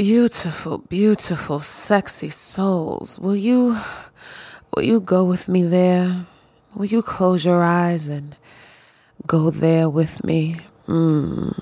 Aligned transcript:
beautiful, 0.00 0.78
beautiful, 0.78 1.60
sexy 1.60 2.30
souls, 2.30 3.18
will 3.18 3.36
you 3.36 3.76
will 4.72 4.82
you 4.82 4.98
go 4.98 5.22
with 5.22 5.46
me 5.46 5.62
there? 5.62 6.24
Will 6.74 6.86
you 6.86 7.02
close 7.02 7.44
your 7.44 7.62
eyes 7.62 8.08
and 8.08 8.34
go 9.26 9.50
there 9.50 9.90
with 9.90 10.24
me? 10.24 10.56
Mm. 10.88 11.52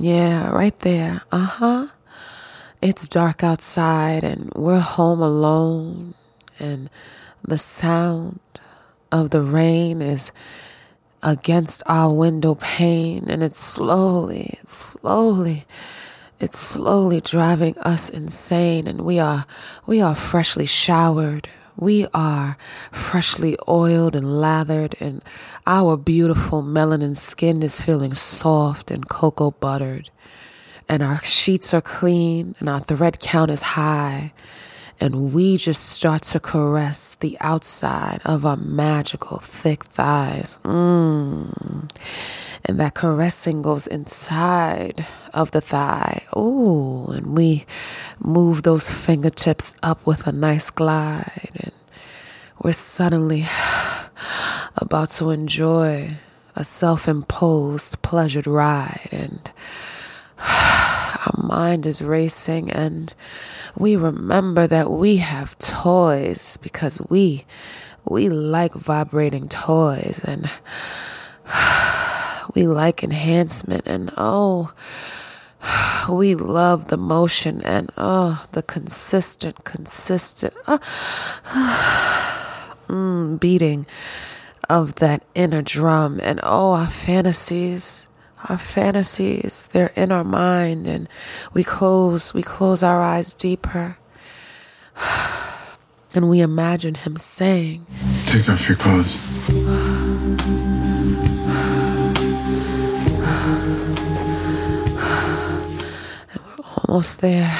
Yeah, 0.00 0.50
right 0.50 0.76
there. 0.80 1.22
Uh-huh. 1.30 1.86
It's 2.82 3.06
dark 3.06 3.44
outside 3.44 4.24
and 4.24 4.52
we're 4.56 4.80
home 4.80 5.22
alone 5.22 6.14
and 6.58 6.90
the 7.46 7.58
sound 7.58 8.40
of 9.12 9.30
the 9.30 9.42
rain 9.42 10.02
is 10.02 10.32
against 11.22 11.84
our 11.86 12.12
window 12.12 12.56
pane 12.56 13.30
and 13.30 13.44
it's 13.44 13.60
slowly, 13.60 14.58
it's 14.60 14.74
slowly 14.74 15.66
it's 16.38 16.58
slowly 16.58 17.20
driving 17.20 17.78
us 17.78 18.08
insane 18.08 18.86
and 18.86 19.00
we 19.00 19.18
are 19.18 19.46
we 19.86 20.00
are 20.00 20.14
freshly 20.14 20.66
showered. 20.66 21.48
We 21.78 22.06
are 22.14 22.56
freshly 22.90 23.56
oiled 23.68 24.16
and 24.16 24.40
lathered 24.40 24.96
and 25.00 25.22
our 25.66 25.96
beautiful 25.96 26.62
melanin 26.62 27.16
skin 27.16 27.62
is 27.62 27.80
feeling 27.80 28.14
soft 28.14 28.90
and 28.90 29.08
cocoa 29.08 29.50
buttered. 29.50 30.10
And 30.88 31.02
our 31.02 31.22
sheets 31.24 31.74
are 31.74 31.82
clean 31.82 32.54
and 32.60 32.68
our 32.68 32.80
thread 32.80 33.18
count 33.18 33.50
is 33.50 33.62
high 33.62 34.32
and 34.98 35.32
we 35.34 35.56
just 35.56 35.84
start 35.84 36.22
to 36.22 36.40
caress 36.40 37.16
the 37.16 37.36
outside 37.40 38.20
of 38.24 38.46
our 38.46 38.56
magical 38.56 39.38
thick 39.38 39.84
thighs. 39.84 40.58
Mm. 40.64 41.90
And 42.64 42.80
that 42.80 42.94
caressing 42.94 43.62
goes 43.62 43.86
inside 43.86 45.06
of 45.34 45.50
the 45.50 45.60
thigh. 45.60 46.24
Ooh, 46.36 47.06
and 47.08 47.36
we 47.36 47.66
move 48.18 48.62
those 48.62 48.90
fingertips 48.90 49.74
up 49.82 50.04
with 50.06 50.26
a 50.26 50.32
nice 50.32 50.70
glide. 50.70 51.50
And 51.54 51.72
we're 52.62 52.72
suddenly 52.72 53.46
about 54.76 55.10
to 55.10 55.30
enjoy 55.30 56.16
a 56.56 56.64
self 56.64 57.06
imposed, 57.06 58.00
pleasured 58.00 58.46
ride. 58.46 59.08
And 59.12 59.50
our 60.38 61.34
mind 61.36 61.84
is 61.84 62.00
racing 62.00 62.72
and 62.72 63.12
we 63.76 63.96
remember 63.96 64.66
that 64.66 64.90
we 64.90 65.16
have 65.16 65.58
toys 65.58 66.58
because 66.62 67.00
we 67.08 67.44
we 68.04 68.28
like 68.28 68.72
vibrating 68.72 69.48
toys 69.48 70.20
and 70.24 70.50
we 72.54 72.66
like 72.66 73.02
enhancement 73.02 73.82
and 73.86 74.12
oh 74.16 74.72
we 76.08 76.34
love 76.34 76.88
the 76.88 76.96
motion 76.96 77.60
and 77.62 77.90
oh 77.96 78.44
the 78.52 78.62
consistent 78.62 79.64
consistent 79.64 80.54
uh, 80.66 80.78
mm, 82.88 83.38
beating 83.38 83.86
of 84.68 84.96
that 84.96 85.22
inner 85.34 85.62
drum 85.62 86.18
and 86.22 86.40
oh 86.42 86.72
our 86.72 86.86
fantasies 86.86 88.05
our 88.48 88.58
fantasies. 88.58 89.68
They're 89.72 89.92
in 89.96 90.12
our 90.12 90.24
mind 90.24 90.86
and 90.86 91.08
we 91.52 91.64
close 91.64 92.32
we 92.32 92.42
close 92.42 92.82
our 92.82 93.02
eyes 93.02 93.34
deeper. 93.34 93.98
And 96.14 96.30
we 96.30 96.40
imagine 96.40 96.94
him 96.94 97.18
saying 97.18 97.84
take 98.24 98.48
off 98.48 98.66
your 98.66 98.78
clothes. 98.78 99.14
And 106.32 106.40
we're 106.56 106.64
almost 106.86 107.20
there. 107.20 107.58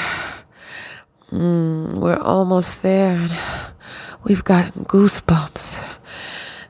Mm, 1.31 1.99
we're 1.99 2.17
almost 2.17 2.81
there 2.81 3.15
and 3.15 3.37
we've 4.23 4.43
got 4.43 4.73
goosebumps. 4.73 5.77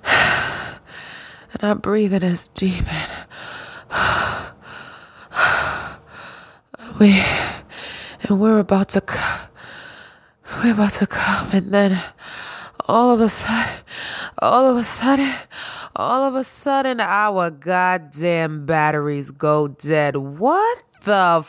And 1.54 1.64
our 1.64 1.76
breathing 1.76 2.24
is 2.24 2.50
deep 2.50 2.86
and 2.92 3.27
we 7.00 7.22
and 8.24 8.40
we're 8.40 8.60
about 8.60 8.90
to 8.90 9.04
we're 10.64 10.74
about 10.74 10.92
to 10.92 11.08
come 11.08 11.50
and 11.52 11.74
then 11.74 12.00
all 12.88 13.12
of 13.14 13.22
a 13.22 13.30
sudden 13.30 13.84
all 14.40 14.68
of 14.68 14.78
a 14.78 14.84
sudden 14.84 15.34
all 15.98 16.24
of 16.24 16.36
a 16.36 16.44
sudden 16.44 17.00
our 17.00 17.50
goddamn 17.50 18.68
batteries 18.68 19.32
go 19.32 19.68
dead. 19.68 20.16
What 20.16 20.84
the 21.04 21.44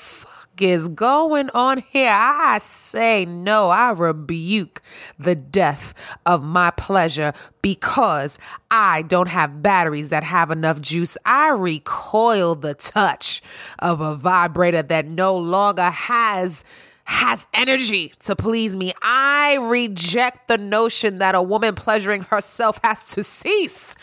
is 0.61 0.89
going 0.89 1.51
on 1.51 1.83
here? 1.91 2.15
I 2.15 2.59
say 2.59 3.25
no. 3.25 3.71
I 3.71 3.93
rebuke 3.93 4.83
the 5.19 5.35
death 5.35 5.95
of 6.27 6.43
my 6.43 6.71
pleasure 6.71 7.33
because 7.63 8.39
I 8.71 9.03
don't 9.03 9.29
have 9.29 9.63
batteries 9.63 10.09
that 10.11 10.25
have 10.25 10.51
enough 10.51 10.81
juice. 10.81 11.17
I 11.25 11.51
recoil 11.51 12.55
the 12.55 12.75
touch 12.75 13.43
of 13.79 14.01
a 14.01 14.15
vibrator 14.15 14.83
that 14.83 15.07
no 15.07 15.37
longer 15.37 15.91
has 15.91 16.65
has 17.05 17.49
energy 17.55 18.13
to 18.19 18.37
please 18.37 18.77
me. 18.77 18.93
I 19.01 19.57
reject 19.63 20.47
the 20.49 20.59
notion 20.59 21.19
that 21.19 21.35
a 21.35 21.41
woman 21.41 21.75
pleasuring 21.75 22.25
herself 22.25 22.79
has 22.85 23.11
to 23.13 23.23
cease 23.23 23.97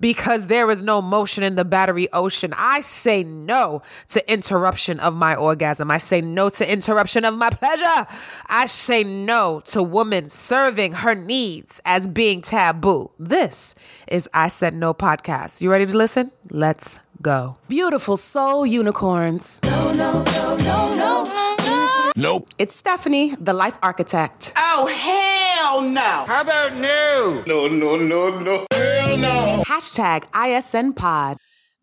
because 0.00 0.46
there 0.46 0.70
is 0.70 0.82
no 0.82 1.00
motion 1.02 1.42
in 1.42 1.56
the 1.56 1.64
battery 1.64 2.10
ocean. 2.12 2.52
I 2.56 2.80
say 2.80 3.22
no 3.22 3.82
to 4.08 4.32
interruption 4.32 4.98
of 5.00 5.14
my 5.14 5.34
orgasm. 5.34 5.90
I 5.90 5.98
say 5.98 6.20
no 6.20 6.48
to 6.50 6.72
interruption 6.72 7.24
of 7.24 7.34
my 7.34 7.50
pleasure. 7.50 8.06
I 8.46 8.66
say 8.66 9.04
no 9.04 9.60
to 9.66 9.82
woman 9.82 10.28
serving 10.28 10.92
her 10.92 11.14
needs 11.14 11.80
as 11.84 12.08
being 12.08 12.42
taboo. 12.42 13.10
This 13.18 13.74
is 14.08 14.28
I 14.34 14.48
Said 14.48 14.74
No 14.74 14.94
podcast. 14.94 15.60
You 15.60 15.70
ready 15.70 15.86
to 15.86 15.96
listen? 15.96 16.32
Let's 16.50 17.00
go. 17.22 17.56
Beautiful 17.68 18.16
soul 18.16 18.66
unicorns. 18.66 19.60
No, 19.62 19.92
no, 19.92 20.22
no, 20.22 20.56
no, 20.56 20.90
no. 20.96 21.10
Nope. 22.16 22.50
It's 22.58 22.74
Stephanie, 22.74 23.34
the 23.40 23.52
life 23.52 23.78
architect. 23.82 24.52
Oh, 24.56 24.86
hell 25.60 25.82
no. 25.82 26.24
How 26.26 26.40
about 26.40 26.74
no? 26.74 27.44
No, 27.46 27.68
no, 27.68 27.96
no, 27.96 28.38
no. 28.38 28.66
Hell 28.72 29.16
no. 29.18 29.62
Hashtag 29.66 30.24
ISN 30.34 30.94
Pod. 30.94 31.36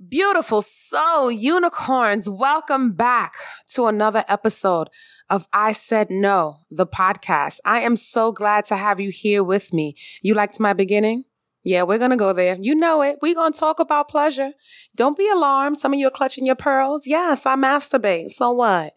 Beautiful 0.10 0.64
soul 0.64 1.32
unicorns, 1.32 2.28
welcome 2.28 2.94
back 2.94 3.34
to 3.74 3.86
another 3.86 4.24
episode 4.28 4.90
of 5.30 5.48
I 5.54 5.74
Said 5.74 6.10
No, 6.10 6.58
the 6.72 6.88
podcast. 6.88 7.58
I 7.66 7.82
am 7.82 7.96
so 7.96 8.32
glad 8.32 8.66
to 8.66 8.78
have 8.78 9.00
you 9.00 9.12
here 9.12 9.44
with 9.44 9.74
me. 9.74 9.96
You 10.24 10.34
liked 10.34 10.60
my 10.60 10.74
beginning? 10.74 11.26
Yeah, 11.64 11.84
we're 11.84 11.98
going 12.00 12.12
to 12.12 12.18
go 12.18 12.34
there. 12.34 12.58
You 12.60 12.74
know 12.74 13.04
it. 13.04 13.18
We're 13.22 13.36
going 13.36 13.54
to 13.54 13.60
talk 13.60 13.80
about 13.80 14.10
pleasure. 14.10 14.54
Don't 14.96 15.18
be 15.18 15.30
alarmed. 15.30 15.78
Some 15.78 15.94
of 15.94 16.00
you 16.00 16.08
are 16.08 16.12
clutching 16.12 16.46
your 16.46 16.56
pearls. 16.56 17.04
Yes, 17.06 17.46
I 17.46 17.56
masturbate. 17.56 18.30
So 18.30 18.52
what? 18.52 18.97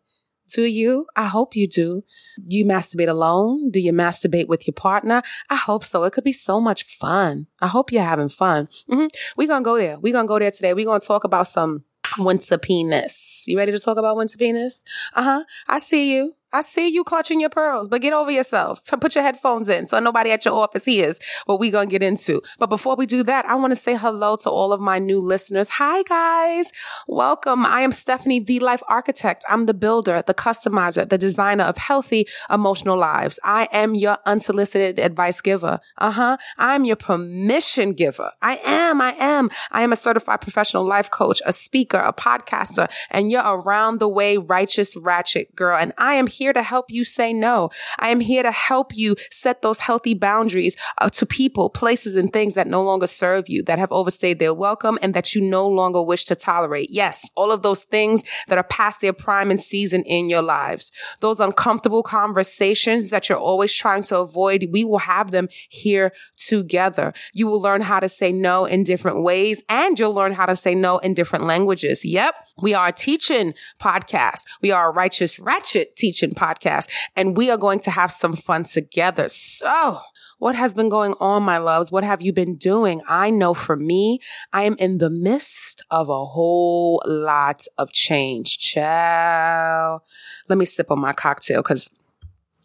Do 0.50 0.62
you? 0.62 1.06
I 1.16 1.27
hope 1.27 1.56
you 1.56 1.66
do. 1.66 2.03
Do 2.47 2.56
you 2.56 2.65
masturbate 2.65 3.09
alone? 3.09 3.71
Do 3.71 3.81
you 3.81 3.93
masturbate 3.93 4.49
with 4.49 4.66
your 4.66 4.75
partner? 4.75 5.22
I 5.49 5.56
hope 5.56 5.84
so. 5.84 6.05
It 6.05 6.12
could 6.12 6.25
be 6.25 6.33
so 6.33 6.61
much 6.61 6.84
fun. 6.84 7.47
I 7.61 7.69
hope 7.69 7.93
you're 7.93 8.03
having 8.03 8.28
fun. 8.28 8.69
Mm-hmm. 8.91 9.06
We're 9.37 9.49
going 9.49 9.62
to 9.62 9.65
go 9.65 9.78
there. 9.78 9.99
We're 9.99 10.12
going 10.12 10.27
to 10.27 10.28
go 10.28 10.39
there 10.39 10.50
today. 10.50 10.75
We're 10.75 10.84
going 10.84 11.00
to 11.00 11.06
talk 11.06 11.25
about 11.25 11.47
some 11.47 11.84
winter 12.19 12.59
penis. 12.59 13.44
You 13.47 13.56
ready 13.56 13.72
to 13.72 13.78
talk 13.78 13.97
about 13.97 14.16
winter 14.16 14.39
penis? 14.39 14.84
Uh 15.15 15.22
huh. 15.22 15.44
I 15.69 15.78
see 15.78 16.15
you. 16.15 16.34
I 16.53 16.62
see 16.62 16.88
you 16.88 17.05
clutching 17.05 17.41
your 17.41 17.49
pearls, 17.49 17.88
but 17.88 18.00
get 18.00 18.12
over 18.12 18.31
yourself. 18.31 18.81
So 18.83 18.97
put 18.97 19.15
your 19.15 19.22
headphones 19.22 19.69
in 19.69 19.87
so 19.87 20.00
nobody 20.00 20.33
at 20.33 20.44
your 20.44 20.55
office 20.55 20.84
hears 20.84 21.19
what 21.47 21.61
we're 21.61 21.71
going 21.71 21.88
to 21.88 21.93
get 21.93 22.03
into. 22.03 22.43
But 22.59 22.66
before 22.66 22.97
we 22.97 23.06
do 23.06 23.22
that, 23.25 23.47
I 23.47 23.55
want 23.55 23.71
to 23.71 23.77
say 23.77 23.97
hello 23.97 24.37
to 24.37 24.50
all 24.50 24.72
of 24.72 24.81
my 24.81 24.99
new 24.99 25.21
listeners. 25.21 25.69
Hi, 25.71 26.03
guys. 26.03 26.72
Welcome. 27.06 27.65
I 27.65 27.83
am 27.83 27.93
Stephanie, 27.93 28.41
the 28.41 28.59
life 28.59 28.83
architect. 28.89 29.44
I'm 29.49 29.66
the 29.66 29.75
builder, 29.75 30.25
the 30.27 30.34
customizer, 30.34 31.09
the 31.09 31.19
designer 31.19 31.65
of 31.65 31.77
healthy 31.77 32.27
emotional 32.51 32.97
lives. 32.97 33.39
I 33.45 33.69
am 33.71 33.95
your 33.95 34.19
unsolicited 34.27 34.98
advice 34.98 35.41
giver. 35.41 35.78
Uh 35.98 36.10
huh. 36.10 36.36
I'm 36.59 36.84
your 36.84 36.97
permission 36.97 37.92
giver. 37.92 38.33
I 38.42 38.60
am. 38.65 39.01
I 39.01 39.13
am. 39.21 39.51
I 39.71 39.83
am 39.83 39.92
a 39.92 39.97
certified 39.97 40.41
professional 40.41 40.84
life 40.84 41.10
coach, 41.10 41.41
a 41.47 41.53
speaker, 41.53 41.98
a 41.98 42.13
podcaster, 42.13 42.91
and 43.10 43.30
you're 43.30 43.45
around 43.45 44.01
the 44.01 44.09
way 44.09 44.36
righteous 44.36 44.97
ratchet 44.97 45.54
girl. 45.54 45.77
And 45.77 45.92
I 45.97 46.15
am 46.15 46.27
here 46.27 46.40
to 46.41 46.63
help 46.63 46.91
you 46.91 47.04
say 47.04 47.33
no. 47.33 47.71
I 47.98 48.09
am 48.09 48.21
here 48.21 48.42
to 48.42 48.51
help 48.51 48.97
you 48.97 49.16
set 49.31 49.63
those 49.63 49.81
healthy 49.81 50.15
boundaries 50.15 50.77
uh, 50.98 51.10
to 51.10 51.27
people, 51.27 51.69
places, 51.71 52.16
and 52.16 52.33
things 52.33 52.54
that 52.54 52.66
no 52.66 52.83
longer 52.83 53.07
serve 53.07 53.48
you, 53.48 53.63
that 53.65 53.78
have 53.78 53.92
overstayed 53.92 54.39
their 54.39 54.54
welcome, 54.54 54.98
and 55.03 55.15
that 55.15 55.34
you 55.34 55.41
no 55.41 55.69
longer 55.69 56.03
wish 56.03 56.25
to 56.25 56.34
tolerate. 56.34 56.89
Yes, 56.91 57.31
all 57.37 57.53
of 57.53 57.63
those 57.63 57.83
things 57.84 58.22
that 58.48 58.59
are 58.59 58.65
past 58.65 59.01
their 59.01 59.13
prime 59.13 59.51
and 59.51 59.60
season 59.60 60.03
in 60.04 60.28
your 60.28 60.42
lives. 60.42 60.91
Those 61.21 61.41
uncomfortable 61.41 62.03
conversations 62.03 63.10
that 63.10 63.28
you're 63.28 63.39
always 63.39 63.75
trying 63.75 64.03
to 64.04 64.19
avoid, 64.19 64.69
we 64.71 64.84
will 64.84 64.98
have 64.98 65.31
them 65.31 65.48
here 65.69 66.13
together. 66.37 67.13
You 67.34 67.47
will 67.47 67.60
learn 67.60 67.83
how 67.83 68.01
to 68.01 68.09
say 68.09 68.33
no 68.33 68.65
in 68.65 68.84
different 68.84 69.22
ways, 69.22 69.63
and 69.69 69.98
you'll 69.98 70.15
learn 70.15 70.33
how 70.33 70.47
to 70.47 70.57
say 70.57 70.75
no 70.75 70.98
in 70.98 71.15
different 71.15 71.45
languages. 71.45 72.04
Yep, 72.04 72.34
we 72.63 72.75
are 72.75 72.89
a 72.89 72.92
teaching 72.92 73.54
podcast. 73.81 74.42
We 74.63 74.71
are 74.71 74.91
a 74.91 74.92
righteous 74.92 75.39
ratchet 75.39 75.97
teaching 75.97 76.29
Podcast, 76.34 76.88
and 77.16 77.36
we 77.36 77.50
are 77.50 77.56
going 77.56 77.80
to 77.80 77.91
have 77.91 78.12
some 78.12 78.34
fun 78.34 78.65
together. 78.65 79.28
So, 79.28 80.00
what 80.38 80.56
has 80.56 80.72
been 80.72 80.88
going 80.88 81.15
on, 81.21 81.42
my 81.42 81.59
loves? 81.59 81.92
What 81.92 82.03
have 82.03 82.22
you 82.22 82.32
been 82.32 82.56
doing? 82.56 83.03
I 83.06 83.30
know 83.30 83.53
for 83.53 83.77
me, 83.77 84.21
I 84.53 84.62
am 84.62 84.74
in 84.78 84.98
the 84.98 85.10
midst 85.10 85.84
of 85.91 86.09
a 86.09 86.24
whole 86.24 87.03
lot 87.04 87.66
of 87.77 87.92
change. 87.92 88.59
Ciao. 88.59 90.00
Let 90.48 90.59
me 90.59 90.65
sip 90.65 90.91
on 90.91 90.98
my 90.98 91.12
cocktail 91.12 91.62
because 91.62 91.91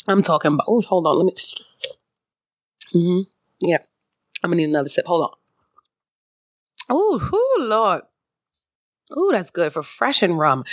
I'm 0.07 0.21
talking 0.21 0.53
about, 0.53 0.67
oh, 0.67 0.81
hold 0.81 1.07
on. 1.07 1.17
Let 1.17 1.25
me. 1.25 1.33
Mm-hmm. 2.93 3.67
Yeah. 3.67 3.79
I'm 4.43 4.51
going 4.51 4.59
to 4.59 4.63
need 4.63 4.69
another 4.69 4.89
sip. 4.89 5.05
Hold 5.07 5.23
on. 5.23 5.37
Oh, 6.89 7.57
Lord. 7.59 8.03
Ooh, 9.15 9.29
that's 9.31 9.51
good 9.51 9.71
for 9.71 9.83
fresh 9.83 10.23
and 10.23 10.37
rum. 10.37 10.63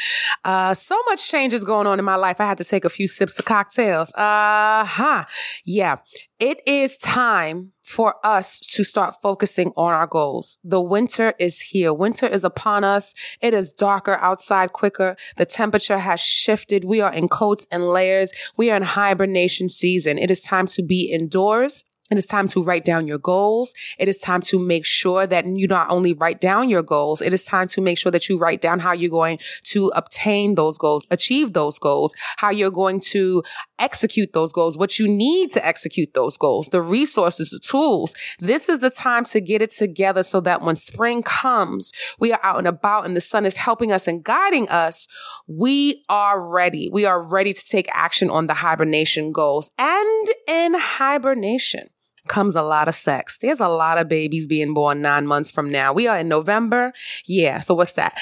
Uh, 0.44 0.72
so 0.72 0.98
much 1.08 1.30
change 1.30 1.52
is 1.52 1.64
going 1.64 1.86
on 1.86 1.98
in 1.98 2.04
my 2.04 2.16
life. 2.16 2.40
I 2.40 2.46
had 2.46 2.58
to 2.58 2.64
take 2.64 2.84
a 2.84 2.90
few 2.90 3.06
sips 3.06 3.38
of 3.38 3.44
cocktails. 3.44 4.12
Uh 4.14 4.84
huh. 4.84 5.24
Yeah. 5.64 5.96
It 6.38 6.60
is 6.66 6.96
time 6.96 7.72
for 7.82 8.14
us 8.24 8.58
to 8.58 8.84
start 8.84 9.16
focusing 9.22 9.72
on 9.76 9.92
our 9.92 10.06
goals. 10.06 10.58
The 10.64 10.80
winter 10.80 11.34
is 11.38 11.60
here. 11.60 11.92
Winter 11.92 12.26
is 12.26 12.42
upon 12.42 12.84
us. 12.84 13.12
It 13.40 13.52
is 13.54 13.70
darker 13.70 14.14
outside 14.14 14.72
quicker. 14.72 15.14
The 15.36 15.46
temperature 15.46 15.98
has 15.98 16.20
shifted. 16.20 16.84
We 16.84 17.00
are 17.00 17.12
in 17.12 17.28
coats 17.28 17.66
and 17.70 17.88
layers. 17.88 18.32
We 18.56 18.70
are 18.70 18.76
in 18.76 18.82
hibernation 18.82 19.68
season. 19.68 20.18
It 20.18 20.30
is 20.30 20.40
time 20.40 20.66
to 20.68 20.82
be 20.82 21.10
indoors. 21.12 21.84
It 22.12 22.18
is 22.18 22.26
time 22.26 22.46
to 22.48 22.62
write 22.62 22.84
down 22.84 23.06
your 23.06 23.16
goals. 23.16 23.72
It 23.98 24.06
is 24.06 24.18
time 24.18 24.42
to 24.42 24.58
make 24.58 24.84
sure 24.84 25.26
that 25.26 25.46
you 25.46 25.66
not 25.66 25.88
only 25.88 26.12
write 26.12 26.42
down 26.42 26.68
your 26.68 26.82
goals, 26.82 27.22
it 27.22 27.32
is 27.32 27.42
time 27.42 27.68
to 27.68 27.80
make 27.80 27.96
sure 27.96 28.12
that 28.12 28.28
you 28.28 28.36
write 28.36 28.60
down 28.60 28.80
how 28.80 28.92
you're 28.92 29.08
going 29.08 29.38
to 29.64 29.90
obtain 29.96 30.54
those 30.54 30.76
goals, 30.76 31.02
achieve 31.10 31.54
those 31.54 31.78
goals, 31.78 32.14
how 32.36 32.50
you're 32.50 32.70
going 32.70 33.00
to 33.00 33.42
execute 33.78 34.34
those 34.34 34.52
goals, 34.52 34.76
what 34.76 34.98
you 34.98 35.08
need 35.08 35.52
to 35.52 35.66
execute 35.66 36.12
those 36.12 36.36
goals, 36.36 36.68
the 36.68 36.82
resources, 36.82 37.48
the 37.48 37.58
tools. 37.58 38.14
This 38.38 38.68
is 38.68 38.80
the 38.80 38.90
time 38.90 39.24
to 39.26 39.40
get 39.40 39.62
it 39.62 39.70
together 39.70 40.22
so 40.22 40.42
that 40.42 40.60
when 40.60 40.74
spring 40.74 41.22
comes, 41.22 41.92
we 42.18 42.30
are 42.30 42.40
out 42.42 42.58
and 42.58 42.66
about 42.66 43.06
and 43.06 43.16
the 43.16 43.22
sun 43.22 43.46
is 43.46 43.56
helping 43.56 43.90
us 43.90 44.06
and 44.06 44.22
guiding 44.22 44.68
us. 44.68 45.06
We 45.48 46.04
are 46.10 46.46
ready. 46.46 46.90
We 46.92 47.06
are 47.06 47.22
ready 47.22 47.54
to 47.54 47.64
take 47.64 47.88
action 47.94 48.28
on 48.28 48.48
the 48.48 48.54
hibernation 48.54 49.32
goals 49.32 49.70
and 49.78 50.28
in 50.46 50.74
hibernation 50.74 51.88
comes 52.28 52.54
a 52.54 52.62
lot 52.62 52.88
of 52.88 52.94
sex. 52.94 53.38
There's 53.38 53.60
a 53.60 53.68
lot 53.68 53.98
of 53.98 54.08
babies 54.08 54.46
being 54.46 54.74
born 54.74 55.02
nine 55.02 55.26
months 55.26 55.50
from 55.50 55.70
now. 55.70 55.92
We 55.92 56.06
are 56.06 56.18
in 56.18 56.28
November. 56.28 56.92
Yeah. 57.26 57.60
So 57.60 57.74
what's 57.74 57.92
that? 57.92 58.16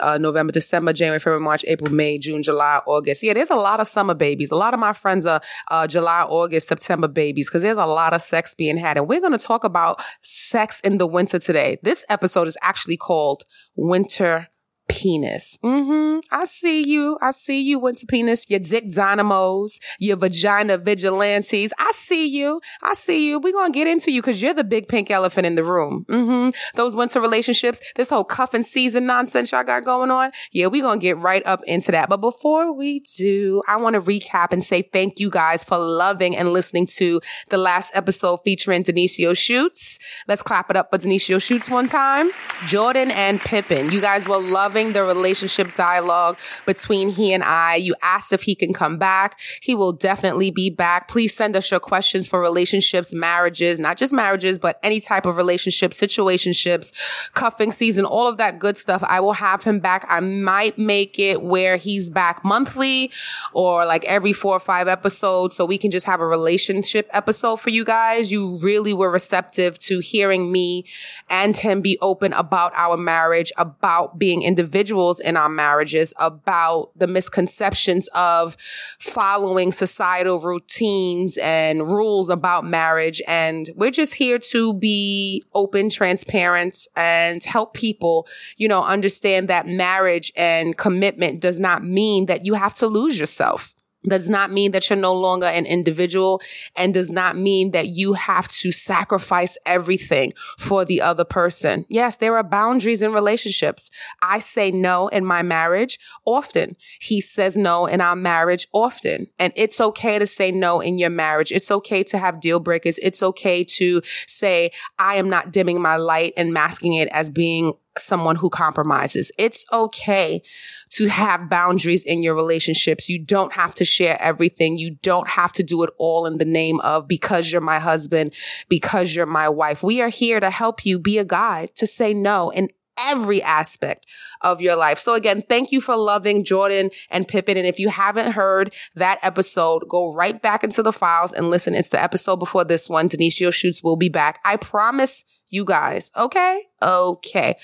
Uh, 0.00 0.18
November, 0.18 0.52
December, 0.52 0.92
January, 0.92 1.20
February, 1.20 1.40
March, 1.40 1.64
April, 1.68 1.92
May, 1.92 2.18
June, 2.18 2.42
July, 2.42 2.80
August. 2.86 3.22
Yeah. 3.22 3.34
There's 3.34 3.50
a 3.50 3.56
lot 3.56 3.80
of 3.80 3.86
summer 3.86 4.14
babies. 4.14 4.50
A 4.50 4.56
lot 4.56 4.74
of 4.74 4.80
my 4.80 4.92
friends 4.92 5.26
are 5.26 5.40
uh, 5.70 5.86
July, 5.86 6.22
August, 6.22 6.68
September 6.68 7.08
babies 7.08 7.48
because 7.48 7.62
there's 7.62 7.76
a 7.76 7.86
lot 7.86 8.12
of 8.12 8.22
sex 8.22 8.54
being 8.54 8.76
had. 8.76 8.96
And 8.96 9.08
we're 9.08 9.20
going 9.20 9.32
to 9.32 9.38
talk 9.38 9.64
about 9.64 10.02
sex 10.22 10.80
in 10.80 10.98
the 10.98 11.06
winter 11.06 11.38
today. 11.38 11.78
This 11.82 12.04
episode 12.08 12.48
is 12.48 12.56
actually 12.62 12.96
called 12.96 13.44
Winter 13.76 14.48
penis. 14.90 15.58
Mm-hmm. 15.62 16.20
I 16.30 16.44
see 16.44 16.86
you. 16.86 17.18
I 17.22 17.30
see 17.30 17.60
you, 17.60 17.78
winter 17.78 18.06
penis. 18.06 18.44
Your 18.48 18.60
dick 18.60 18.90
dynamos, 18.92 19.80
your 19.98 20.16
vagina 20.16 20.78
vigilantes. 20.78 21.72
I 21.78 21.92
see 21.92 22.26
you. 22.26 22.60
I 22.82 22.94
see 22.94 23.28
you. 23.28 23.38
We're 23.38 23.52
going 23.52 23.72
to 23.72 23.78
get 23.78 23.86
into 23.86 24.10
you 24.10 24.20
because 24.20 24.42
you're 24.42 24.54
the 24.54 24.64
big 24.64 24.88
pink 24.88 25.10
elephant 25.10 25.46
in 25.46 25.54
the 25.54 25.64
room. 25.64 26.04
Mm-hmm. 26.08 26.50
Those 26.76 26.96
winter 26.96 27.20
relationships, 27.20 27.80
this 27.96 28.10
whole 28.10 28.24
cuffing 28.24 28.62
season 28.62 29.06
nonsense 29.06 29.52
y'all 29.52 29.64
got 29.64 29.84
going 29.84 30.10
on. 30.10 30.32
Yeah, 30.52 30.66
we're 30.66 30.82
going 30.82 30.98
to 30.98 31.02
get 31.02 31.18
right 31.18 31.44
up 31.46 31.62
into 31.66 31.92
that. 31.92 32.08
But 32.08 32.18
before 32.18 32.72
we 32.72 33.00
do, 33.16 33.62
I 33.68 33.76
want 33.76 33.94
to 33.94 34.00
recap 34.00 34.52
and 34.52 34.64
say 34.64 34.82
thank 34.82 35.20
you 35.20 35.30
guys 35.30 35.62
for 35.62 35.78
loving 35.78 36.36
and 36.36 36.52
listening 36.52 36.86
to 36.96 37.20
the 37.48 37.58
last 37.58 37.92
episode 37.94 38.38
featuring 38.44 38.82
Denisio 38.82 39.36
Shoots. 39.36 39.98
Let's 40.26 40.42
clap 40.42 40.70
it 40.70 40.76
up 40.76 40.90
for 40.90 40.98
Denisio 40.98 41.40
Shoots 41.40 41.70
one 41.70 41.86
time. 41.86 42.30
Jordan 42.66 43.10
and 43.10 43.40
Pippen. 43.40 43.92
You 43.92 44.00
guys 44.00 44.26
were 44.26 44.38
loving 44.38 44.79
the 44.88 45.04
relationship 45.04 45.74
dialogue 45.74 46.36
between 46.66 47.10
he 47.10 47.32
and 47.32 47.44
I. 47.44 47.76
You 47.76 47.94
asked 48.02 48.32
if 48.32 48.42
he 48.42 48.54
can 48.54 48.72
come 48.72 48.98
back. 48.98 49.38
He 49.60 49.74
will 49.74 49.92
definitely 49.92 50.50
be 50.50 50.70
back. 50.70 51.08
Please 51.08 51.34
send 51.34 51.54
us 51.54 51.70
your 51.70 51.80
questions 51.80 52.26
for 52.26 52.40
relationships, 52.40 53.14
marriages, 53.14 53.78
not 53.78 53.96
just 53.96 54.12
marriages, 54.12 54.58
but 54.58 54.78
any 54.82 55.00
type 55.00 55.26
of 55.26 55.36
relationship, 55.36 55.92
situationships, 55.92 56.92
cuffing 57.34 57.70
season, 57.70 58.04
all 58.04 58.26
of 58.26 58.38
that 58.38 58.58
good 58.58 58.76
stuff. 58.76 59.04
I 59.06 59.20
will 59.20 59.34
have 59.34 59.62
him 59.62 59.78
back. 59.78 60.06
I 60.08 60.20
might 60.20 60.78
make 60.78 61.18
it 61.18 61.42
where 61.42 61.76
he's 61.76 62.10
back 62.10 62.44
monthly 62.44 63.10
or 63.52 63.84
like 63.84 64.04
every 64.06 64.32
four 64.32 64.56
or 64.56 64.60
five 64.60 64.88
episodes 64.88 65.54
so 65.54 65.64
we 65.64 65.78
can 65.78 65.90
just 65.90 66.06
have 66.06 66.20
a 66.20 66.26
relationship 66.26 67.08
episode 67.12 67.56
for 67.56 67.70
you 67.70 67.84
guys. 67.84 68.32
You 68.32 68.58
really 68.62 68.94
were 68.94 69.10
receptive 69.10 69.78
to 69.80 70.00
hearing 70.00 70.50
me 70.50 70.84
and 71.28 71.56
him 71.56 71.80
be 71.82 71.98
open 72.00 72.32
about 72.32 72.72
our 72.74 72.96
marriage, 72.96 73.52
about 73.58 74.18
being 74.18 74.42
individual 74.42 74.69
individuals 74.70 75.18
in 75.18 75.36
our 75.36 75.48
marriages 75.48 76.14
about 76.18 76.90
the 76.96 77.08
misconceptions 77.08 78.08
of 78.14 78.56
following 79.00 79.72
societal 79.72 80.38
routines 80.38 81.36
and 81.42 81.88
rules 81.88 82.28
about 82.30 82.64
marriage. 82.64 83.20
And 83.26 83.68
we're 83.74 83.90
just 83.90 84.14
here 84.14 84.38
to 84.38 84.72
be 84.74 85.42
open, 85.54 85.90
transparent 85.90 86.86
and 86.96 87.42
help 87.42 87.74
people, 87.74 88.28
you 88.56 88.68
know, 88.68 88.84
understand 88.84 89.48
that 89.48 89.66
marriage 89.66 90.32
and 90.36 90.76
commitment 90.76 91.40
does 91.40 91.58
not 91.58 91.84
mean 91.84 92.26
that 92.26 92.46
you 92.46 92.54
have 92.54 92.74
to 92.74 92.86
lose 92.86 93.18
yourself 93.18 93.74
does 94.06 94.30
not 94.30 94.50
mean 94.50 94.72
that 94.72 94.88
you're 94.88 94.98
no 94.98 95.14
longer 95.14 95.46
an 95.46 95.66
individual 95.66 96.40
and 96.76 96.94
does 96.94 97.10
not 97.10 97.36
mean 97.36 97.72
that 97.72 97.88
you 97.88 98.14
have 98.14 98.48
to 98.48 98.72
sacrifice 98.72 99.58
everything 99.66 100.32
for 100.58 100.84
the 100.84 101.00
other 101.00 101.24
person. 101.24 101.84
Yes, 101.88 102.16
there 102.16 102.36
are 102.36 102.42
boundaries 102.42 103.02
in 103.02 103.12
relationships. 103.12 103.90
I 104.22 104.38
say 104.38 104.70
no 104.70 105.08
in 105.08 105.24
my 105.24 105.42
marriage 105.42 105.98
often. 106.24 106.76
He 107.00 107.20
says 107.20 107.56
no 107.56 107.86
in 107.86 108.00
our 108.00 108.16
marriage 108.16 108.68
often. 108.72 109.26
And 109.38 109.52
it's 109.56 109.80
okay 109.80 110.18
to 110.18 110.26
say 110.26 110.50
no 110.50 110.80
in 110.80 110.98
your 110.98 111.10
marriage. 111.10 111.52
It's 111.52 111.70
okay 111.70 112.02
to 112.04 112.18
have 112.18 112.40
deal 112.40 112.60
breakers. 112.60 112.98
It's 112.98 113.22
okay 113.22 113.64
to 113.64 114.00
say, 114.26 114.70
I 114.98 115.16
am 115.16 115.28
not 115.28 115.52
dimming 115.52 115.80
my 115.80 115.96
light 115.96 116.32
and 116.36 116.52
masking 116.52 116.94
it 116.94 117.08
as 117.08 117.30
being 117.30 117.74
someone 117.98 118.36
who 118.36 118.50
compromises. 118.50 119.32
It's 119.38 119.66
okay 119.72 120.42
to 120.90 121.08
have 121.08 121.50
boundaries 121.50 122.04
in 122.04 122.22
your 122.22 122.34
relationships. 122.34 123.08
You 123.08 123.18
don't 123.18 123.52
have 123.54 123.74
to 123.74 123.84
share 123.84 124.20
everything. 124.20 124.78
You 124.78 124.96
don't 125.02 125.28
have 125.28 125.52
to 125.52 125.62
do 125.62 125.82
it 125.82 125.90
all 125.98 126.26
in 126.26 126.38
the 126.38 126.44
name 126.44 126.80
of 126.80 127.08
because 127.08 127.50
you're 127.50 127.60
my 127.60 127.78
husband, 127.78 128.34
because 128.68 129.14
you're 129.14 129.26
my 129.26 129.48
wife. 129.48 129.82
We 129.82 130.00
are 130.00 130.08
here 130.08 130.40
to 130.40 130.50
help 130.50 130.86
you 130.86 130.98
be 130.98 131.18
a 131.18 131.24
guide 131.24 131.74
to 131.76 131.86
say 131.86 132.14
no 132.14 132.50
in 132.50 132.68
every 133.08 133.42
aspect 133.42 134.06
of 134.42 134.60
your 134.60 134.76
life. 134.76 134.98
So 134.98 135.14
again, 135.14 135.42
thank 135.48 135.72
you 135.72 135.80
for 135.80 135.96
loving 135.96 136.44
Jordan 136.44 136.90
and 137.10 137.26
Pippen. 137.26 137.56
And 137.56 137.66
if 137.66 137.78
you 137.78 137.88
haven't 137.88 138.32
heard 138.32 138.74
that 138.94 139.18
episode, 139.22 139.84
go 139.88 140.12
right 140.12 140.40
back 140.40 140.62
into 140.62 140.82
the 140.82 140.92
files 140.92 141.32
and 141.32 141.50
listen. 141.50 141.74
It's 141.74 141.88
the 141.88 142.02
episode 142.02 142.36
before 142.36 142.64
this 142.64 142.88
one. 142.88 143.08
Denisio 143.08 143.52
Shoots 143.52 143.82
will 143.82 143.96
be 143.96 144.08
back. 144.08 144.40
I 144.44 144.56
promise 144.56 145.24
you 145.50 145.64
guys. 145.64 146.10
Okay? 146.16 146.62
Okay. 146.82 147.56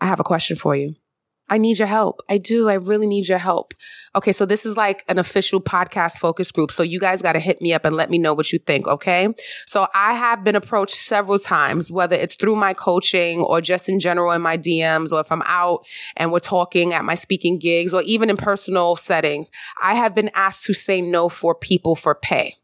I 0.00 0.06
have 0.06 0.20
a 0.20 0.24
question 0.24 0.56
for 0.56 0.76
you. 0.76 0.94
I 1.50 1.58
need 1.58 1.80
your 1.80 1.88
help. 1.88 2.20
I 2.30 2.38
do. 2.38 2.68
I 2.68 2.74
really 2.74 3.08
need 3.08 3.28
your 3.28 3.38
help. 3.38 3.74
Okay. 4.14 4.30
So 4.30 4.46
this 4.46 4.64
is 4.64 4.76
like 4.76 5.04
an 5.08 5.18
official 5.18 5.60
podcast 5.60 6.20
focus 6.20 6.52
group. 6.52 6.70
So 6.70 6.84
you 6.84 7.00
guys 7.00 7.22
got 7.22 7.32
to 7.32 7.40
hit 7.40 7.60
me 7.60 7.74
up 7.74 7.84
and 7.84 7.96
let 7.96 8.08
me 8.08 8.18
know 8.18 8.32
what 8.32 8.52
you 8.52 8.60
think. 8.60 8.86
Okay. 8.86 9.34
So 9.66 9.88
I 9.92 10.12
have 10.12 10.44
been 10.44 10.54
approached 10.54 10.94
several 10.94 11.40
times, 11.40 11.90
whether 11.90 12.14
it's 12.14 12.36
through 12.36 12.54
my 12.54 12.72
coaching 12.72 13.40
or 13.40 13.60
just 13.60 13.88
in 13.88 13.98
general 13.98 14.30
in 14.30 14.42
my 14.42 14.56
DMs, 14.56 15.10
or 15.10 15.18
if 15.18 15.32
I'm 15.32 15.42
out 15.44 15.84
and 16.16 16.30
we're 16.30 16.38
talking 16.38 16.92
at 16.92 17.04
my 17.04 17.16
speaking 17.16 17.58
gigs 17.58 17.92
or 17.92 18.02
even 18.02 18.30
in 18.30 18.36
personal 18.36 18.94
settings. 18.94 19.50
I 19.82 19.94
have 19.94 20.14
been 20.14 20.30
asked 20.34 20.64
to 20.66 20.72
say 20.72 21.00
no 21.00 21.28
for 21.28 21.56
people 21.56 21.96
for 21.96 22.14
pay. 22.14 22.59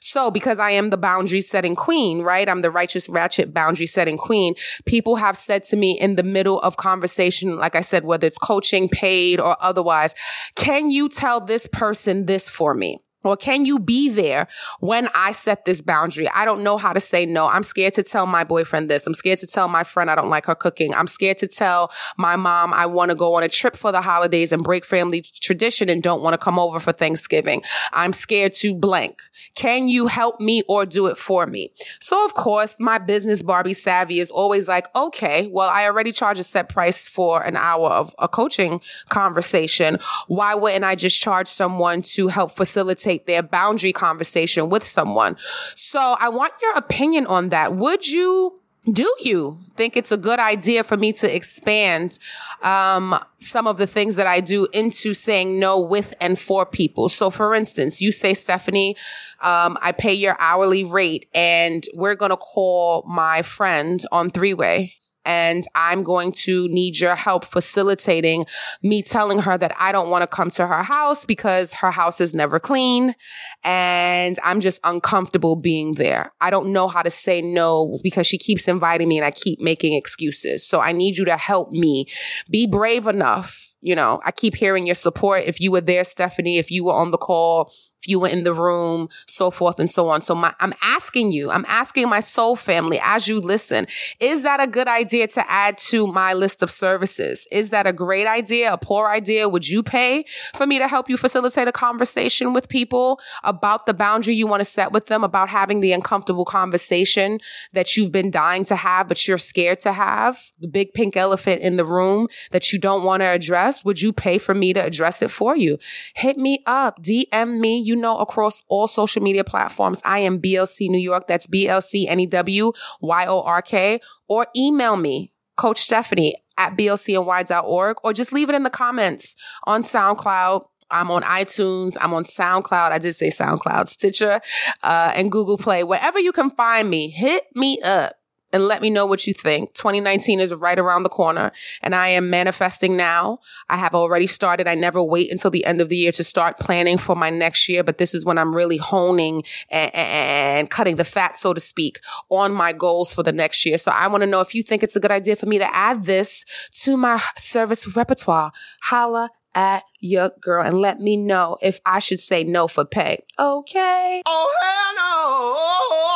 So 0.00 0.30
because 0.30 0.58
I 0.58 0.70
am 0.70 0.90
the 0.90 0.96
boundary 0.96 1.40
setting 1.40 1.74
queen, 1.74 2.22
right? 2.22 2.48
I'm 2.48 2.62
the 2.62 2.70
righteous 2.70 3.08
ratchet 3.08 3.52
boundary 3.52 3.86
setting 3.86 4.18
queen. 4.18 4.54
People 4.84 5.16
have 5.16 5.36
said 5.36 5.64
to 5.64 5.76
me 5.76 5.98
in 5.98 6.16
the 6.16 6.22
middle 6.22 6.60
of 6.60 6.76
conversation, 6.76 7.56
like 7.56 7.74
I 7.74 7.80
said, 7.80 8.04
whether 8.04 8.26
it's 8.26 8.38
coaching, 8.38 8.88
paid 8.88 9.40
or 9.40 9.56
otherwise, 9.60 10.14
can 10.54 10.90
you 10.90 11.08
tell 11.08 11.40
this 11.40 11.66
person 11.66 12.26
this 12.26 12.50
for 12.50 12.74
me? 12.74 12.98
Or 13.24 13.36
can 13.36 13.64
you 13.64 13.78
be 13.78 14.08
there 14.08 14.48
when 14.80 15.08
I 15.14 15.32
set 15.32 15.64
this 15.64 15.80
boundary? 15.80 16.28
I 16.28 16.44
don't 16.44 16.62
know 16.62 16.76
how 16.76 16.92
to 16.92 17.00
say 17.00 17.26
no. 17.26 17.48
I'm 17.48 17.62
scared 17.62 17.94
to 17.94 18.02
tell 18.02 18.26
my 18.26 18.44
boyfriend 18.44 18.90
this. 18.90 19.06
I'm 19.06 19.14
scared 19.14 19.38
to 19.38 19.46
tell 19.46 19.68
my 19.68 19.84
friend 19.84 20.10
I 20.10 20.14
don't 20.14 20.30
like 20.30 20.46
her 20.46 20.54
cooking. 20.54 20.94
I'm 20.94 21.06
scared 21.06 21.38
to 21.38 21.46
tell 21.46 21.92
my 22.16 22.36
mom 22.36 22.72
I 22.72 22.86
want 22.86 23.10
to 23.10 23.14
go 23.14 23.34
on 23.34 23.42
a 23.42 23.48
trip 23.48 23.76
for 23.76 23.92
the 23.92 24.02
holidays 24.02 24.52
and 24.52 24.64
break 24.64 24.84
family 24.84 25.22
tradition 25.22 25.88
and 25.88 26.02
don't 26.02 26.22
want 26.22 26.34
to 26.34 26.38
come 26.38 26.58
over 26.58 26.80
for 26.80 26.92
Thanksgiving. 26.92 27.62
I'm 27.92 28.12
scared 28.12 28.52
to 28.54 28.74
blank. 28.74 29.20
Can 29.54 29.88
you 29.88 30.06
help 30.06 30.40
me 30.40 30.62
or 30.68 30.86
do 30.86 31.06
it 31.06 31.18
for 31.18 31.46
me? 31.46 31.72
So 32.00 32.24
of 32.24 32.34
course, 32.34 32.74
my 32.78 32.98
business 32.98 33.42
Barbie 33.42 33.74
savvy 33.74 34.20
is 34.20 34.30
always 34.30 34.68
like, 34.68 34.94
okay, 34.96 35.48
well, 35.52 35.68
I 35.68 35.84
already 35.84 36.12
charge 36.12 36.38
a 36.38 36.44
set 36.44 36.68
price 36.68 37.06
for 37.06 37.42
an 37.42 37.56
hour 37.56 37.88
of 37.88 38.14
a 38.18 38.28
coaching 38.28 38.80
conversation. 39.08 39.98
Why 40.26 40.54
wouldn't 40.54 40.84
I 40.84 40.94
just 40.94 41.20
charge 41.20 41.48
someone 41.48 42.02
to 42.02 42.28
help 42.28 42.52
facilitate 42.52 43.11
facilitate 43.12 43.26
their 43.26 43.42
boundary 43.42 43.92
conversation 43.92 44.68
with 44.68 44.84
someone. 44.84 45.36
So 45.74 46.16
I 46.18 46.28
want 46.28 46.52
your 46.60 46.76
opinion 46.76 47.26
on 47.26 47.50
that. 47.50 47.74
Would 47.74 48.06
you 48.06 48.58
do 48.92 49.08
you 49.20 49.58
think 49.76 49.96
it's 49.96 50.10
a 50.10 50.16
good 50.16 50.40
idea 50.40 50.82
for 50.82 50.96
me 50.96 51.12
to 51.12 51.32
expand 51.32 52.18
um, 52.62 53.16
some 53.38 53.68
of 53.68 53.76
the 53.76 53.86
things 53.86 54.16
that 54.16 54.26
I 54.26 54.40
do 54.40 54.66
into 54.72 55.14
saying 55.14 55.60
no 55.60 55.78
with 55.78 56.14
and 56.20 56.36
for 56.36 56.66
people? 56.66 57.08
So, 57.08 57.30
for 57.30 57.54
instance, 57.54 58.00
you 58.00 58.10
say, 58.10 58.34
Stephanie, 58.34 58.96
um, 59.40 59.78
I 59.80 59.92
pay 59.92 60.14
your 60.14 60.36
hourly 60.40 60.82
rate, 60.82 61.28
and 61.32 61.84
we're 61.94 62.16
going 62.16 62.32
to 62.32 62.36
call 62.36 63.04
my 63.06 63.42
friend 63.42 64.02
on 64.10 64.30
three 64.30 64.52
way 64.52 64.96
and 65.24 65.64
I'm 65.74 66.02
going 66.02 66.32
to 66.44 66.68
need 66.68 66.98
your 66.98 67.14
help 67.14 67.44
facilitating 67.44 68.46
me 68.82 69.02
telling 69.02 69.40
her 69.40 69.56
that 69.58 69.74
I 69.78 69.92
don't 69.92 70.10
want 70.10 70.22
to 70.22 70.26
come 70.26 70.50
to 70.50 70.66
her 70.66 70.82
house 70.82 71.24
because 71.24 71.74
her 71.74 71.90
house 71.90 72.20
is 72.20 72.34
never 72.34 72.58
clean 72.58 73.14
and 73.62 74.38
I'm 74.42 74.60
just 74.60 74.80
uncomfortable 74.84 75.56
being 75.56 75.94
there. 75.94 76.32
I 76.40 76.50
don't 76.50 76.72
know 76.72 76.88
how 76.88 77.02
to 77.02 77.10
say 77.10 77.42
no 77.42 77.98
because 78.02 78.26
she 78.26 78.38
keeps 78.38 78.68
inviting 78.68 79.08
me 79.08 79.18
and 79.18 79.24
I 79.24 79.30
keep 79.30 79.60
making 79.60 79.94
excuses. 79.94 80.66
So 80.66 80.80
I 80.80 80.92
need 80.92 81.16
you 81.16 81.24
to 81.26 81.36
help 81.36 81.70
me 81.70 82.06
be 82.50 82.66
brave 82.66 83.06
enough. 83.06 83.68
You 83.80 83.96
know, 83.96 84.20
I 84.24 84.30
keep 84.30 84.54
hearing 84.54 84.86
your 84.86 84.94
support. 84.94 85.42
If 85.44 85.60
you 85.60 85.72
were 85.72 85.80
there, 85.80 86.04
Stephanie, 86.04 86.58
if 86.58 86.70
you 86.70 86.84
were 86.84 86.94
on 86.94 87.10
the 87.10 87.18
call, 87.18 87.72
you 88.06 88.20
were 88.20 88.28
in 88.28 88.44
the 88.44 88.54
room, 88.54 89.08
so 89.26 89.50
forth 89.50 89.78
and 89.78 89.90
so 89.90 90.08
on. 90.08 90.20
So 90.20 90.34
my, 90.34 90.54
I'm 90.60 90.74
asking 90.82 91.32
you, 91.32 91.50
I'm 91.50 91.64
asking 91.68 92.08
my 92.08 92.20
soul 92.20 92.56
family 92.56 93.00
as 93.02 93.28
you 93.28 93.40
listen, 93.40 93.86
is 94.20 94.42
that 94.42 94.60
a 94.60 94.66
good 94.66 94.88
idea 94.88 95.28
to 95.28 95.50
add 95.50 95.78
to 95.78 96.06
my 96.06 96.32
list 96.32 96.62
of 96.62 96.70
services? 96.70 97.46
Is 97.50 97.70
that 97.70 97.86
a 97.86 97.92
great 97.92 98.26
idea, 98.26 98.72
a 98.72 98.78
poor 98.78 99.08
idea? 99.08 99.48
Would 99.48 99.68
you 99.68 99.82
pay 99.82 100.24
for 100.54 100.66
me 100.66 100.78
to 100.78 100.88
help 100.88 101.08
you 101.08 101.16
facilitate 101.16 101.68
a 101.68 101.72
conversation 101.72 102.52
with 102.52 102.68
people 102.68 103.20
about 103.44 103.86
the 103.86 103.94
boundary 103.94 104.34
you 104.34 104.46
want 104.46 104.60
to 104.60 104.64
set 104.64 104.92
with 104.92 105.06
them, 105.06 105.24
about 105.24 105.48
having 105.48 105.80
the 105.80 105.92
uncomfortable 105.92 106.44
conversation 106.44 107.38
that 107.72 107.96
you've 107.96 108.12
been 108.12 108.30
dying 108.30 108.64
to 108.64 108.76
have, 108.76 109.08
but 109.08 109.26
you're 109.26 109.38
scared 109.38 109.80
to 109.80 109.92
have? 109.92 110.38
The 110.60 110.68
big 110.68 110.92
pink 110.92 111.16
elephant 111.16 111.62
in 111.62 111.76
the 111.76 111.84
room 111.84 112.28
that 112.50 112.72
you 112.72 112.78
don't 112.78 113.04
want 113.04 113.20
to 113.20 113.26
address? 113.26 113.84
Would 113.84 114.00
you 114.00 114.12
pay 114.12 114.38
for 114.38 114.54
me 114.54 114.72
to 114.72 114.84
address 114.84 115.22
it 115.22 115.30
for 115.30 115.56
you? 115.56 115.78
Hit 116.14 116.36
me 116.36 116.62
up, 116.66 117.02
DM 117.02 117.60
me. 117.60 117.78
You 117.78 117.91
you 117.92 118.00
know, 118.00 118.16
across 118.18 118.62
all 118.68 118.86
social 118.88 119.22
media 119.22 119.44
platforms, 119.44 120.00
I 120.04 120.20
am 120.20 120.40
BLC 120.40 120.88
New 120.88 120.98
York. 120.98 121.26
That's 121.26 121.46
BLC 121.46 122.06
N 122.08 122.20
E 122.20 122.26
W 122.26 122.72
Y 123.02 123.26
O 123.26 123.42
R 123.42 123.60
K. 123.60 124.00
Or 124.28 124.46
email 124.56 124.96
me, 124.96 125.32
Coach 125.56 125.78
Stephanie 125.78 126.36
at 126.56 126.76
blcny.org, 126.76 127.96
or 128.02 128.12
just 128.12 128.32
leave 128.32 128.48
it 128.48 128.54
in 128.54 128.62
the 128.62 128.70
comments 128.70 129.36
on 129.64 129.82
SoundCloud. 129.82 130.64
I'm 130.90 131.10
on 131.10 131.22
iTunes. 131.22 131.96
I'm 132.00 132.14
on 132.14 132.24
SoundCloud. 132.24 132.92
I 132.92 132.98
did 132.98 133.14
say 133.14 133.28
SoundCloud, 133.28 133.88
Stitcher, 133.88 134.40
uh, 134.82 135.12
and 135.14 135.30
Google 135.30 135.58
Play. 135.58 135.84
Wherever 135.84 136.18
you 136.18 136.32
can 136.32 136.50
find 136.50 136.88
me, 136.88 137.10
hit 137.10 137.44
me 137.54 137.78
up 137.82 138.14
and 138.52 138.66
let 138.66 138.82
me 138.82 138.90
know 138.90 139.06
what 139.06 139.26
you 139.26 139.34
think. 139.34 139.74
2019 139.74 140.40
is 140.40 140.54
right 140.54 140.78
around 140.78 141.02
the 141.02 141.08
corner 141.08 141.52
and 141.80 141.94
I 141.94 142.08
am 142.08 142.30
manifesting 142.30 142.96
now. 142.96 143.38
I 143.68 143.76
have 143.76 143.94
already 143.94 144.26
started. 144.26 144.68
I 144.68 144.74
never 144.74 145.02
wait 145.02 145.30
until 145.30 145.50
the 145.50 145.64
end 145.64 145.80
of 145.80 145.88
the 145.88 145.96
year 145.96 146.12
to 146.12 146.24
start 146.24 146.58
planning 146.58 146.98
for 146.98 147.16
my 147.16 147.30
next 147.30 147.68
year, 147.68 147.82
but 147.82 147.98
this 147.98 148.14
is 148.14 148.24
when 148.24 148.38
I'm 148.38 148.54
really 148.54 148.76
honing 148.76 149.44
and, 149.70 149.90
and 149.94 150.70
cutting 150.70 150.96
the 150.96 151.04
fat, 151.04 151.36
so 151.36 151.54
to 151.54 151.60
speak, 151.60 152.00
on 152.28 152.52
my 152.52 152.72
goals 152.72 153.12
for 153.12 153.22
the 153.22 153.32
next 153.32 153.64
year. 153.64 153.78
So 153.78 153.92
I 153.92 154.06
want 154.08 154.22
to 154.22 154.26
know 154.26 154.40
if 154.40 154.54
you 154.54 154.62
think 154.62 154.82
it's 154.82 154.96
a 154.96 155.00
good 155.00 155.12
idea 155.12 155.36
for 155.36 155.46
me 155.46 155.58
to 155.58 155.74
add 155.74 156.04
this 156.04 156.44
to 156.82 156.96
my 156.96 157.22
service 157.36 157.96
repertoire. 157.96 158.52
Holla 158.82 159.30
at 159.54 159.84
your 160.00 160.30
girl 160.40 160.64
and 160.64 160.78
let 160.78 160.98
me 160.98 161.16
know 161.16 161.58
if 161.60 161.80
I 161.84 161.98
should 161.98 162.20
say 162.20 162.44
no 162.44 162.68
for 162.68 162.84
pay. 162.84 163.24
Okay. 163.38 164.22
Oh, 164.26 164.50
hell 164.62 164.94
no. 164.96 166.11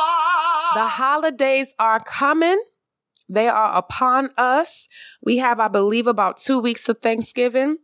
The 0.77 0.89
holidays 0.89 1.73
are 1.79 2.01
coming. 2.01 2.63
They 3.31 3.49
are 3.49 3.75
upon 3.75 4.29
us. 4.37 4.89
We 5.23 5.39
have, 5.39 5.59
I 5.59 5.69
believe, 5.69 6.07
about 6.07 6.37
two 6.37 6.61
weeks 6.61 6.87
of 6.91 6.99
Thanksgiving 6.99 7.79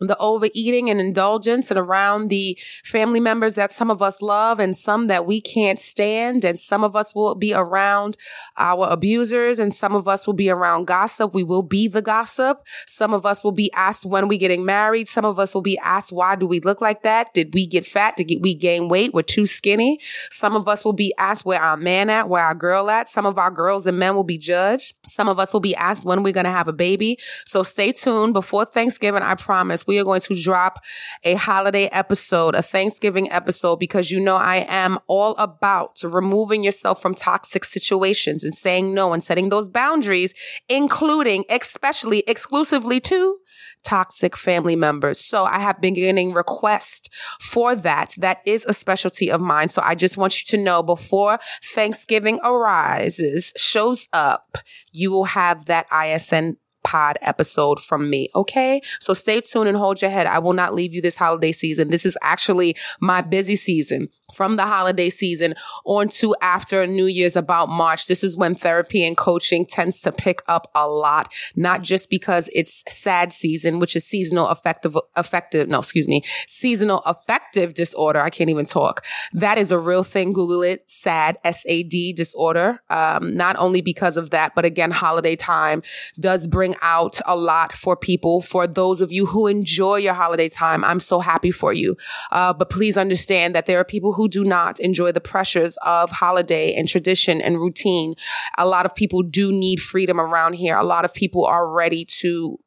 the 0.00 0.16
overeating 0.18 0.90
and 0.90 1.00
indulgence 1.00 1.70
and 1.70 1.78
around 1.78 2.28
the 2.28 2.58
family 2.84 3.20
members 3.20 3.54
that 3.54 3.72
some 3.72 3.90
of 3.90 4.02
us 4.02 4.20
love 4.20 4.60
and 4.60 4.76
some 4.76 5.06
that 5.06 5.24
we 5.24 5.40
can't 5.40 5.80
stand. 5.80 6.44
And 6.44 6.60
some 6.60 6.84
of 6.84 6.94
us 6.94 7.14
will 7.14 7.34
be 7.34 7.54
around 7.54 8.16
our 8.58 8.88
abusers 8.90 9.58
and 9.58 9.74
some 9.74 9.94
of 9.94 10.06
us 10.06 10.26
will 10.26 10.34
be 10.34 10.50
around 10.50 10.86
gossip. 10.86 11.32
We 11.32 11.42
will 11.42 11.62
be 11.62 11.88
the 11.88 12.02
gossip. 12.02 12.66
Some 12.86 13.14
of 13.14 13.24
us 13.24 13.42
will 13.42 13.52
be 13.52 13.72
asked 13.72 14.04
when 14.04 14.28
we 14.28 14.36
getting 14.36 14.66
married. 14.66 15.08
Some 15.08 15.24
of 15.24 15.38
us 15.38 15.54
will 15.54 15.62
be 15.62 15.78
asked, 15.78 16.12
why 16.12 16.36
do 16.36 16.46
we 16.46 16.60
look 16.60 16.82
like 16.82 17.02
that? 17.02 17.32
Did 17.32 17.54
we 17.54 17.66
get 17.66 17.86
fat? 17.86 18.16
Did 18.16 18.30
we 18.42 18.54
gain 18.54 18.88
weight? 18.88 19.14
We're 19.14 19.22
too 19.22 19.46
skinny. 19.46 19.98
Some 20.30 20.54
of 20.56 20.68
us 20.68 20.84
will 20.84 20.92
be 20.92 21.14
asked 21.16 21.46
where 21.46 21.60
our 21.60 21.76
man 21.76 22.10
at, 22.10 22.28
where 22.28 22.44
our 22.44 22.54
girl 22.54 22.90
at. 22.90 23.08
Some 23.08 23.24
of 23.24 23.38
our 23.38 23.50
girls 23.50 23.86
and 23.86 23.98
men 23.98 24.14
will 24.14 24.24
be 24.24 24.38
judged. 24.38 24.94
Some 25.06 25.28
of 25.28 25.38
us 25.38 25.54
will 25.54 25.60
be 25.60 25.74
asked 25.74 26.04
when 26.04 26.22
we're 26.22 26.34
going 26.34 26.44
to 26.44 26.50
have 26.50 26.68
a 26.68 26.72
baby. 26.72 27.18
So 27.46 27.62
stay 27.62 27.92
tuned 27.92 28.34
before 28.34 28.66
Thanksgiving. 28.66 29.22
I 29.22 29.34
promise 29.34 29.85
we 29.86 29.98
are 29.98 30.04
going 30.04 30.20
to 30.22 30.34
drop 30.34 30.84
a 31.24 31.34
holiday 31.34 31.86
episode, 31.86 32.54
a 32.54 32.62
Thanksgiving 32.62 33.30
episode, 33.30 33.76
because 33.76 34.10
you 34.10 34.20
know 34.20 34.36
I 34.36 34.66
am 34.68 34.98
all 35.06 35.34
about 35.36 36.02
removing 36.02 36.64
yourself 36.64 37.00
from 37.00 37.14
toxic 37.14 37.64
situations 37.64 38.44
and 38.44 38.54
saying 38.54 38.94
no 38.94 39.12
and 39.12 39.22
setting 39.22 39.48
those 39.48 39.68
boundaries, 39.68 40.34
including, 40.68 41.44
especially, 41.50 42.24
exclusively 42.26 43.00
to 43.00 43.38
toxic 43.86 44.36
family 44.36 44.74
members. 44.76 45.20
So 45.20 45.44
I 45.44 45.60
have 45.60 45.80
been 45.80 45.94
getting 45.94 46.32
requests 46.32 47.08
for 47.40 47.76
that. 47.76 48.14
That 48.18 48.40
is 48.44 48.64
a 48.68 48.74
specialty 48.74 49.30
of 49.30 49.40
mine. 49.40 49.68
So 49.68 49.80
I 49.84 49.94
just 49.94 50.16
want 50.16 50.40
you 50.40 50.56
to 50.56 50.62
know 50.62 50.82
before 50.82 51.38
Thanksgiving 51.74 52.40
arises, 52.42 53.52
shows 53.56 54.08
up, 54.12 54.58
you 54.92 55.12
will 55.12 55.24
have 55.24 55.66
that 55.66 55.86
ISN 55.92 56.56
pod 56.86 57.18
episode 57.20 57.80
from 57.80 58.08
me. 58.08 58.28
Okay. 58.36 58.80
So 59.00 59.12
stay 59.12 59.40
tuned 59.40 59.68
and 59.68 59.76
hold 59.76 60.00
your 60.00 60.10
head. 60.10 60.28
I 60.28 60.38
will 60.38 60.52
not 60.52 60.72
leave 60.72 60.94
you 60.94 61.02
this 61.02 61.16
holiday 61.16 61.50
season. 61.50 61.90
This 61.90 62.06
is 62.06 62.16
actually 62.22 62.76
my 63.00 63.22
busy 63.22 63.56
season 63.56 64.08
from 64.34 64.56
the 64.56 64.64
holiday 64.64 65.10
season 65.10 65.54
on 65.84 66.08
to 66.08 66.34
after 66.40 66.86
New 66.86 67.06
Year's 67.06 67.36
about 67.36 67.68
March. 67.68 68.06
This 68.06 68.24
is 68.24 68.36
when 68.36 68.54
therapy 68.54 69.04
and 69.04 69.16
coaching 69.16 69.64
tends 69.64 70.00
to 70.02 70.12
pick 70.12 70.42
up 70.48 70.70
a 70.74 70.88
lot, 70.88 71.32
not 71.54 71.82
just 71.82 72.10
because 72.10 72.50
it's 72.54 72.82
sad 72.88 73.32
season, 73.32 73.78
which 73.78 73.94
is 73.94 74.04
seasonal 74.04 74.48
affective, 74.48 74.96
affective, 75.14 75.68
no, 75.68 75.78
excuse 75.78 76.08
me, 76.08 76.22
seasonal 76.46 76.98
affective 77.00 77.74
disorder. 77.74 78.20
I 78.20 78.30
can't 78.30 78.50
even 78.50 78.66
talk. 78.66 79.04
That 79.32 79.58
is 79.58 79.70
a 79.70 79.78
real 79.78 80.02
thing. 80.02 80.32
Google 80.32 80.62
it. 80.62 80.84
SAD, 80.86 81.38
S-A-D 81.44 82.12
disorder. 82.14 82.80
Um, 82.90 83.36
not 83.36 83.56
only 83.56 83.80
because 83.80 84.16
of 84.16 84.30
that, 84.30 84.54
but 84.54 84.64
again, 84.64 84.90
holiday 84.90 85.36
time 85.36 85.82
does 86.18 86.46
bring 86.46 86.74
out 86.82 87.20
a 87.26 87.36
lot 87.36 87.72
for 87.72 87.96
people. 87.96 88.42
For 88.42 88.66
those 88.66 89.00
of 89.00 89.12
you 89.12 89.26
who 89.26 89.46
enjoy 89.46 89.96
your 89.96 90.14
holiday 90.14 90.48
time, 90.48 90.84
I'm 90.84 91.00
so 91.00 91.20
happy 91.20 91.50
for 91.50 91.72
you. 91.72 91.96
Uh, 92.32 92.52
but 92.52 92.70
please 92.70 92.96
understand 92.96 93.54
that 93.54 93.66
there 93.66 93.78
are 93.78 93.84
people 93.84 94.12
who 94.16 94.28
do 94.28 94.44
not 94.44 94.80
enjoy 94.80 95.12
the 95.12 95.20
pressures 95.20 95.76
of 95.84 96.10
holiday 96.10 96.74
and 96.74 96.88
tradition 96.88 97.40
and 97.40 97.58
routine. 97.58 98.14
A 98.58 98.66
lot 98.66 98.86
of 98.86 98.94
people 98.94 99.22
do 99.22 99.52
need 99.52 99.80
freedom 99.80 100.20
around 100.20 100.54
here. 100.54 100.76
A 100.76 100.84
lot 100.84 101.04
of 101.04 101.14
people 101.14 101.44
are 101.44 101.70
ready 101.70 102.04
to 102.20 102.58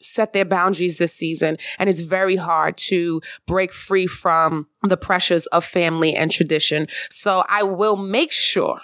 set 0.00 0.32
their 0.32 0.44
boundaries 0.44 0.98
this 0.98 1.12
season. 1.12 1.56
And 1.78 1.88
it's 1.88 2.00
very 2.00 2.36
hard 2.36 2.76
to 2.88 3.20
break 3.46 3.72
free 3.72 4.06
from 4.06 4.66
the 4.82 4.96
pressures 4.96 5.46
of 5.48 5.64
family 5.64 6.14
and 6.14 6.30
tradition. 6.30 6.88
So 7.10 7.44
I 7.48 7.62
will 7.62 7.96
make 7.96 8.32
sure 8.32 8.80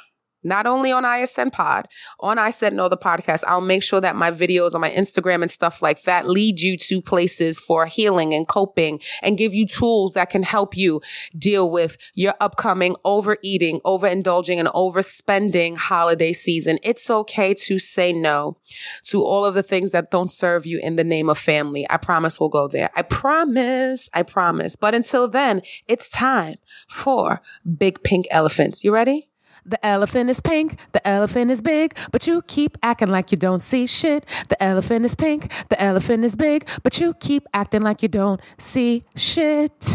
not 0.49 0.67
only 0.67 0.91
on 0.91 1.05
ISN 1.05 1.51
Pod, 1.51 1.89
on 2.21 2.39
I 2.39 2.51
Said 2.51 2.73
No, 2.73 2.89
the 2.89 2.97
podcast, 2.97 3.45
I'll 3.47 3.61
make 3.61 3.83
sure 3.83 4.01
that 4.01 4.17
my 4.17 4.31
videos 4.31 4.75
on 4.75 4.81
my 4.81 4.91
Instagram 4.91 5.43
and 5.43 5.51
stuff 5.51 5.83
like 5.83 6.03
that 6.03 6.27
lead 6.29 6.61
you 6.61 6.77
to 6.77 7.01
places 7.01 7.61
for 7.61 7.87
healing 7.87 8.35
and 8.35 8.49
coping 8.49 9.01
and 9.23 9.39
give 9.39 9.55
you 9.55 9.67
tools 9.67 10.15
that 10.15 10.31
can 10.31 10.43
help 10.43 10.77
you 10.77 11.01
deal 11.37 11.71
with 11.71 11.97
your 12.15 12.35
upcoming 12.41 12.97
overeating, 13.05 13.81
overindulging, 13.81 14.59
and 14.59 14.69
overspending 14.69 15.77
holiday 15.77 16.33
season. 16.33 16.79
It's 16.83 17.11
okay 17.11 17.55
to 17.55 17.79
say 17.79 18.13
no 18.13 18.57
to 19.05 19.25
all 19.25 19.45
of 19.45 19.55
the 19.55 19.63
things 19.63 19.91
that 19.93 20.11
don't 20.11 20.31
serve 20.31 20.67
you 20.67 20.81
in 20.83 20.97
the 20.97 21.05
name 21.05 21.29
of 21.29 21.39
family. 21.39 21.87
I 21.91 21.97
promise 21.97 22.41
we'll 22.41 22.49
go 22.49 22.69
there. 22.69 22.91
I 22.97 23.03
promise. 23.03 24.11
I 24.15 24.23
promise. 24.23 24.77
But 24.77 24.95
until 24.95 25.29
then, 25.29 25.63
it's 25.87 26.09
time 26.09 26.57
for 26.89 27.41
Big 27.77 28.03
Pink 28.03 28.27
Elephants. 28.31 28.85
You 28.85 28.93
ready? 28.93 29.28
The 29.69 29.85
elephant 29.85 30.31
is 30.31 30.41
pink, 30.41 30.79
the 30.93 31.07
elephant 31.07 31.51
is 31.51 31.61
big, 31.61 31.95
but 32.11 32.27
you 32.27 32.41
keep 32.47 32.79
acting 32.83 33.09
like 33.09 33.31
you 33.31 33.37
don't 33.37 33.61
see 33.61 33.87
shit. 33.87 34.25
The 34.49 34.63
elephant 34.63 35.05
is 35.05 35.15
pink, 35.15 35.53
the 35.69 35.79
elephant 35.79 36.25
is 36.25 36.37
big, 36.37 36.67
but 36.83 36.99
you 36.99 37.13
keep 37.21 37.47
acting 37.53 37.83
like 37.83 38.03
you 38.03 38.09
don't 38.09 38.41
see 38.57 39.05
shit. 39.15 39.95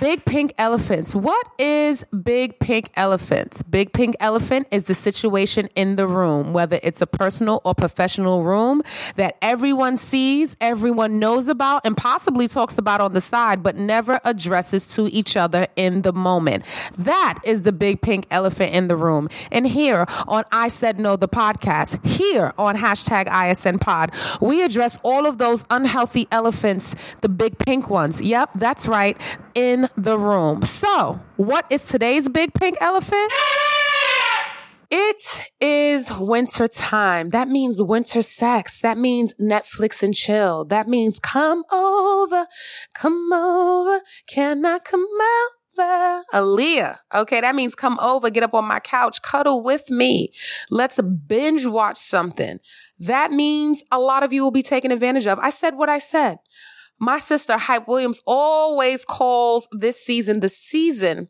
Big 0.00 0.24
pink 0.24 0.54
elephants. 0.58 1.14
What 1.14 1.46
is 1.58 2.04
big 2.22 2.58
pink 2.58 2.90
elephants? 2.94 3.62
Big 3.62 3.92
pink 3.92 4.16
elephant 4.20 4.66
is 4.70 4.84
the 4.84 4.94
situation 4.94 5.68
in 5.74 5.96
the 5.96 6.06
room, 6.06 6.52
whether 6.52 6.78
it's 6.82 7.02
a 7.02 7.06
personal 7.06 7.60
or 7.64 7.74
professional 7.74 8.44
room 8.44 8.82
that 9.16 9.36
everyone 9.42 9.96
sees, 9.96 10.56
everyone 10.60 11.18
knows 11.18 11.48
about, 11.48 11.82
and 11.84 11.96
possibly 11.96 12.48
talks 12.48 12.78
about 12.78 13.00
on 13.00 13.12
the 13.12 13.20
side, 13.20 13.62
but 13.62 13.76
never 13.76 14.20
addresses 14.24 14.94
to 14.94 15.06
each 15.08 15.36
other 15.36 15.66
in 15.76 16.02
the 16.02 16.12
moment. 16.12 16.64
That 16.96 17.38
is 17.44 17.62
the 17.62 17.72
big 17.72 18.00
pink 18.00 18.26
elephant 18.30 18.74
in 18.74 18.88
the 18.88 18.96
room. 18.96 19.28
And 19.50 19.66
here 19.66 20.06
on 20.26 20.44
I 20.52 20.68
Said 20.68 20.98
No, 20.98 21.16
the 21.16 21.28
podcast, 21.28 22.04
here 22.06 22.52
on 22.58 22.76
hashtag 22.76 23.28
ISN 23.28 23.78
Pod, 23.78 24.12
we 24.40 24.62
address 24.62 24.98
all 25.02 25.26
of 25.26 25.38
those 25.38 25.64
unhealthy 25.70 26.26
elephants, 26.30 26.94
the 27.20 27.28
big 27.28 27.58
pink 27.58 27.88
ones. 27.90 28.20
Yep, 28.20 28.54
that's 28.54 28.86
right, 28.86 29.16
in 29.54 29.88
the 29.96 30.18
room. 30.18 30.62
So, 30.62 31.20
what 31.36 31.66
is 31.70 31.84
today's 31.84 32.28
big 32.28 32.54
pink 32.54 32.76
elephant? 32.80 33.32
It 34.90 35.50
is 35.60 36.12
winter 36.12 36.68
time. 36.68 37.30
That 37.30 37.48
means 37.48 37.82
winter 37.82 38.22
sex. 38.22 38.80
That 38.80 38.96
means 38.96 39.34
Netflix 39.40 40.02
and 40.02 40.14
chill. 40.14 40.64
That 40.66 40.86
means 40.86 41.18
come 41.18 41.64
over, 41.72 42.46
come 42.94 43.32
over. 43.32 44.00
Can 44.28 44.64
I 44.64 44.78
come 44.78 45.04
over? 45.04 46.22
Aaliyah. 46.32 46.98
Okay, 47.12 47.40
that 47.40 47.56
means 47.56 47.74
come 47.74 47.98
over, 47.98 48.30
get 48.30 48.44
up 48.44 48.54
on 48.54 48.64
my 48.64 48.78
couch, 48.78 49.22
cuddle 49.22 49.62
with 49.62 49.90
me. 49.90 50.32
Let's 50.70 51.00
binge 51.00 51.66
watch 51.66 51.96
something. 51.96 52.60
That 52.98 53.32
means 53.32 53.82
a 53.90 53.98
lot 53.98 54.22
of 54.22 54.32
you 54.32 54.44
will 54.44 54.52
be 54.52 54.62
taken 54.62 54.92
advantage 54.92 55.26
of. 55.26 55.38
I 55.40 55.50
said 55.50 55.76
what 55.76 55.88
I 55.88 55.98
said. 55.98 56.38
My 56.98 57.18
sister, 57.18 57.58
Hype 57.58 57.88
Williams, 57.88 58.22
always 58.26 59.04
calls 59.04 59.68
this 59.72 60.00
season 60.02 60.40
the 60.40 60.48
season 60.48 61.28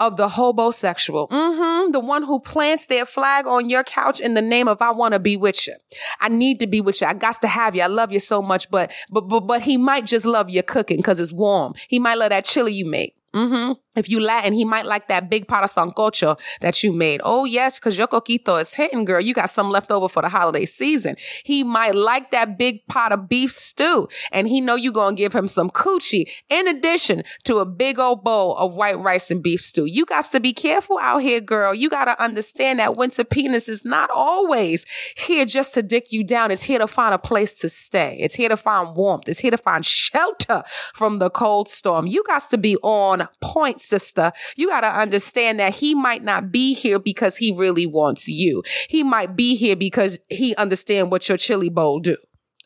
of 0.00 0.16
the 0.16 0.26
hobosexual. 0.26 1.28
Mm-hmm. 1.30 1.92
The 1.92 2.00
one 2.00 2.24
who 2.24 2.40
plants 2.40 2.86
their 2.86 3.06
flag 3.06 3.46
on 3.46 3.68
your 3.68 3.84
couch 3.84 4.20
in 4.20 4.34
the 4.34 4.42
name 4.42 4.66
of 4.66 4.82
I 4.82 4.90
want 4.90 5.14
to 5.14 5.20
be 5.20 5.36
with 5.36 5.66
you. 5.66 5.76
I 6.20 6.28
need 6.28 6.58
to 6.60 6.66
be 6.66 6.80
with 6.80 7.00
you. 7.00 7.06
I 7.06 7.14
got 7.14 7.40
to 7.42 7.48
have 7.48 7.76
you. 7.76 7.82
I 7.82 7.86
love 7.86 8.12
you 8.12 8.20
so 8.20 8.42
much, 8.42 8.70
but 8.70 8.92
but 9.10 9.28
but, 9.28 9.40
but 9.40 9.62
he 9.62 9.76
might 9.76 10.06
just 10.06 10.26
love 10.26 10.50
your 10.50 10.64
cooking 10.64 10.96
because 10.96 11.20
it's 11.20 11.32
warm. 11.32 11.74
He 11.88 11.98
might 11.98 12.18
love 12.18 12.30
that 12.30 12.44
chili 12.44 12.72
you 12.72 12.86
make. 12.86 13.16
Mm-hmm. 13.34 13.91
If 13.94 14.08
you 14.08 14.20
Latin, 14.20 14.54
he 14.54 14.64
might 14.64 14.86
like 14.86 15.08
that 15.08 15.28
big 15.28 15.46
pot 15.46 15.64
of 15.64 15.70
sancocho 15.70 16.38
that 16.60 16.82
you 16.82 16.92
made. 16.92 17.20
Oh, 17.24 17.44
yes, 17.44 17.78
because 17.78 17.98
your 17.98 18.06
coquito 18.06 18.60
is 18.60 18.74
hitting, 18.74 19.04
girl. 19.04 19.20
You 19.20 19.34
got 19.34 19.50
some 19.50 19.70
left 19.70 19.90
over 19.90 20.08
for 20.08 20.22
the 20.22 20.30
holiday 20.30 20.64
season. 20.64 21.16
He 21.44 21.62
might 21.62 21.94
like 21.94 22.30
that 22.30 22.56
big 22.58 22.86
pot 22.86 23.12
of 23.12 23.28
beef 23.28 23.52
stew, 23.52 24.08
and 24.30 24.48
he 24.48 24.60
know 24.60 24.76
you 24.76 24.92
to 24.92 25.12
give 25.14 25.34
him 25.34 25.48
some 25.48 25.70
coochie 25.70 26.30
in 26.48 26.68
addition 26.68 27.22
to 27.44 27.58
a 27.58 27.66
big 27.66 27.98
old 27.98 28.24
bowl 28.24 28.56
of 28.56 28.76
white 28.76 28.98
rice 28.98 29.30
and 29.30 29.42
beef 29.42 29.64
stew. 29.64 29.84
You 29.84 30.06
got 30.06 30.30
to 30.32 30.40
be 30.40 30.52
careful 30.52 30.98
out 30.98 31.18
here, 31.18 31.40
girl. 31.40 31.74
You 31.74 31.90
got 31.90 32.06
to 32.06 32.22
understand 32.22 32.78
that 32.78 32.96
winter 32.96 33.24
penis 33.24 33.68
is 33.68 33.84
not 33.84 34.10
always 34.10 34.86
here 35.16 35.44
just 35.44 35.74
to 35.74 35.82
dick 35.82 36.12
you 36.12 36.24
down. 36.24 36.50
It's 36.50 36.62
here 36.62 36.78
to 36.78 36.86
find 36.86 37.14
a 37.14 37.18
place 37.18 37.52
to 37.60 37.68
stay. 37.68 38.16
It's 38.20 38.36
here 38.36 38.48
to 38.48 38.56
find 38.56 38.96
warmth. 38.96 39.28
It's 39.28 39.40
here 39.40 39.50
to 39.50 39.58
find 39.58 39.84
shelter 39.84 40.62
from 40.94 41.18
the 41.18 41.28
cold 41.28 41.68
storm. 41.68 42.06
You 42.06 42.22
got 42.26 42.48
to 42.50 42.58
be 42.58 42.76
on 42.76 43.28
point 43.40 43.80
sister, 43.82 44.32
you 44.56 44.68
got 44.68 44.82
to 44.82 44.88
understand 44.88 45.60
that 45.60 45.74
he 45.74 45.94
might 45.94 46.22
not 46.22 46.50
be 46.50 46.74
here 46.74 46.98
because 46.98 47.36
he 47.36 47.52
really 47.52 47.86
wants 47.86 48.28
you. 48.28 48.62
He 48.88 49.02
might 49.02 49.36
be 49.36 49.56
here 49.56 49.76
because 49.76 50.18
he 50.28 50.54
understand 50.56 51.10
what 51.10 51.28
your 51.28 51.38
chili 51.38 51.68
bowl 51.68 52.00
do. 52.00 52.16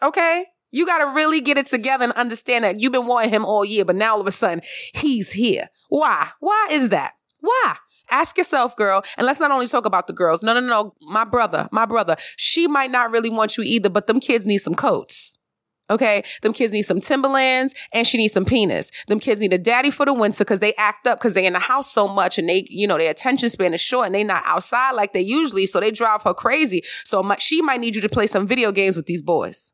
Okay? 0.02 0.46
You 0.70 0.84
got 0.84 0.98
to 0.98 1.14
really 1.14 1.40
get 1.40 1.58
it 1.58 1.66
together 1.66 2.04
and 2.04 2.12
understand 2.14 2.64
that 2.64 2.80
you've 2.80 2.92
been 2.92 3.06
wanting 3.06 3.30
him 3.30 3.44
all 3.44 3.64
year, 3.64 3.84
but 3.84 3.96
now 3.96 4.14
all 4.14 4.20
of 4.20 4.26
a 4.26 4.32
sudden 4.32 4.60
he's 4.94 5.32
here. 5.32 5.70
Why? 5.88 6.28
Why 6.40 6.68
is 6.70 6.90
that? 6.90 7.12
Why? 7.40 7.76
Ask 8.10 8.38
yourself, 8.38 8.76
girl, 8.76 9.02
and 9.16 9.26
let's 9.26 9.40
not 9.40 9.50
only 9.50 9.66
talk 9.66 9.84
about 9.84 10.06
the 10.06 10.12
girls. 10.12 10.42
No, 10.42 10.54
no, 10.54 10.60
no. 10.60 10.94
My 11.00 11.24
brother, 11.24 11.68
my 11.72 11.86
brother, 11.86 12.16
she 12.36 12.68
might 12.68 12.90
not 12.90 13.10
really 13.10 13.30
want 13.30 13.56
you 13.56 13.64
either, 13.64 13.88
but 13.88 14.06
them 14.06 14.20
kids 14.20 14.46
need 14.46 14.58
some 14.58 14.74
coats. 14.74 15.25
Okay. 15.88 16.24
Them 16.42 16.52
kids 16.52 16.72
need 16.72 16.82
some 16.82 17.00
Timberlands 17.00 17.74
and 17.92 18.06
she 18.06 18.18
needs 18.18 18.32
some 18.32 18.44
penis. 18.44 18.90
Them 19.08 19.20
kids 19.20 19.40
need 19.40 19.52
a 19.52 19.58
daddy 19.58 19.90
for 19.90 20.04
the 20.04 20.14
winter 20.14 20.44
because 20.44 20.58
they 20.58 20.74
act 20.74 21.06
up 21.06 21.18
because 21.18 21.34
they 21.34 21.46
in 21.46 21.52
the 21.52 21.58
house 21.60 21.90
so 21.90 22.08
much 22.08 22.38
and 22.38 22.48
they, 22.48 22.66
you 22.68 22.86
know, 22.86 22.98
their 22.98 23.10
attention 23.10 23.50
span 23.50 23.74
is 23.74 23.80
short 23.80 24.06
and 24.06 24.14
they 24.14 24.24
not 24.24 24.42
outside 24.46 24.92
like 24.92 25.12
they 25.12 25.20
usually. 25.20 25.66
So 25.66 25.80
they 25.80 25.90
drive 25.90 26.22
her 26.22 26.34
crazy. 26.34 26.82
So 27.04 27.22
my, 27.22 27.36
she 27.38 27.62
might 27.62 27.80
need 27.80 27.94
you 27.94 28.00
to 28.02 28.08
play 28.08 28.26
some 28.26 28.46
video 28.46 28.72
games 28.72 28.96
with 28.96 29.06
these 29.06 29.22
boys. 29.22 29.72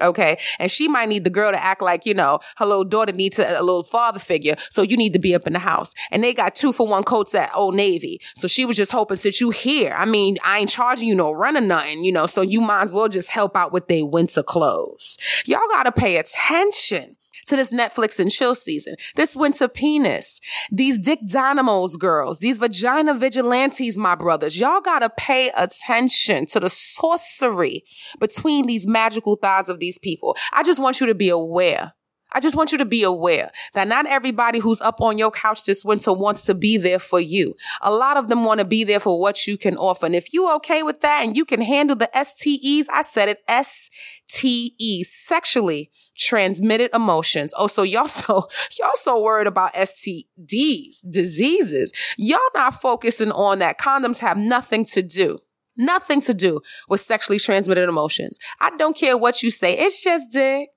Okay. 0.00 0.38
And 0.58 0.70
she 0.70 0.88
might 0.88 1.08
need 1.08 1.24
the 1.24 1.30
girl 1.30 1.52
to 1.52 1.62
act 1.62 1.82
like, 1.82 2.06
you 2.06 2.14
know, 2.14 2.40
her 2.56 2.64
little 2.64 2.84
daughter 2.84 3.12
needs 3.12 3.38
a, 3.38 3.60
a, 3.60 3.62
little 3.62 3.84
father 3.84 4.18
figure. 4.18 4.56
So 4.70 4.80
you 4.80 4.96
need 4.96 5.12
to 5.12 5.18
be 5.18 5.34
up 5.34 5.46
in 5.46 5.52
the 5.52 5.58
house. 5.58 5.92
And 6.10 6.24
they 6.24 6.32
got 6.32 6.54
two 6.54 6.72
for 6.72 6.86
one 6.86 7.04
coats 7.04 7.34
at 7.34 7.50
Old 7.54 7.74
Navy. 7.74 8.18
So 8.34 8.48
she 8.48 8.64
was 8.64 8.76
just 8.76 8.92
hoping 8.92 9.18
since 9.18 9.40
you 9.40 9.50
here, 9.50 9.94
I 9.96 10.06
mean, 10.06 10.38
I 10.42 10.60
ain't 10.60 10.70
charging 10.70 11.08
you 11.08 11.14
no 11.14 11.30
run 11.32 11.58
or 11.58 11.60
nothing, 11.60 12.04
you 12.04 12.12
know, 12.12 12.26
so 12.26 12.40
you 12.40 12.60
might 12.62 12.82
as 12.82 12.92
well 12.92 13.08
just 13.08 13.30
help 13.30 13.54
out 13.54 13.72
with 13.72 13.88
their 13.88 14.06
winter 14.06 14.42
clothes. 14.42 15.18
Y'all 15.44 15.60
got 15.68 15.82
to 15.82 15.92
pay 15.92 16.16
attention 16.16 17.16
to 17.46 17.56
this 17.56 17.72
Netflix 17.72 18.18
and 18.18 18.30
chill 18.30 18.54
season. 18.54 18.96
This 19.16 19.36
winter 19.36 19.68
penis, 19.68 20.40
these 20.70 20.98
dick 20.98 21.20
dynamos 21.26 21.96
girls, 21.96 22.38
these 22.38 22.58
vagina 22.58 23.14
vigilantes, 23.14 23.96
my 23.96 24.14
brothers. 24.14 24.58
Y'all 24.58 24.80
gotta 24.80 25.10
pay 25.10 25.50
attention 25.56 26.46
to 26.46 26.60
the 26.60 26.70
sorcery 26.70 27.82
between 28.20 28.66
these 28.66 28.86
magical 28.86 29.36
thighs 29.36 29.68
of 29.68 29.78
these 29.78 29.98
people. 29.98 30.36
I 30.52 30.62
just 30.62 30.80
want 30.80 31.00
you 31.00 31.06
to 31.06 31.14
be 31.14 31.28
aware 31.28 31.94
I 32.32 32.40
just 32.40 32.56
want 32.56 32.72
you 32.72 32.78
to 32.78 32.84
be 32.84 33.02
aware 33.02 33.50
that 33.74 33.88
not 33.88 34.06
everybody 34.06 34.58
who's 34.58 34.80
up 34.80 35.00
on 35.00 35.18
your 35.18 35.30
couch 35.30 35.64
this 35.64 35.84
winter 35.84 36.12
wants 36.12 36.44
to 36.46 36.54
be 36.54 36.76
there 36.76 36.98
for 36.98 37.20
you. 37.20 37.54
A 37.80 37.90
lot 37.90 38.16
of 38.16 38.28
them 38.28 38.44
want 38.44 38.58
to 38.60 38.64
be 38.64 38.84
there 38.84 39.00
for 39.00 39.20
what 39.20 39.46
you 39.46 39.56
can 39.56 39.76
offer. 39.76 40.06
And 40.06 40.16
if 40.16 40.32
you 40.32 40.52
okay 40.56 40.82
with 40.82 41.00
that 41.00 41.24
and 41.24 41.36
you 41.36 41.44
can 41.44 41.60
handle 41.60 41.96
the 41.96 42.10
STEs, 42.14 42.88
I 42.88 43.02
said 43.02 43.28
it, 43.28 43.38
STEs, 43.48 45.10
sexually 45.12 45.90
transmitted 46.16 46.90
emotions. 46.94 47.52
Oh, 47.56 47.66
so 47.66 47.82
y'all 47.82 48.06
so, 48.08 48.48
y'all 48.78 48.90
so 48.94 49.20
worried 49.20 49.46
about 49.46 49.74
STDs, 49.74 50.98
diseases. 51.08 51.92
Y'all 52.16 52.40
not 52.54 52.80
focusing 52.80 53.32
on 53.32 53.58
that. 53.60 53.78
Condoms 53.78 54.18
have 54.18 54.36
nothing 54.36 54.84
to 54.86 55.02
do. 55.02 55.38
Nothing 55.76 56.20
to 56.22 56.34
do 56.34 56.60
with 56.88 57.00
sexually 57.00 57.38
transmitted 57.38 57.88
emotions. 57.88 58.38
I 58.60 58.76
don't 58.76 58.96
care 58.96 59.16
what 59.16 59.42
you 59.42 59.50
say. 59.50 59.76
It's 59.78 60.02
just 60.02 60.30
dick. 60.30 60.68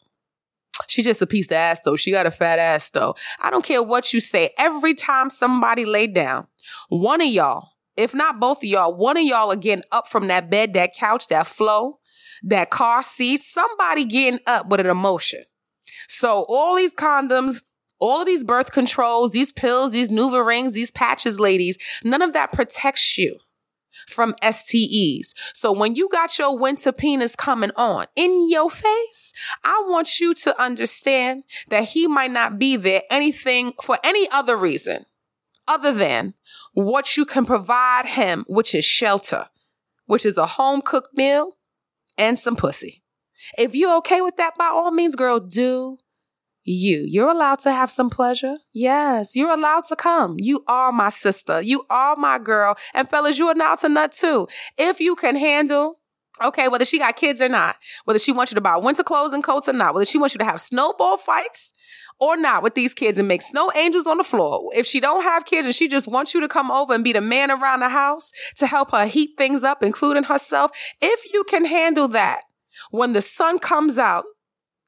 She 0.88 1.02
just 1.02 1.22
a 1.22 1.28
piece 1.28 1.48
of 1.48 1.54
ass 1.54 1.80
though. 1.84 1.96
She 1.96 2.12
got 2.12 2.26
a 2.26 2.32
fat 2.32 2.60
ass 2.60 2.90
though. 2.90 3.16
I 3.40 3.50
don't 3.50 3.64
care 3.66 3.84
what 3.84 4.14
you 4.14 4.20
say. 4.20 4.52
Every 4.58 4.94
time 4.94 5.30
somebody 5.30 5.86
lay 5.86 6.08
down, 6.08 6.48
one 6.90 7.22
of 7.22 7.28
y'all, 7.28 7.70
if 7.98 8.14
not 8.14 8.40
both 8.40 8.60
of 8.60 8.66
y'all, 8.66 8.96
one 8.96 9.18
of 9.18 9.24
y'all 9.24 9.52
are 9.52 9.56
getting 9.56 9.86
up 9.92 10.08
from 10.08 10.28
that 10.28 10.50
bed, 10.50 10.74
that 10.74 10.94
couch, 10.96 11.28
that 11.28 11.48
flow, 11.48 12.00
that 12.44 12.70
car 12.70 13.02
seat, 13.04 13.40
somebody 13.40 14.06
getting 14.06 14.40
up 14.48 14.68
with 14.68 14.80
an 14.80 14.88
emotion. 14.88 15.44
So 16.08 16.46
all 16.50 16.76
these 16.76 16.94
condoms, 16.94 17.64
all 18.00 18.22
of 18.22 18.28
these 18.28 18.44
birth 18.44 18.72
controls, 18.72 19.32
these 19.32 19.52
pills, 19.52 19.92
these 19.92 20.10
NuvaRings, 20.10 20.74
these 20.74 20.92
patches, 20.92 21.40
ladies, 21.40 21.78
none 22.04 22.22
of 22.22 22.34
that 22.34 22.52
protects 22.52 23.18
you 23.18 23.40
from 24.08 24.36
STEs. 24.43 25.34
So 25.53 25.71
when 25.71 25.95
you 25.95 26.10
got 26.10 26.38
your 26.38 26.58
winter 26.58 26.91
penis 26.91 27.36
coming 27.36 27.71
on 27.75 28.05
in 28.15 28.49
your 28.49 28.69
face, 28.69 29.34
I 29.63 29.84
want 29.88 30.19
you 30.19 30.34
to 30.34 30.62
understand 30.62 31.43
that 31.69 31.89
he 31.89 32.08
might 32.08 32.31
not 32.31 32.60
be 32.60 32.75
there 32.75 33.03
anything 33.10 33.73
for 33.81 33.97
any 34.03 34.29
other 34.31 34.58
reason 34.58 35.05
other 35.67 35.91
than 35.91 36.34
what 36.73 37.17
you 37.17 37.25
can 37.25 37.45
provide 37.45 38.05
him, 38.05 38.45
which 38.47 38.75
is 38.75 38.86
shelter, 38.86 39.47
which 40.05 40.25
is 40.25 40.38
a 40.38 40.45
home 40.45 40.81
cooked 40.81 41.17
meal 41.17 41.58
and 42.17 42.38
some 42.38 42.55
pussy. 42.55 43.03
If 43.58 43.75
you're 43.75 43.97
okay 43.97 44.21
with 44.21 44.38
that, 44.38 44.55
by 44.58 44.65
all 44.65 44.91
means, 44.91 45.15
girl, 45.15 45.39
do 45.39 45.97
you. 46.65 47.06
You're 47.08 47.30
allowed 47.30 47.60
to 47.60 47.71
have 47.71 47.91
some 47.91 48.10
pleasure. 48.10 48.58
Yes, 48.73 49.36
you're 49.36 49.54
allowed 49.54 49.86
to 49.86 49.95
come. 49.95 50.36
You 50.39 50.63
are 50.67 50.91
my 50.91 51.10
sister. 51.10 51.62
You 51.62 51.86
are 51.89 52.15
my 52.15 52.39
girl. 52.39 52.75
And 52.93 53.10
fellas, 53.10 53.38
you're 53.38 53.51
allowed 53.51 53.80
to 53.80 53.89
nut 53.89 54.12
too. 54.12 54.47
If 54.78 54.99
you 54.99 55.15
can 55.15 55.36
handle 55.36 55.99
Okay, 56.43 56.67
whether 56.67 56.84
she 56.84 56.99
got 56.99 57.15
kids 57.15 57.41
or 57.41 57.47
not, 57.47 57.78
whether 58.04 58.19
she 58.19 58.34
wants 58.34 58.51
you 58.51 58.56
to 58.56 58.62
buy 58.62 58.75
winter 58.75 59.04
clothes 59.04 59.32
and 59.32 59.41
coats 59.41 59.69
or 59.69 59.73
not, 59.73 59.93
whether 59.93 60.06
she 60.06 60.17
wants 60.17 60.36
you 60.36 60.39
to 60.39 60.43
have 60.43 60.60
snowball 60.60 61.15
fights 61.15 61.71
or 62.19 62.36
not 62.36 62.62
with 62.62 62.75
these 62.75 62.93
kids 62.93 63.17
and 63.17 63.28
make 63.28 63.41
snow 63.41 63.71
angels 63.73 64.06
on 64.06 64.17
the 64.17 64.23
floor. 64.23 64.69
If 64.75 64.86
she 64.86 64.99
don't 64.99 65.23
have 65.23 65.45
kids 65.45 65.65
and 65.65 65.73
she 65.73 65.88
just 65.88 66.10
wants 66.10 66.34
you 66.34 66.41
to 66.41 66.49
come 66.49 66.71
over 66.71 66.93
and 66.93 67.06
be 67.06 67.13
the 67.13 67.21
man 67.21 67.51
around 67.51 67.80
the 67.80 67.89
house 67.89 68.32
to 68.58 68.67
help 68.67 68.91
her 68.91 69.08
heat 69.08 69.32
things 69.38 69.63
up, 69.63 69.82
including 69.82 70.23
herself, 70.23 70.71
if 71.01 71.32
you 71.34 71.45
can 71.45 71.63
handle 71.63 72.10
that, 72.10 72.41
when 72.91 73.13
the 73.13 73.21
sun 73.21 73.58
comes 73.58 73.97
out, 73.97 74.25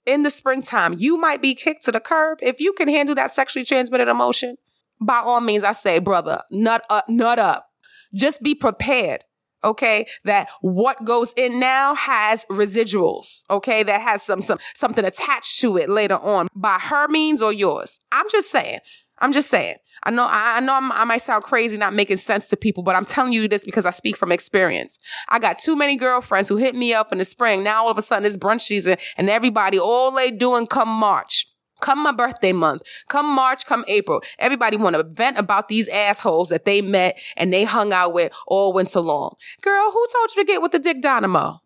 in 0.08 0.24
the 0.24 0.30
springtime, 0.30 0.96
you 0.98 1.18
might 1.18 1.42
be 1.42 1.54
kicked 1.54 1.84
to 1.86 1.92
the 1.92 2.00
curb. 2.00 2.40
If 2.42 2.60
you 2.60 2.74
can 2.74 2.88
handle 2.88 3.16
that 3.16 3.34
sexually 3.34 3.66
transmitted 3.66 4.08
emotion, 4.08 4.58
by 5.00 5.18
all 5.18 5.42
means, 5.42 5.64
I 5.64 5.74
say, 5.74 6.00
brother, 6.00 6.42
nut 6.50 6.84
up, 6.90 7.08
nut 7.08 7.40
up. 7.40 7.70
Just 8.14 8.42
be 8.42 8.56
prepared. 8.56 9.24
Okay, 9.64 10.06
that 10.24 10.50
what 10.62 11.04
goes 11.04 11.34
in 11.36 11.60
now 11.60 11.96
has 11.96 12.46
residuals. 12.50 13.44
Okay, 13.50 13.84
that 13.84 14.02
has 14.02 14.22
some 14.22 14.40
some 14.40 14.60
something 14.76 15.04
attached 15.04 15.60
to 15.62 15.78
it 15.78 15.90
later 15.90 16.16
on 16.16 16.48
by 16.56 16.78
her 16.80 17.08
means 17.08 17.42
or 17.42 17.52
yours. 17.52 18.00
I'm 18.12 18.30
just 18.30 18.52
saying. 18.52 18.80
I'm 19.20 19.34
just 19.34 19.50
saying. 19.50 19.76
I 20.04 20.12
know, 20.12 20.28
I 20.30 20.60
know 20.60 20.76
I'm, 20.76 20.92
i 20.92 21.04
might 21.04 21.22
sound 21.22 21.44
crazy, 21.44 21.76
not 21.76 21.94
making 21.94 22.18
sense 22.18 22.48
to 22.50 22.58
people, 22.58 22.84
but 22.84 22.96
I'm 22.96 23.06
telling 23.06 23.34
you 23.34 23.48
this 23.48 23.66
because 23.66 23.86
I 23.86 23.90
speak 23.90 24.16
from 24.16 24.32
experience. 24.32 24.98
I 25.28 25.40
got 25.40 25.58
too 25.58 25.76
many 25.76 25.96
girlfriends 25.96 26.50
who 26.50 26.58
hit 26.58 26.76
me 26.76 26.94
up 26.94 27.12
in 27.12 27.18
the 27.18 27.26
spring. 27.26 27.64
Now 27.64 27.86
all 27.86 27.92
of 27.92 27.98
a 27.98 28.02
sudden 28.02 28.26
it's 28.26 28.38
brunch 28.38 28.62
season 28.62 28.98
and 29.18 29.30
everybody, 29.30 29.80
all 29.80 30.12
they 30.12 30.32
doing 30.32 30.68
come 30.68 30.90
March. 30.90 31.48
Come 31.80 32.02
my 32.02 32.12
birthday 32.12 32.54
month, 32.54 32.82
come 33.08 33.28
March, 33.28 33.66
come 33.68 33.86
April. 33.88 34.22
Everybody 34.40 34.78
want 34.78 34.96
to 34.96 35.04
vent 35.04 35.38
about 35.38 35.68
these 35.68 35.88
assholes 35.90 36.50
that 36.50 36.66
they 36.66 36.82
met 36.82 37.20
and 37.36 37.54
they 37.54 37.66
hung 37.66 37.94
out 37.94 38.14
with 38.14 38.34
all 38.48 38.74
winter 38.74 39.00
long. 39.00 39.36
Girl, 39.62 39.92
who 39.92 40.06
told 40.12 40.36
you 40.36 40.44
to 40.44 40.48
get 40.48 40.62
with 40.62 40.72
the 40.72 40.80
dick 40.80 41.02
dynamo? 41.04 41.62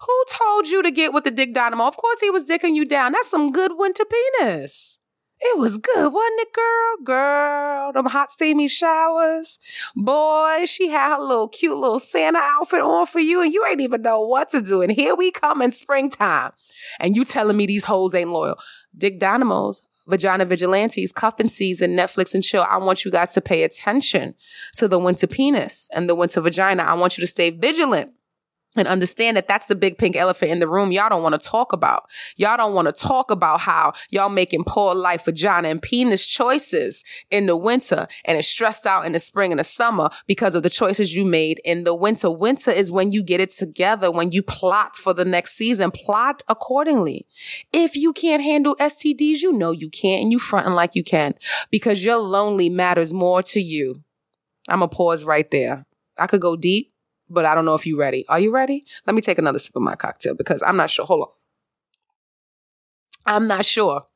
Who 0.00 0.24
told 0.30 0.66
you 0.66 0.82
to 0.82 0.90
get 0.90 1.12
with 1.12 1.24
the 1.24 1.30
dick 1.30 1.52
dynamo? 1.52 1.84
Of 1.84 1.96
course 1.96 2.20
he 2.20 2.30
was 2.30 2.44
dicking 2.44 2.74
you 2.74 2.86
down. 2.86 3.12
That's 3.12 3.28
some 3.28 3.52
good 3.52 3.72
winter 3.74 4.04
penis. 4.04 4.95
It 5.38 5.58
was 5.58 5.76
good, 5.76 6.12
wasn't 6.12 6.40
it, 6.40 6.52
girl? 6.52 7.04
Girl, 7.04 7.92
them 7.92 8.06
hot 8.06 8.32
steamy 8.32 8.68
showers. 8.68 9.58
Boy, 9.94 10.64
she 10.66 10.88
had 10.88 11.16
her 11.16 11.22
little 11.22 11.48
cute 11.48 11.76
little 11.76 11.98
Santa 11.98 12.38
outfit 12.40 12.80
on 12.80 13.06
for 13.06 13.20
you, 13.20 13.42
and 13.42 13.52
you 13.52 13.64
ain't 13.66 13.82
even 13.82 14.02
know 14.02 14.22
what 14.22 14.50
to 14.50 14.62
do. 14.62 14.80
And 14.80 14.90
here 14.90 15.14
we 15.14 15.30
come 15.30 15.60
in 15.60 15.72
springtime. 15.72 16.52
And 16.98 17.14
you 17.14 17.24
telling 17.24 17.56
me 17.56 17.66
these 17.66 17.84
hoes 17.84 18.14
ain't 18.14 18.30
loyal. 18.30 18.58
Dick 18.96 19.20
Dynamos, 19.20 19.82
Vagina 20.06 20.46
Vigilantes, 20.46 21.12
cuffing 21.12 21.48
season, 21.48 21.96
Netflix 21.96 22.34
and 22.34 22.42
chill. 22.42 22.64
I 22.68 22.78
want 22.78 23.04
you 23.04 23.10
guys 23.10 23.30
to 23.30 23.40
pay 23.40 23.62
attention 23.62 24.34
to 24.76 24.88
the 24.88 24.98
winter 24.98 25.26
penis 25.26 25.90
and 25.94 26.08
the 26.08 26.14
winter 26.14 26.40
vagina. 26.40 26.82
I 26.82 26.94
want 26.94 27.18
you 27.18 27.22
to 27.22 27.28
stay 27.28 27.50
vigilant 27.50 28.12
and 28.76 28.88
understand 28.88 29.36
that 29.36 29.48
that's 29.48 29.66
the 29.66 29.74
big 29.74 29.98
pink 29.98 30.16
elephant 30.16 30.50
in 30.50 30.58
the 30.58 30.68
room 30.68 30.92
y'all 30.92 31.08
don't 31.08 31.22
want 31.22 31.40
to 31.40 31.48
talk 31.48 31.72
about. 31.72 32.04
Y'all 32.36 32.56
don't 32.56 32.74
want 32.74 32.86
to 32.86 32.92
talk 32.92 33.30
about 33.30 33.60
how 33.60 33.92
y'all 34.10 34.28
making 34.28 34.64
poor 34.64 34.94
life 34.94 35.24
vagina 35.24 35.68
and 35.68 35.82
penis 35.82 36.26
choices 36.26 37.02
in 37.30 37.46
the 37.46 37.56
winter 37.56 38.06
and 38.24 38.38
it's 38.38 38.48
stressed 38.48 38.86
out 38.86 39.06
in 39.06 39.12
the 39.12 39.18
spring 39.18 39.52
and 39.52 39.58
the 39.58 39.64
summer 39.64 40.08
because 40.26 40.54
of 40.54 40.62
the 40.62 40.70
choices 40.70 41.14
you 41.14 41.24
made 41.24 41.60
in 41.64 41.84
the 41.84 41.94
winter. 41.94 42.30
Winter 42.30 42.70
is 42.70 42.92
when 42.92 43.12
you 43.12 43.22
get 43.22 43.40
it 43.40 43.50
together, 43.50 44.10
when 44.10 44.32
you 44.32 44.42
plot 44.42 44.96
for 44.96 45.12
the 45.12 45.24
next 45.24 45.54
season, 45.56 45.90
plot 45.90 46.42
accordingly. 46.48 47.26
If 47.72 47.96
you 47.96 48.12
can't 48.12 48.42
handle 48.42 48.76
STDs, 48.76 49.42
you 49.42 49.52
know 49.52 49.70
you 49.70 49.90
can't 49.90 50.22
and 50.22 50.32
you 50.32 50.38
fronting 50.38 50.74
like 50.74 50.94
you 50.94 51.04
can 51.04 51.34
because 51.70 52.04
your 52.04 52.18
lonely 52.18 52.68
matters 52.68 53.12
more 53.12 53.42
to 53.42 53.60
you. 53.60 54.02
I'm 54.68 54.80
gonna 54.80 54.88
pause 54.88 55.24
right 55.24 55.50
there. 55.50 55.86
I 56.18 56.26
could 56.26 56.40
go 56.40 56.56
deep 56.56 56.92
but 57.28 57.44
I 57.44 57.54
don't 57.54 57.64
know 57.64 57.74
if 57.74 57.86
you're 57.86 57.98
ready. 57.98 58.26
Are 58.28 58.40
you 58.40 58.52
ready? 58.52 58.84
Let 59.06 59.14
me 59.14 59.22
take 59.22 59.38
another 59.38 59.58
sip 59.58 59.76
of 59.76 59.82
my 59.82 59.96
cocktail 59.96 60.34
because 60.34 60.62
I'm 60.62 60.76
not 60.76 60.90
sure. 60.90 61.06
Hold 61.06 61.22
on. 61.22 61.28
I'm 63.26 63.48
not 63.48 63.64
sure 63.64 64.06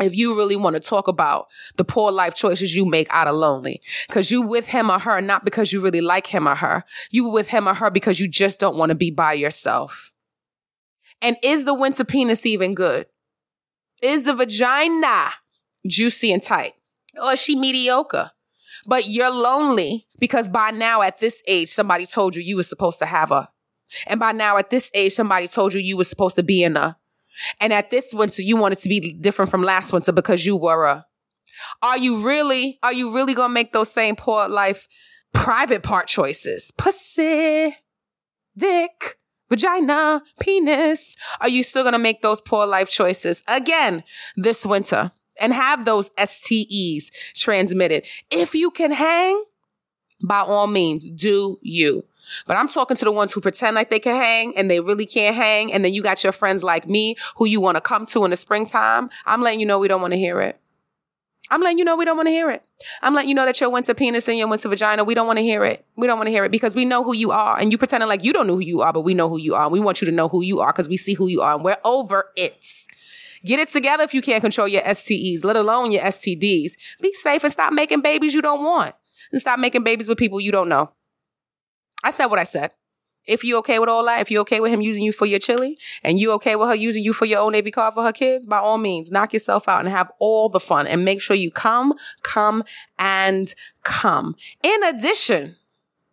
if 0.00 0.14
you 0.14 0.36
really 0.36 0.56
want 0.56 0.74
to 0.74 0.80
talk 0.80 1.06
about 1.06 1.46
the 1.76 1.84
poor 1.84 2.10
life 2.10 2.34
choices 2.34 2.74
you 2.74 2.84
make 2.84 3.06
out 3.10 3.28
of 3.28 3.36
lonely. 3.36 3.80
Cause 4.10 4.30
you 4.30 4.42
with 4.42 4.68
him 4.68 4.90
or 4.90 4.98
her, 4.98 5.20
not 5.20 5.44
because 5.44 5.72
you 5.72 5.80
really 5.80 6.00
like 6.00 6.26
him 6.28 6.48
or 6.48 6.56
her. 6.56 6.84
You 7.10 7.28
with 7.28 7.48
him 7.48 7.68
or 7.68 7.74
her 7.74 7.90
because 7.90 8.18
you 8.18 8.28
just 8.28 8.58
don't 8.58 8.76
want 8.76 8.90
to 8.90 8.96
be 8.96 9.10
by 9.10 9.34
yourself. 9.34 10.12
And 11.22 11.36
is 11.42 11.64
the 11.64 11.74
winter 11.74 12.04
penis 12.04 12.44
even 12.44 12.74
good? 12.74 13.06
Is 14.02 14.24
the 14.24 14.34
vagina 14.34 15.30
juicy 15.86 16.32
and 16.32 16.42
tight? 16.42 16.74
Or 17.22 17.32
is 17.32 17.40
she 17.40 17.54
mediocre? 17.54 18.32
But 18.86 19.08
you're 19.08 19.30
lonely 19.30 20.06
because 20.18 20.48
by 20.48 20.70
now 20.70 21.02
at 21.02 21.20
this 21.20 21.42
age, 21.46 21.68
somebody 21.68 22.06
told 22.06 22.36
you 22.36 22.42
you 22.42 22.56
were 22.56 22.62
supposed 22.62 22.98
to 23.00 23.06
have 23.06 23.30
a. 23.30 23.48
And 24.06 24.18
by 24.18 24.32
now 24.32 24.56
at 24.56 24.70
this 24.70 24.90
age, 24.94 25.12
somebody 25.12 25.46
told 25.46 25.74
you 25.74 25.80
you 25.80 25.96
were 25.96 26.04
supposed 26.04 26.36
to 26.36 26.42
be 26.42 26.62
in 26.62 26.76
a. 26.76 26.96
And 27.60 27.72
at 27.72 27.90
this 27.90 28.14
winter, 28.14 28.42
you 28.42 28.56
wanted 28.56 28.78
to 28.78 28.88
be 28.88 29.12
different 29.12 29.50
from 29.50 29.62
last 29.62 29.92
winter 29.92 30.12
because 30.12 30.46
you 30.46 30.56
were 30.56 30.84
a. 30.84 31.06
Are 31.82 31.98
you 31.98 32.26
really, 32.26 32.78
are 32.82 32.92
you 32.92 33.14
really 33.14 33.34
going 33.34 33.50
to 33.50 33.54
make 33.54 33.72
those 33.72 33.90
same 33.90 34.16
poor 34.16 34.48
life 34.48 34.88
private 35.32 35.82
part 35.82 36.06
choices? 36.06 36.72
Pussy, 36.76 37.76
dick, 38.56 39.18
vagina, 39.48 40.22
penis. 40.40 41.16
Are 41.40 41.48
you 41.48 41.62
still 41.62 41.82
going 41.82 41.92
to 41.92 41.98
make 41.98 42.22
those 42.22 42.40
poor 42.40 42.66
life 42.66 42.90
choices 42.90 43.42
again 43.48 44.04
this 44.36 44.64
winter? 44.66 45.12
And 45.40 45.52
have 45.52 45.84
those 45.84 46.10
STEs 46.22 47.10
transmitted. 47.34 48.06
If 48.30 48.54
you 48.54 48.70
can 48.70 48.92
hang, 48.92 49.44
by 50.22 50.40
all 50.40 50.66
means, 50.66 51.10
do 51.10 51.58
you. 51.62 52.04
But 52.46 52.56
I'm 52.56 52.68
talking 52.68 52.96
to 52.96 53.04
the 53.04 53.12
ones 53.12 53.32
who 53.32 53.40
pretend 53.40 53.74
like 53.74 53.90
they 53.90 53.98
can 53.98 54.16
hang 54.16 54.56
and 54.56 54.70
they 54.70 54.80
really 54.80 55.06
can't 55.06 55.36
hang. 55.36 55.72
And 55.72 55.84
then 55.84 55.92
you 55.92 56.02
got 56.02 56.24
your 56.24 56.32
friends 56.32 56.64
like 56.64 56.88
me 56.88 57.16
who 57.36 57.46
you 57.46 57.60
want 57.60 57.76
to 57.76 57.80
come 57.80 58.06
to 58.06 58.24
in 58.24 58.30
the 58.30 58.36
springtime. 58.36 59.10
I'm 59.26 59.42
letting 59.42 59.60
you 59.60 59.66
know 59.66 59.78
we 59.78 59.88
don't 59.88 60.00
want 60.00 60.12
to 60.12 60.18
hear 60.18 60.40
it. 60.40 60.58
I'm 61.50 61.60
letting 61.60 61.78
you 61.78 61.84
know 61.84 61.94
we 61.94 62.06
don't 62.06 62.16
want 62.16 62.26
to 62.28 62.32
hear 62.32 62.50
it. 62.50 62.62
I'm 63.02 63.14
letting 63.14 63.28
you 63.28 63.34
know 63.34 63.44
that 63.44 63.60
your 63.60 63.68
winter 63.68 63.92
penis 63.92 64.28
and 64.28 64.38
your 64.38 64.48
winter 64.48 64.68
vagina, 64.68 65.04
we 65.04 65.14
don't 65.14 65.26
want 65.26 65.38
to 65.38 65.42
hear 65.42 65.62
it. 65.64 65.84
We 65.94 66.06
don't 66.06 66.18
want 66.18 66.28
to 66.28 66.30
hear 66.30 66.44
it 66.44 66.50
because 66.50 66.74
we 66.74 66.86
know 66.86 67.04
who 67.04 67.14
you 67.14 67.32
are 67.32 67.58
and 67.58 67.70
you 67.70 67.76
pretending 67.76 68.08
like 68.08 68.24
you 68.24 68.32
don't 68.32 68.46
know 68.46 68.54
who 68.54 68.62
you 68.62 68.80
are, 68.80 68.92
but 68.94 69.02
we 69.02 69.12
know 69.12 69.28
who 69.28 69.38
you 69.38 69.54
are. 69.54 69.64
And 69.64 69.72
we 69.72 69.80
want 69.80 70.00
you 70.00 70.06
to 70.06 70.12
know 70.12 70.28
who 70.28 70.40
you 70.40 70.60
are 70.60 70.72
because 70.72 70.88
we 70.88 70.96
see 70.96 71.12
who 71.12 71.28
you 71.28 71.42
are 71.42 71.54
and 71.54 71.62
we're 71.62 71.76
over 71.84 72.30
it. 72.34 72.66
Get 73.44 73.60
it 73.60 73.68
together 73.68 74.04
if 74.04 74.14
you 74.14 74.22
can't 74.22 74.42
control 74.42 74.68
your 74.68 74.82
STEs, 74.94 75.44
let 75.44 75.56
alone 75.56 75.90
your 75.90 76.02
STDs. 76.02 76.72
Be 77.00 77.12
safe 77.12 77.44
and 77.44 77.52
stop 77.52 77.72
making 77.72 78.00
babies 78.00 78.34
you 78.34 78.42
don't 78.42 78.64
want. 78.64 78.94
And 79.32 79.40
stop 79.40 79.58
making 79.58 79.84
babies 79.84 80.08
with 80.08 80.18
people 80.18 80.40
you 80.40 80.52
don't 80.52 80.68
know. 80.68 80.92
I 82.02 82.10
said 82.10 82.26
what 82.26 82.38
I 82.38 82.44
said. 82.44 82.72
If 83.26 83.42
you 83.42 83.56
okay 83.58 83.78
with 83.78 83.88
all 83.88 84.04
that, 84.04 84.20
if 84.20 84.30
you 84.30 84.40
okay 84.40 84.60
with 84.60 84.70
him 84.70 84.82
using 84.82 85.02
you 85.02 85.12
for 85.12 85.24
your 85.24 85.38
chili, 85.38 85.78
and 86.02 86.18
you 86.18 86.30
okay 86.32 86.56
with 86.56 86.68
her 86.68 86.74
using 86.74 87.02
you 87.02 87.14
for 87.14 87.24
your 87.24 87.40
Old 87.40 87.52
Navy 87.52 87.70
card 87.70 87.94
for 87.94 88.02
her 88.02 88.12
kids, 88.12 88.44
by 88.44 88.58
all 88.58 88.76
means, 88.76 89.10
knock 89.10 89.32
yourself 89.32 89.66
out 89.66 89.80
and 89.80 89.88
have 89.88 90.12
all 90.18 90.50
the 90.50 90.60
fun 90.60 90.86
and 90.86 91.06
make 91.06 91.22
sure 91.22 91.34
you 91.34 91.50
come, 91.50 91.94
come, 92.22 92.64
and 92.98 93.54
come. 93.82 94.36
In 94.62 94.84
addition, 94.84 95.56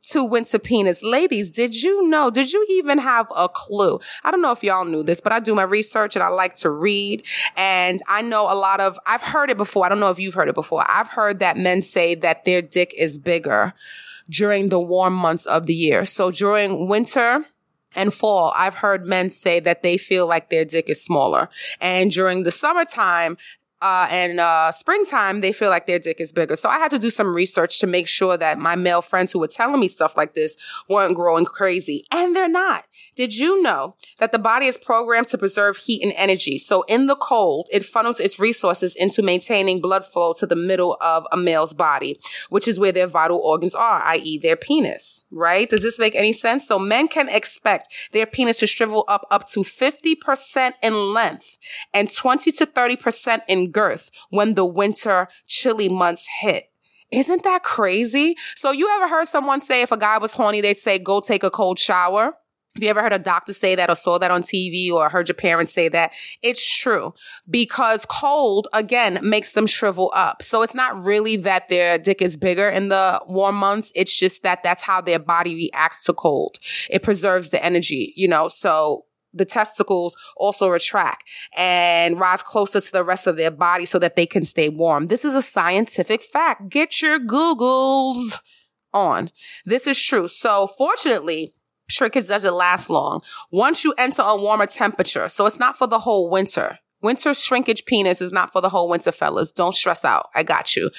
to 0.04 0.24
winter 0.24 0.60
penis. 0.60 1.04
Ladies, 1.04 1.50
did 1.50 1.82
you 1.82 2.08
know? 2.08 2.30
Did 2.30 2.52
you 2.52 2.66
even 2.70 2.98
have 2.98 3.28
a 3.36 3.48
clue? 3.48 4.00
I 4.24 4.32
don't 4.32 4.42
know 4.42 4.52
if 4.52 4.64
y'all 4.64 4.86
knew 4.86 5.04
this, 5.04 5.22
but 5.22 5.32
I 5.32 5.40
do 5.40 5.56
my 5.56 5.64
research 5.64 6.16
and 6.16 6.24
I 6.24 6.30
like 6.30 6.56
to 6.56 6.70
read. 6.70 7.24
And 7.56 8.02
I 8.08 8.22
know 8.22 8.44
a 8.44 8.56
lot 8.56 8.80
of, 8.80 9.00
I've 9.06 9.22
heard 9.22 9.50
it 9.50 9.58
before. 9.58 9.86
I 9.86 9.90
don't 9.90 10.00
know 10.00 10.10
if 10.10 10.20
you've 10.20 10.34
heard 10.34 10.50
it 10.50 10.56
before. 10.56 10.84
I've 10.88 11.10
heard 11.10 11.40
that 11.40 11.58
men 11.58 11.82
say 11.82 12.16
that 12.16 12.46
their 12.46 12.62
dick 12.62 12.94
is 12.98 13.20
bigger 13.20 13.74
during 14.30 14.70
the 14.70 14.80
warm 14.80 15.14
months 15.14 15.46
of 15.46 15.66
the 15.66 15.76
year. 15.76 16.06
So 16.06 16.32
during 16.32 16.88
winter, 16.88 17.46
and 17.96 18.14
fall, 18.14 18.54
I've 18.56 18.76
heard 18.76 19.06
men 19.06 19.30
say 19.30 19.60
that 19.60 19.84
they 19.84 19.98
feel 19.98 20.28
like 20.28 20.50
their 20.50 20.66
dick 20.66 20.90
is 20.90 21.04
smaller. 21.04 21.50
And 21.80 22.12
during 22.12 22.44
the 22.44 22.52
summertime, 22.52 23.38
uh, 23.82 24.08
and 24.10 24.39
uh, 24.39 24.72
springtime, 24.72 25.41
they 25.41 25.52
feel 25.52 25.70
like 25.70 25.88
their 25.88 26.00
dick 26.00 26.20
is 26.20 26.32
bigger. 26.32 26.56
So 26.56 26.70
I 26.70 26.78
had 26.78 26.91
to 26.91 27.00
do 27.00 27.10
some 27.10 27.36
research 27.36 27.80
to 27.80 27.88
make 27.88 28.08
sure 28.08 28.38
that 28.38 28.60
my 28.60 28.76
male 28.76 29.02
friends 29.02 29.32
who 29.32 29.39
were 29.39 29.48
telling 29.48 29.80
me 29.80 29.88
stuff 29.88 30.15
like 30.15 30.34
this 30.34 30.58
weren't 30.88 31.15
growing 31.15 31.46
crazy. 31.46 32.06
And 32.12 32.36
they're 32.36 32.48
not. 32.48 32.86
Did 33.15 33.38
you 33.38 33.62
know 33.62 33.96
that 34.20 34.32
the 34.32 34.39
body 34.39 34.67
is 34.67 34.78
programmed 34.78 35.28
to 35.28 35.38
preserve 35.38 35.78
heat 35.78 36.04
and 36.04 36.13
energy? 36.15 36.58
So 36.58 36.84
in 36.84 37.08
the 37.08 37.15
cold, 37.15 37.67
it 37.72 37.84
funnels 37.84 38.20
its 38.20 38.39
resources 38.39 38.96
into 38.96 39.24
maintaining 39.24 39.82
blood 39.82 40.06
flow 40.06 40.34
to 40.34 40.46
the 40.46 40.56
middle 40.56 40.98
of 41.02 41.26
a 41.32 41.38
male's 41.38 41.74
body, 41.74 42.20
which 42.50 42.67
is 42.67 42.80
where 42.80 42.91
their 42.91 43.08
vital 43.08 43.38
organs 43.38 43.76
are, 43.76 44.02
i.e. 44.04 44.38
their 44.38 44.56
penis, 44.56 45.26
right? 45.32 45.70
Does 45.70 45.82
this 45.82 46.00
make 46.00 46.15
any 46.15 46.34
sense? 46.34 46.67
So 46.67 46.78
men 46.78 47.08
can 47.08 47.30
expect 47.30 47.88
their 48.12 48.26
penis 48.26 48.60
to 48.60 48.67
shrivel 48.67 49.06
up 49.08 49.26
up 49.32 49.48
to 49.50 49.62
50% 49.62 50.74
in 50.82 51.13
length 51.13 51.58
and 51.94 52.12
20 52.12 52.52
to 52.52 52.65
30% 52.65 53.41
in 53.48 53.70
girth 53.71 54.10
when 54.29 54.55
the 54.55 54.65
winter 54.65 55.27
chilly 55.47 55.89
months 55.89 56.27
hit. 56.41 56.65
Isn't 57.12 57.43
that 57.43 57.63
crazy? 57.63 58.36
So 58.55 58.71
you 58.71 58.89
ever 58.95 59.07
heard 59.07 59.27
someone 59.27 59.60
say 59.60 59.81
if 59.81 59.91
a 59.91 59.97
guy 59.97 60.17
was 60.17 60.34
horny, 60.34 60.62
they'd 60.62 60.79
say, 60.79 60.97
go 60.97 61.19
take 61.19 61.43
a 61.43 61.51
cold 61.51 61.77
shower? 61.77 62.34
Have 62.75 62.84
you 62.84 62.89
ever 62.89 63.01
heard 63.01 63.12
a 63.12 63.19
doctor 63.19 63.51
say 63.51 63.75
that 63.75 63.89
or 63.89 63.95
saw 63.95 64.17
that 64.17 64.31
on 64.31 64.43
TV 64.43 64.89
or 64.89 65.10
heard 65.10 65.27
your 65.27 65.36
parents 65.36 65.73
say 65.73 65.89
that, 65.89 66.13
it's 66.41 66.79
true 66.79 67.13
because 67.49 68.05
cold 68.05 68.69
again 68.71 69.19
makes 69.21 69.51
them 69.51 69.67
shrivel 69.67 70.10
up. 70.15 70.41
So 70.41 70.62
it's 70.62 70.73
not 70.73 71.03
really 71.03 71.36
that 71.38 71.67
their 71.67 71.97
dick 71.97 72.21
is 72.21 72.38
bigger 72.38 72.69
in 72.69 72.88
the 72.88 73.21
warm 73.27 73.55
months. 73.55 73.91
It's 73.93 74.17
just 74.17 74.43
that 74.43 74.63
that's 74.63 74.84
how 74.84 75.01
their 75.01 75.19
body 75.19 75.53
reacts 75.53 76.05
to 76.05 76.13
cold. 76.13 76.60
It 76.89 77.03
preserves 77.03 77.49
the 77.49 77.63
energy, 77.63 78.13
you 78.15 78.29
know, 78.29 78.47
so 78.47 79.03
the 79.34 79.46
testicles 79.46 80.15
also 80.36 80.67
retract 80.67 81.24
and 81.56 82.20
rise 82.20 82.44
closer 82.44 82.82
to 82.82 82.91
the 82.91 83.04
rest 83.04 83.28
of 83.28 83.38
their 83.38 83.52
body 83.52 83.86
so 83.86 84.00
that 84.00 84.15
they 84.15 84.26
can 84.26 84.46
stay 84.46 84.70
warm. 84.70 85.08
This 85.08 85.26
is 85.26 85.36
a 85.36 85.41
scientific 85.41 86.22
fact. 86.22 86.70
Get 86.70 87.02
your 87.02 87.20
Googles 87.20 88.38
on. 88.94 89.32
This 89.65 89.88
is 89.88 90.02
true. 90.02 90.28
So 90.28 90.67
fortunately, 90.67 91.54
shrinkage 91.88 92.28
doesn't 92.28 92.54
last 92.54 92.89
long. 92.89 93.22
Once 93.52 93.84
you 93.84 93.94
enter 93.98 94.22
a 94.22 94.36
warmer 94.36 94.65
temperature, 94.65 95.30
so 95.30 95.46
it's 95.46 95.60
not 95.60 95.78
for 95.78 95.88
the 95.88 96.00
whole 96.00 96.30
winter. 96.30 96.80
Winter 97.02 97.34
shrinkage 97.34 97.86
penis 97.86 98.22
is 98.22 98.32
not 98.32 98.52
for 98.52 98.62
the 98.62 98.70
whole 98.70 98.88
winter, 98.88 99.12
fellas. 99.12 99.52
Don't 99.52 99.74
stress 99.74 100.06
out. 100.06 100.30
I 100.36 100.44
got 100.44 100.76
you. 100.76 100.91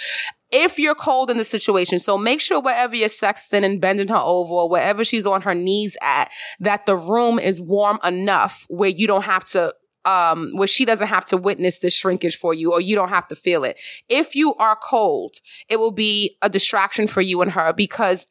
If 0.54 0.78
you're 0.78 0.94
cold 0.94 1.30
in 1.30 1.38
the 1.38 1.44
situation, 1.44 1.98
so 1.98 2.18
make 2.18 2.40
sure 2.40 2.60
wherever 2.60 2.94
you're 2.94 3.08
sexting 3.08 3.64
and 3.64 3.80
bending 3.80 4.08
her 4.08 4.16
over 4.16 4.52
or 4.52 4.68
wherever 4.68 5.02
she's 5.04 5.26
on 5.26 5.42
her 5.42 5.54
knees 5.54 5.96
at, 6.02 6.30
that 6.60 6.84
the 6.84 6.94
room 6.94 7.38
is 7.38 7.60
warm 7.60 7.98
enough 8.04 8.66
where 8.68 8.90
you 8.90 9.06
don't 9.06 9.24
have 9.24 9.44
to 9.44 9.74
um, 10.04 10.50
where 10.54 10.68
she 10.68 10.84
doesn't 10.84 11.08
have 11.08 11.24
to 11.26 11.36
witness 11.36 11.78
the 11.78 11.88
shrinkage 11.88 12.36
for 12.36 12.52
you 12.52 12.72
or 12.72 12.80
you 12.80 12.96
don't 12.96 13.10
have 13.10 13.28
to 13.28 13.36
feel 13.36 13.64
it. 13.64 13.78
If 14.08 14.34
you 14.34 14.54
are 14.56 14.76
cold, 14.76 15.36
it 15.68 15.78
will 15.78 15.92
be 15.92 16.36
a 16.42 16.48
distraction 16.48 17.06
for 17.06 17.20
you 17.20 17.40
and 17.40 17.52
her 17.52 17.72
because 17.72 18.26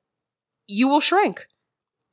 you 0.67 0.87
will 0.89 0.99
shrink. 0.99 1.47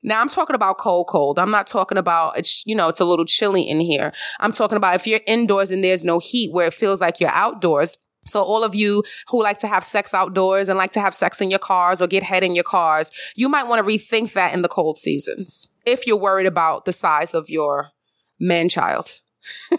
Now 0.02 0.20
I'm 0.20 0.28
talking 0.28 0.54
about 0.54 0.78
cold, 0.78 1.08
cold. 1.08 1.38
I'm 1.38 1.50
not 1.50 1.66
talking 1.66 1.98
about 1.98 2.38
it's, 2.38 2.64
you 2.66 2.74
know, 2.74 2.88
it's 2.88 3.00
a 3.00 3.04
little 3.04 3.24
chilly 3.24 3.62
in 3.62 3.80
here. 3.80 4.12
I'm 4.38 4.52
talking 4.52 4.76
about 4.76 4.94
if 4.94 5.06
you're 5.06 5.20
indoors 5.26 5.70
and 5.70 5.82
there's 5.82 6.04
no 6.04 6.20
heat 6.20 6.52
where 6.52 6.68
it 6.68 6.74
feels 6.74 7.00
like 7.00 7.18
you're 7.18 7.30
outdoors. 7.30 7.98
So 8.28 8.42
all 8.42 8.64
of 8.64 8.74
you 8.74 9.02
who 9.28 9.42
like 9.42 9.58
to 9.58 9.68
have 9.68 9.84
sex 9.84 10.14
outdoors 10.14 10.68
and 10.68 10.78
like 10.78 10.92
to 10.92 11.00
have 11.00 11.14
sex 11.14 11.40
in 11.40 11.50
your 11.50 11.58
cars 11.58 12.00
or 12.00 12.06
get 12.06 12.22
head 12.22 12.44
in 12.44 12.54
your 12.54 12.64
cars, 12.64 13.10
you 13.34 13.48
might 13.48 13.66
want 13.66 13.84
to 13.84 13.90
rethink 13.90 14.32
that 14.34 14.54
in 14.54 14.62
the 14.62 14.68
cold 14.68 14.98
seasons. 14.98 15.70
If 15.86 16.06
you're 16.06 16.16
worried 16.16 16.46
about 16.46 16.84
the 16.84 16.92
size 16.92 17.34
of 17.34 17.48
your 17.48 17.90
man 18.38 18.68
child. 18.68 19.20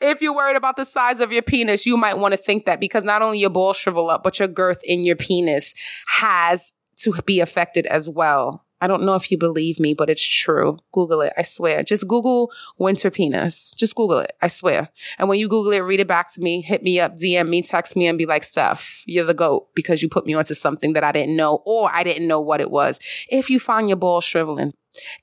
if 0.00 0.20
you're 0.20 0.34
worried 0.34 0.56
about 0.56 0.76
the 0.76 0.84
size 0.84 1.20
of 1.20 1.32
your 1.32 1.42
penis, 1.42 1.86
you 1.86 1.96
might 1.96 2.18
want 2.18 2.32
to 2.32 2.38
think 2.38 2.64
that 2.66 2.80
because 2.80 3.04
not 3.04 3.22
only 3.22 3.38
your 3.38 3.50
balls 3.50 3.76
shrivel 3.76 4.10
up, 4.10 4.22
but 4.22 4.38
your 4.38 4.48
girth 4.48 4.80
in 4.84 5.04
your 5.04 5.16
penis 5.16 5.74
has 6.08 6.72
to 6.98 7.12
be 7.24 7.40
affected 7.40 7.86
as 7.86 8.08
well. 8.08 8.65
I 8.86 8.88
don't 8.88 9.02
know 9.02 9.16
if 9.16 9.32
you 9.32 9.36
believe 9.36 9.80
me, 9.80 9.94
but 9.94 10.08
it's 10.08 10.24
true. 10.24 10.78
Google 10.92 11.20
it. 11.20 11.32
I 11.36 11.42
swear. 11.42 11.82
Just 11.82 12.06
Google 12.06 12.52
winter 12.78 13.10
penis. 13.10 13.74
Just 13.76 13.96
Google 13.96 14.18
it. 14.20 14.30
I 14.40 14.46
swear. 14.46 14.90
And 15.18 15.28
when 15.28 15.40
you 15.40 15.48
Google 15.48 15.72
it, 15.72 15.80
read 15.80 15.98
it 15.98 16.06
back 16.06 16.32
to 16.34 16.40
me, 16.40 16.60
hit 16.60 16.84
me 16.84 17.00
up, 17.00 17.16
DM 17.16 17.48
me, 17.48 17.62
text 17.62 17.96
me 17.96 18.06
and 18.06 18.16
be 18.16 18.26
like, 18.26 18.44
Steph, 18.44 19.02
you're 19.04 19.24
the 19.24 19.34
goat 19.34 19.74
because 19.74 20.04
you 20.04 20.08
put 20.08 20.24
me 20.24 20.34
onto 20.34 20.54
something 20.54 20.92
that 20.92 21.02
I 21.02 21.10
didn't 21.10 21.34
know 21.34 21.64
or 21.66 21.92
I 21.92 22.04
didn't 22.04 22.28
know 22.28 22.40
what 22.40 22.60
it 22.60 22.70
was. 22.70 23.00
If 23.28 23.50
you 23.50 23.58
find 23.58 23.88
your 23.88 23.96
balls 23.96 24.22
shriveling, 24.22 24.72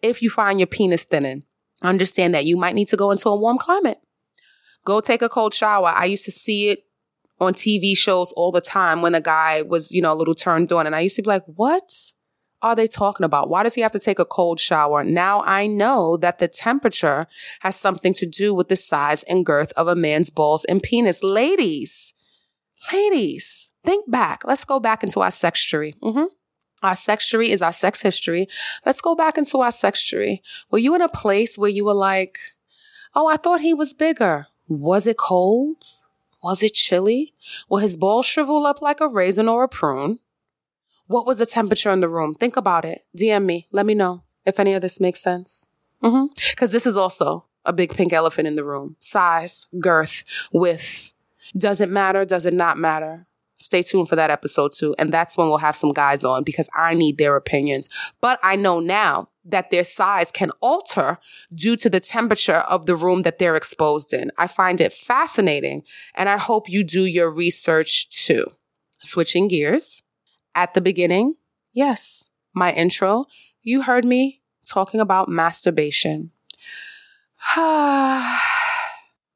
if 0.01 0.21
you 0.21 0.29
find 0.29 0.59
your 0.59 0.67
penis 0.67 1.03
thinning, 1.03 1.43
understand 1.81 2.35
that 2.35 2.43
you 2.43 2.57
might 2.57 2.75
need 2.75 2.89
to 2.89 2.97
go 2.97 3.11
into 3.11 3.29
a 3.29 3.35
warm 3.37 3.57
climate. 3.57 4.01
Go 4.83 4.99
take 4.99 5.21
a 5.21 5.29
cold 5.29 5.53
shower. 5.53 5.93
I 5.95 6.03
used 6.03 6.25
to 6.25 6.31
see 6.31 6.71
it 6.71 6.81
on 7.39 7.53
TV 7.53 7.95
shows 7.95 8.33
all 8.33 8.51
the 8.51 8.59
time 8.59 9.01
when 9.01 9.15
a 9.15 9.21
guy 9.21 9.61
was, 9.61 9.89
you 9.89 10.01
know, 10.01 10.11
a 10.11 10.19
little 10.19 10.35
turned 10.35 10.73
on. 10.73 10.85
And 10.85 10.97
I 10.97 10.99
used 10.99 11.15
to 11.15 11.21
be 11.21 11.29
like, 11.29 11.45
what 11.45 11.89
are 12.63 12.75
they 12.75 12.87
talking 12.87 13.25
about? 13.25 13.49
Why 13.49 13.61
does 13.61 13.75
he 13.75 13.81
have 13.81 13.91
to 13.91 13.99
take 13.99 14.19
a 14.19 14.25
cold 14.25 14.59
shower? 14.59 15.03
Now 15.03 15.41
I 15.41 15.67
know 15.67 16.17
that 16.17 16.39
the 16.39 16.47
temperature 16.47 17.27
has 17.59 17.75
something 17.75 18.13
to 18.13 18.25
do 18.25 18.53
with 18.53 18.69
the 18.69 18.75
size 18.75 19.23
and 19.23 19.45
girth 19.45 19.73
of 19.73 19.87
a 19.87 19.95
man's 19.95 20.29
balls 20.29 20.63
and 20.65 20.81
penis. 20.81 21.21
Ladies, 21.21 22.13
ladies, 22.91 23.69
think 23.83 24.09
back. 24.09 24.45
Let's 24.45 24.65
go 24.65 24.79
back 24.79 25.03
into 25.03 25.19
our 25.19 25.31
sexury. 25.31 25.93
Mm-hmm. 26.01 26.25
Our 26.81 26.95
sexury 26.95 27.51
is 27.51 27.61
our 27.61 27.71
sex 27.71 28.01
history. 28.01 28.47
Let's 28.85 29.01
go 29.01 29.13
back 29.15 29.37
into 29.37 29.59
our 29.59 29.71
sexury. 29.71 30.41
Were 30.71 30.79
you 30.79 30.95
in 30.95 31.01
a 31.01 31.09
place 31.09 31.57
where 31.57 31.69
you 31.69 31.85
were 31.85 31.93
like, 31.93 32.39
oh, 33.13 33.27
I 33.27 33.37
thought 33.37 33.61
he 33.61 33.73
was 33.73 33.93
bigger? 33.93 34.47
Was 34.67 35.05
it 35.05 35.17
cold? 35.17 35.83
Was 36.41 36.61
it 36.61 36.73
chilly? 36.73 37.33
Will 37.69 37.77
his 37.77 37.95
balls 37.95 38.25
shrivel 38.25 38.65
up 38.65 38.81
like 38.81 38.99
a 38.99 39.07
raisin 39.07 39.47
or 39.47 39.63
a 39.63 39.69
prune? 39.69 40.19
What 41.13 41.27
was 41.27 41.37
the 41.37 41.45
temperature 41.45 41.91
in 41.91 41.99
the 41.99 42.09
room? 42.09 42.33
Think 42.33 42.57
about 42.57 42.85
it. 42.85 43.05
DM 43.15 43.45
me. 43.45 43.67
Let 43.71 43.85
me 43.85 43.93
know 43.93 44.23
if 44.47 44.59
any 44.59 44.73
of 44.73 44.81
this 44.81 44.99
makes 44.99 45.21
sense. 45.21 45.63
Mm-hmm. 46.03 46.25
Cause 46.55 46.71
this 46.71 46.87
is 46.87 46.97
also 46.97 47.45
a 47.65 47.71
big 47.71 47.93
pink 47.93 48.11
elephant 48.11 48.47
in 48.47 48.55
the 48.55 48.63
room. 48.63 48.95
Size, 48.99 49.67
girth, 49.79 50.23
width. 50.51 51.13
Does 51.55 51.81
it 51.81 51.89
matter? 51.89 52.25
Does 52.25 52.47
it 52.47 52.53
not 52.55 52.79
matter? 52.79 53.27
Stay 53.57 53.83
tuned 53.83 54.09
for 54.09 54.15
that 54.15 54.31
episode 54.31 54.71
too. 54.71 54.95
And 54.97 55.13
that's 55.13 55.37
when 55.37 55.49
we'll 55.49 55.59
have 55.59 55.75
some 55.75 55.91
guys 55.91 56.25
on 56.25 56.43
because 56.43 56.67
I 56.73 56.95
need 56.95 57.19
their 57.19 57.35
opinions. 57.35 57.89
But 58.19 58.39
I 58.41 58.55
know 58.55 58.79
now 58.79 59.29
that 59.45 59.69
their 59.69 59.83
size 59.83 60.31
can 60.31 60.49
alter 60.61 61.19
due 61.53 61.75
to 61.75 61.91
the 61.91 61.99
temperature 61.99 62.63
of 62.67 62.87
the 62.87 62.95
room 62.95 63.21
that 63.21 63.37
they're 63.37 63.55
exposed 63.55 64.15
in. 64.15 64.31
I 64.39 64.47
find 64.47 64.81
it 64.81 64.91
fascinating 64.91 65.83
and 66.15 66.27
I 66.27 66.39
hope 66.39 66.67
you 66.67 66.83
do 66.83 67.05
your 67.05 67.29
research 67.29 68.09
too. 68.09 68.53
Switching 68.99 69.47
gears. 69.47 70.02
At 70.55 70.73
the 70.73 70.81
beginning, 70.81 71.35
yes, 71.71 72.29
my 72.53 72.71
intro, 72.73 73.25
you 73.61 73.81
heard 73.83 74.05
me 74.05 74.41
talking 74.65 74.99
about 74.99 75.27
masturbation. 75.27 76.31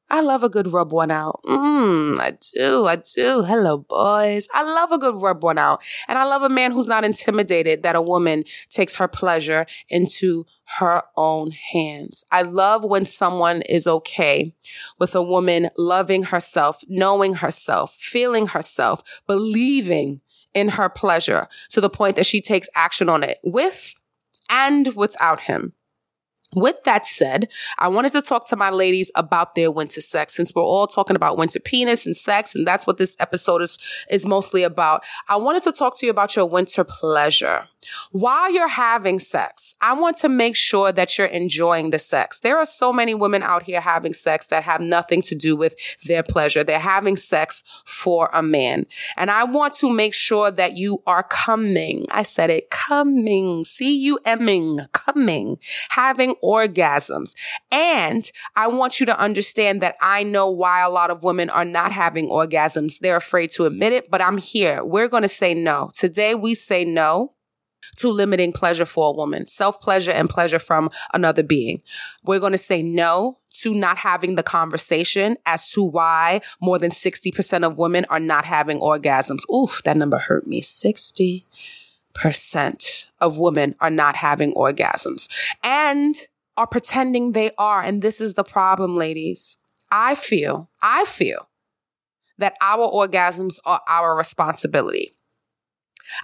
I 0.10 0.22
love 0.22 0.42
a 0.42 0.50
good 0.50 0.72
rub 0.72 0.94
one 0.94 1.12
out. 1.12 1.42
Mmm, 1.46 2.18
I 2.20 2.38
do, 2.54 2.86
I 2.86 2.96
do. 2.96 3.44
Hello, 3.44 3.78
boys. 3.78 4.48
I 4.54 4.64
love 4.64 4.92
a 4.92 4.98
good 4.98 5.22
rub 5.22 5.44
one 5.44 5.58
out. 5.58 5.84
And 6.08 6.18
I 6.18 6.24
love 6.24 6.44
a 6.44 6.50
man 6.50 6.72
who's 6.72 6.88
not 6.88 7.04
intimidated 7.04 7.84
that 7.84 7.96
a 7.96 8.02
woman 8.02 8.44
takes 8.70 8.96
her 8.96 9.08
pleasure 9.08 9.66
into 9.90 10.46
her 10.78 11.04
own 11.18 11.52
hands. 11.52 12.24
I 12.32 12.44
love 12.44 12.84
when 12.84 13.06
someone 13.06 13.64
is 13.64 13.86
okay 13.86 14.56
with 14.98 15.14
a 15.14 15.22
woman 15.22 15.70
loving 15.78 16.24
herself, 16.24 16.82
knowing 16.88 17.36
herself, 17.36 17.96
feeling 17.96 18.48
herself, 18.48 19.04
believing 19.28 20.22
in 20.54 20.70
her 20.70 20.90
pleasure 20.90 21.48
to 21.70 21.82
the 21.82 21.90
point 21.90 22.16
that 22.16 22.26
she 22.26 22.42
takes 22.42 22.70
action 22.76 23.10
on 23.10 23.24
it 23.24 23.38
with 23.44 23.94
and 24.50 24.96
without 24.96 25.42
him. 25.42 25.74
With 26.56 26.82
that 26.86 27.06
said, 27.06 27.50
I 27.78 27.90
wanted 27.90 28.14
to 28.14 28.22
talk 28.22 28.48
to 28.48 28.56
my 28.56 28.70
ladies 28.70 29.12
about 29.16 29.56
their 29.56 29.70
winter 29.70 30.00
sex 30.00 30.34
since 30.34 30.56
we're 30.56 30.64
all 30.64 30.88
talking 30.88 31.18
about 31.18 31.38
winter 31.38 31.60
penis 31.60 32.06
and 32.06 32.16
sex, 32.16 32.56
and 32.56 32.66
that's 32.66 32.88
what 32.88 32.98
this 32.98 33.18
episode 33.20 33.62
is, 33.62 33.78
is 34.10 34.26
mostly 34.26 34.64
about. 34.64 35.04
I 35.28 35.36
wanted 35.36 35.64
to 35.64 35.74
talk 35.74 36.00
to 36.00 36.06
you 36.06 36.10
about 36.10 36.38
your 36.38 36.46
winter 36.46 36.86
pleasure. 36.86 37.68
While 38.12 38.52
you're 38.52 38.68
having 38.68 39.20
sex, 39.20 39.76
I 39.82 39.94
want 39.94 40.18
to 40.18 40.30
make 40.30 40.56
sure 40.56 40.92
that 40.92 41.18
you're 41.18 41.28
enjoying 41.28 41.92
the 41.92 42.00
sex. 42.00 42.40
There 42.40 42.58
are 42.58 42.66
so 42.66 42.92
many 42.92 43.14
women 43.14 43.44
out 43.44 43.64
here 43.64 43.82
having 43.82 44.14
sex 44.14 44.48
that 44.48 44.64
have 44.64 44.82
nothing 44.82 45.22
to 45.24 45.36
do 45.36 45.56
with 45.56 45.76
their 46.06 46.24
pleasure. 46.24 46.64
They're 46.64 46.80
having 46.80 47.16
sex 47.16 47.64
for 47.86 48.30
a 48.34 48.42
man. 48.42 48.88
And 49.16 49.30
I 49.30 49.44
want 49.44 49.74
to 49.76 49.90
make 49.90 50.14
sure 50.14 50.52
that 50.52 50.76
you 50.76 51.04
are 51.06 51.24
coming. 51.24 52.06
I 52.10 52.24
said 52.24 52.50
it 52.50 52.70
coming, 52.70 53.64
C-U-M-ing, 53.64 54.80
coming, 54.94 55.58
having 55.90 56.36
orgasms. 56.44 57.36
And 57.72 58.30
I 58.56 58.68
want 58.68 59.00
you 59.00 59.06
to 59.06 59.20
understand 59.20 59.82
that 59.82 59.96
I 60.02 60.24
know 60.24 60.50
why 60.50 60.82
a 60.82 60.90
lot 60.90 61.12
of 61.12 61.24
women 61.24 61.50
are 61.50 61.66
not 61.66 61.92
having 61.92 62.28
orgasms. 62.28 63.00
They're 63.00 63.18
afraid 63.18 63.52
to 63.52 63.66
admit 63.66 63.94
it, 63.94 64.10
but 64.10 64.22
I'm 64.22 64.38
here. 64.38 64.84
We're 64.84 65.10
going 65.10 65.24
to 65.24 65.30
say 65.30 65.54
no. 65.54 65.92
Today 65.96 66.34
we 66.36 66.56
say 66.56 66.84
no 66.84 67.34
to 67.98 68.10
limiting 68.10 68.52
pleasure 68.52 68.86
for 68.86 69.10
a 69.10 69.16
woman, 69.16 69.48
self 69.48 69.82
pleasure 69.82 70.12
and 70.12 70.30
pleasure 70.30 70.60
from 70.60 70.90
another 71.14 71.44
being. 71.44 71.82
We're 72.24 72.40
going 72.40 72.52
to 72.52 72.58
say 72.58 72.82
no 72.82 73.40
to 73.62 73.74
not 73.74 73.98
having 74.00 74.36
the 74.36 74.44
conversation 74.44 75.38
as 75.46 75.72
to 75.72 75.84
why 75.84 76.42
more 76.62 76.78
than 76.78 76.92
60% 76.92 77.64
of 77.66 77.78
women 77.78 78.06
are 78.10 78.20
not 78.20 78.46
having 78.46 78.80
orgasms. 78.80 79.42
Ooh, 79.52 79.70
that 79.84 79.98
number 79.98 80.20
hurt 80.20 80.46
me. 80.46 80.62
60% 80.62 81.44
of 83.20 83.38
women 83.38 83.76
are 83.80 83.90
not 83.90 84.16
having 84.18 84.54
orgasms 84.54 85.28
and 85.64 86.16
are 86.56 86.68
pretending 86.68 87.32
they 87.32 87.52
are. 87.58 87.82
And 87.82 88.02
this 88.02 88.22
is 88.22 88.36
the 88.36 88.44
problem, 88.44 88.96
ladies. 88.96 89.58
I 89.92 90.16
feel, 90.16 90.70
I 90.82 91.06
feel 91.06 91.48
that 92.38 92.56
our 92.62 92.88
orgasms 92.88 93.60
are 93.66 93.82
our 93.88 94.16
responsibility. 94.16 95.17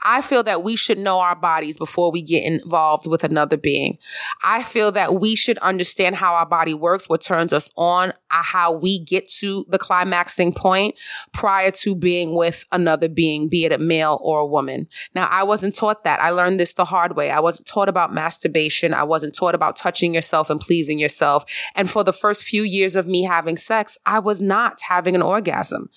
I 0.04 0.22
feel 0.22 0.43
that 0.43 0.63
we 0.63 0.76
should 0.76 0.98
know 0.98 1.19
our 1.19 1.36
bodies 1.36 1.78
before 1.78 2.12
we 2.12 2.22
get 2.22 2.43
involved 2.43 3.08
with 3.08 3.24
another 3.24 3.58
being. 3.58 3.98
I 4.43 4.63
feel 4.63 4.91
that 4.93 5.15
we 5.19 5.36
should 5.36 5.58
understand 5.60 6.15
how 6.15 6.36
our 6.36 6.46
body 6.46 6.74
works, 6.74 7.10
what 7.10 7.22
turns 7.22 7.54
us 7.54 7.72
on, 7.76 8.12
uh, 8.32 8.43
how 8.43 8.72
we 8.72 9.00
get 9.00 9.30
to 9.30 9.65
the 9.69 9.80
climaxing 9.80 10.54
point 10.54 10.96
prior 11.34 11.72
to 11.72 11.96
being 11.96 12.36
with 12.36 12.65
another 12.72 13.10
being, 13.10 13.48
be 13.48 13.65
it 13.65 13.72
a 13.72 13.78
male 13.78 14.19
or 14.22 14.39
a 14.39 14.46
woman. 14.46 14.88
Now, 15.15 15.28
I 15.30 15.43
wasn't 15.43 15.76
taught 15.76 16.04
that. 16.04 16.22
I 16.22 16.32
learned 16.32 16.60
this 16.60 16.74
the 16.74 16.86
hard 16.86 17.15
way. 17.15 17.32
I 17.32 17.39
wasn't 17.39 17.67
taught 17.67 17.89
about 17.89 18.13
masturbation. 18.13 18.93
I 18.93 19.04
wasn't 19.04 19.36
taught 19.36 19.56
about 19.56 19.76
touching 19.76 20.13
yourself 20.13 20.50
and 20.50 20.60
pleasing 20.60 21.00
yourself. 21.00 21.46
And 21.76 21.89
for 21.89 22.04
the 22.04 22.13
first 22.13 22.43
few 22.43 22.63
years 22.63 22.96
of 22.96 23.08
me 23.08 23.24
having 23.24 23.58
sex, 23.58 23.98
I 24.06 24.19
was 24.19 24.41
not 24.41 24.80
having 24.88 25.15
an 25.15 25.22
orgasm. 25.22 25.89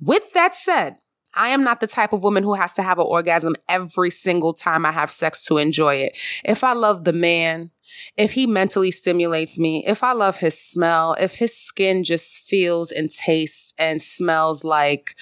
With 0.00 0.32
that 0.32 0.56
said, 0.56 0.96
I 1.36 1.48
am 1.48 1.64
not 1.64 1.80
the 1.80 1.86
type 1.86 2.12
of 2.12 2.22
woman 2.22 2.42
who 2.42 2.54
has 2.54 2.72
to 2.74 2.82
have 2.82 2.98
an 2.98 3.06
orgasm 3.08 3.54
every 3.68 4.10
single 4.10 4.52
time 4.52 4.86
I 4.86 4.92
have 4.92 5.10
sex 5.10 5.44
to 5.46 5.58
enjoy 5.58 5.96
it. 5.96 6.16
If 6.44 6.64
I 6.64 6.72
love 6.72 7.04
the 7.04 7.12
man, 7.12 7.70
if 8.16 8.32
he 8.32 8.46
mentally 8.46 8.90
stimulates 8.90 9.58
me, 9.58 9.84
if 9.86 10.02
I 10.02 10.12
love 10.12 10.38
his 10.38 10.58
smell, 10.58 11.14
if 11.20 11.36
his 11.36 11.56
skin 11.56 12.04
just 12.04 12.38
feels 12.44 12.90
and 12.90 13.10
tastes 13.10 13.74
and 13.78 14.00
smells 14.00 14.64
like, 14.64 15.14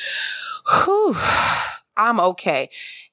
whew, 0.84 1.16
I'm 1.96 2.20
okay. 2.20 2.70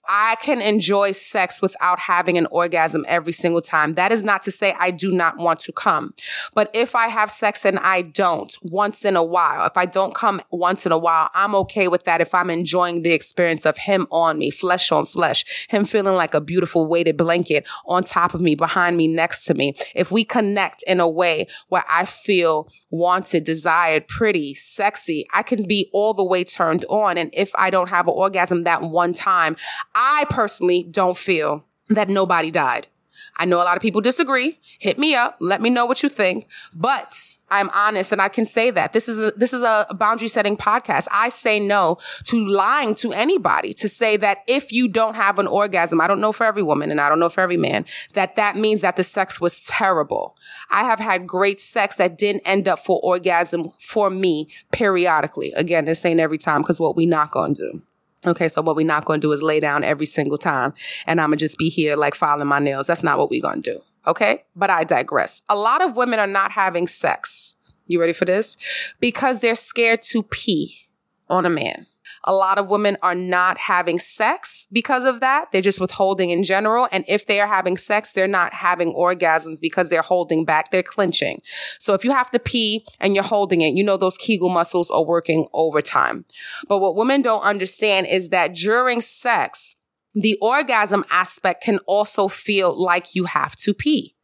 I 0.08 0.36
can 0.42 0.62
enjoy 0.62 1.12
sex 1.12 1.62
without 1.62 2.00
having 2.00 2.38
an 2.38 2.48
orgasm 2.52 3.06
every 3.08 3.34
single 3.34 3.62
time. 3.62 3.94
That 3.94 4.12
is 4.12 4.24
not 4.24 4.42
to 4.44 4.52
say 4.52 4.76
I 4.80 4.92
do 4.92 5.12
not 5.12 5.38
want 5.38 5.60
to 5.62 5.72
come. 5.72 6.14
But 6.54 6.72
if 6.74 6.96
I 6.96 7.08
have 7.10 7.30
sex 7.30 7.66
and 7.66 7.78
I 7.80 8.02
don't 8.02 8.56
once 8.64 9.06
in 9.06 9.16
a 9.16 9.24
while, 9.24 9.66
if 9.66 9.78
I 9.78 9.86
don't 9.86 10.16
come 10.16 10.42
once 10.52 10.86
in 10.86 10.92
a 10.92 10.98
while, 10.98 11.30
I'm 11.34 11.54
okay 11.56 11.88
with 11.88 12.06
that 12.06 12.22
if 12.22 12.34
I'm 12.34 12.50
enjoying 12.50 13.04
the 13.04 13.12
experience 13.12 13.66
of 13.66 13.78
him 13.78 14.08
on 14.12 14.40
me, 14.40 14.50
flesh 14.50 14.92
on 14.92 15.06
flesh, 15.06 15.68
him 15.70 15.86
feeling 15.86 16.16
like 16.16 16.34
a 16.34 16.42
beautiful 16.42 16.88
weighted 16.88 17.18
blanket 17.18 17.68
on 17.86 18.04
top 18.04 18.34
of 18.34 18.42
me, 18.42 18.56
behind 18.56 18.98
me, 18.98 19.08
next 19.08 19.46
to 19.46 19.54
me. 19.54 19.76
If 19.96 20.12
we 20.12 20.24
connect 20.24 20.84
in 20.84 21.00
a 21.00 21.08
way 21.08 21.48
where 21.68 21.86
I 21.90 22.06
feel 22.06 22.70
wanted, 22.90 23.44
desired, 23.44 24.08
pretty, 24.08 24.54
sexy, 24.56 25.26
I 25.34 25.44
can 25.44 25.68
be 25.68 25.90
all 25.94 26.14
the 26.14 26.24
way 26.24 26.44
turned 26.44 26.86
on. 26.90 27.18
And 27.18 27.30
if 27.34 27.52
I 27.56 27.70
don't 27.70 27.90
have 27.90 28.08
an 28.08 28.14
orgasm 28.16 28.64
that 28.64 28.82
one 28.82 29.14
time, 29.14 29.56
I 30.02 30.26
personally 30.30 30.84
don't 30.84 31.18
feel 31.18 31.66
that 31.90 32.08
nobody 32.08 32.52
died. 32.52 32.88
I 33.36 33.44
know 33.44 33.58
a 33.58 33.64
lot 33.64 33.76
of 33.76 33.82
people 33.82 34.00
disagree. 34.00 34.58
Hit 34.80 34.98
me 34.98 35.14
up. 35.14 35.36
Let 35.42 35.62
me 35.62 35.70
know 35.70 35.86
what 35.86 36.04
you 36.04 36.08
think. 36.08 36.48
But 36.74 37.38
I'm 37.52 37.70
honest 37.74 38.14
and 38.14 38.22
I 38.22 38.30
can 38.30 38.46
say 38.46 38.72
that 38.72 38.94
this 38.94 39.10
is 39.10 39.20
a, 39.20 39.32
this 39.32 39.52
is 39.52 39.62
a 39.62 39.88
boundary 39.94 40.30
setting 40.30 40.56
podcast. 40.56 41.08
I 41.12 41.28
say 41.28 41.60
no 41.60 41.98
to 42.26 42.48
lying 42.48 42.96
to 42.96 43.12
anybody 43.12 43.74
to 43.74 43.90
say 43.90 44.16
that 44.18 44.40
if 44.48 44.72
you 44.72 44.88
don't 44.88 45.16
have 45.16 45.38
an 45.38 45.48
orgasm, 45.48 46.00
I 46.00 46.08
don't 46.08 46.22
know 46.22 46.32
for 46.32 46.46
every 46.46 46.64
woman 46.64 46.92
and 46.92 47.02
I 47.02 47.10
don't 47.10 47.20
know 47.20 47.30
for 47.30 47.42
every 47.42 47.58
man, 47.58 47.86
that 48.14 48.38
that 48.38 48.56
means 48.56 48.80
that 48.82 48.96
the 48.96 49.04
sex 49.04 49.42
was 49.42 49.60
terrible. 49.66 50.38
I 50.70 50.86
have 50.86 51.00
had 51.00 51.28
great 51.28 51.60
sex 51.60 51.98
that 51.98 52.18
didn't 52.18 52.44
end 52.46 52.70
up 52.70 52.80
for 52.80 53.02
orgasm 53.04 53.72
for 53.80 54.10
me 54.10 54.48
periodically. 54.72 55.52
Again, 55.54 55.86
this 55.86 56.06
ain't 56.06 56.22
every 56.22 56.38
time 56.38 56.62
because 56.62 56.80
what 56.80 56.96
we 56.96 57.06
not 57.06 57.32
to 57.34 57.54
do. 57.54 57.82
Okay, 58.26 58.48
so 58.48 58.62
what 58.62 58.76
we're 58.76 58.86
not 58.86 59.06
going 59.06 59.22
to 59.22 59.28
do 59.28 59.32
is 59.32 59.42
lay 59.42 59.60
down 59.60 59.84
every 59.84 60.06
single 60.06 60.38
time 60.38 60.74
and 61.06 61.22
I'm 61.22 61.30
going 61.30 61.38
to 61.38 61.46
just 61.46 61.58
be 61.58 61.70
here 61.70 61.96
like 61.96 62.16
filing 62.16 62.48
my 62.48 62.60
nails. 62.60 62.88
That's 62.88 63.04
not 63.04 63.18
what 63.18 63.30
we're 63.30 63.42
going 63.42 63.62
to 63.62 63.74
do. 63.74 63.82
Okay, 64.08 64.44
but 64.56 64.70
I 64.70 64.84
digress. 64.84 65.44
A 65.50 65.56
lot 65.56 65.82
of 65.82 65.96
women 65.96 66.20
are 66.20 66.28
not 66.28 66.52
having 66.52 66.88
sex. 66.88 67.56
You 67.88 68.00
ready 68.00 68.14
for 68.14 68.26
this? 68.26 68.58
Because 69.00 69.40
they're 69.40 69.56
scared 69.56 70.02
to 70.04 70.24
pee 70.24 70.90
on 71.30 71.46
a 71.46 71.50
man. 71.50 71.86
A 72.24 72.34
lot 72.34 72.58
of 72.58 72.70
women 72.70 72.98
are 73.02 73.16
not 73.16 73.58
having 73.58 74.00
sex 74.00 74.68
because 74.72 75.06
of 75.06 75.20
that. 75.20 75.52
They're 75.52 75.62
just 75.62 75.80
withholding 75.80 76.30
in 76.30 76.44
general. 76.44 76.88
And 76.92 77.06
if 77.08 77.26
they 77.26 77.40
are 77.40 77.48
having 77.48 77.78
sex, 77.78 78.12
they're 78.12 78.28
not 78.28 78.54
having 78.54 78.94
orgasms 78.94 79.60
because 79.62 79.90
they're 79.90 80.02
holding 80.02 80.46
back. 80.46 80.72
They're 80.72 80.84
clenching. 80.84 81.42
So 81.80 81.94
if 81.94 82.04
you 82.04 82.12
have 82.12 82.32
to 82.32 82.40
pee 82.40 82.86
and 83.00 83.16
you're 83.16 83.24
holding 83.24 83.62
it, 83.62 83.74
you 83.76 83.84
know 83.84 83.98
those 83.98 84.18
Kegel 84.18 84.50
muscles 84.50 84.92
are 84.92 85.04
working 85.04 85.48
overtime. 85.54 86.26
But 86.68 86.80
what 86.80 86.96
women 86.96 87.22
don't 87.22 87.44
understand 87.44 88.08
is 88.08 88.30
that 88.30 88.54
during 88.54 89.02
sex, 89.02 89.76
the 90.14 90.38
orgasm 90.42 91.06
aspect 91.12 91.64
can 91.64 91.80
also 91.86 92.28
feel 92.28 92.76
like 92.80 93.16
you 93.16 93.26
have 93.26 93.56
to 93.58 93.74
pee 93.74 94.16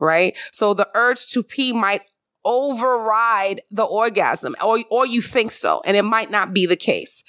right? 0.00 0.36
So 0.52 0.74
the 0.74 0.88
urge 0.94 1.28
to 1.28 1.42
pee 1.42 1.72
might 1.72 2.02
override 2.44 3.62
the 3.70 3.84
orgasm 3.84 4.54
or, 4.62 4.78
or 4.90 5.06
you 5.06 5.22
think 5.22 5.50
so. 5.50 5.82
And 5.84 5.96
it 5.96 6.04
might 6.04 6.30
not 6.30 6.52
be 6.52 6.66
the 6.66 6.76
case. 6.76 7.22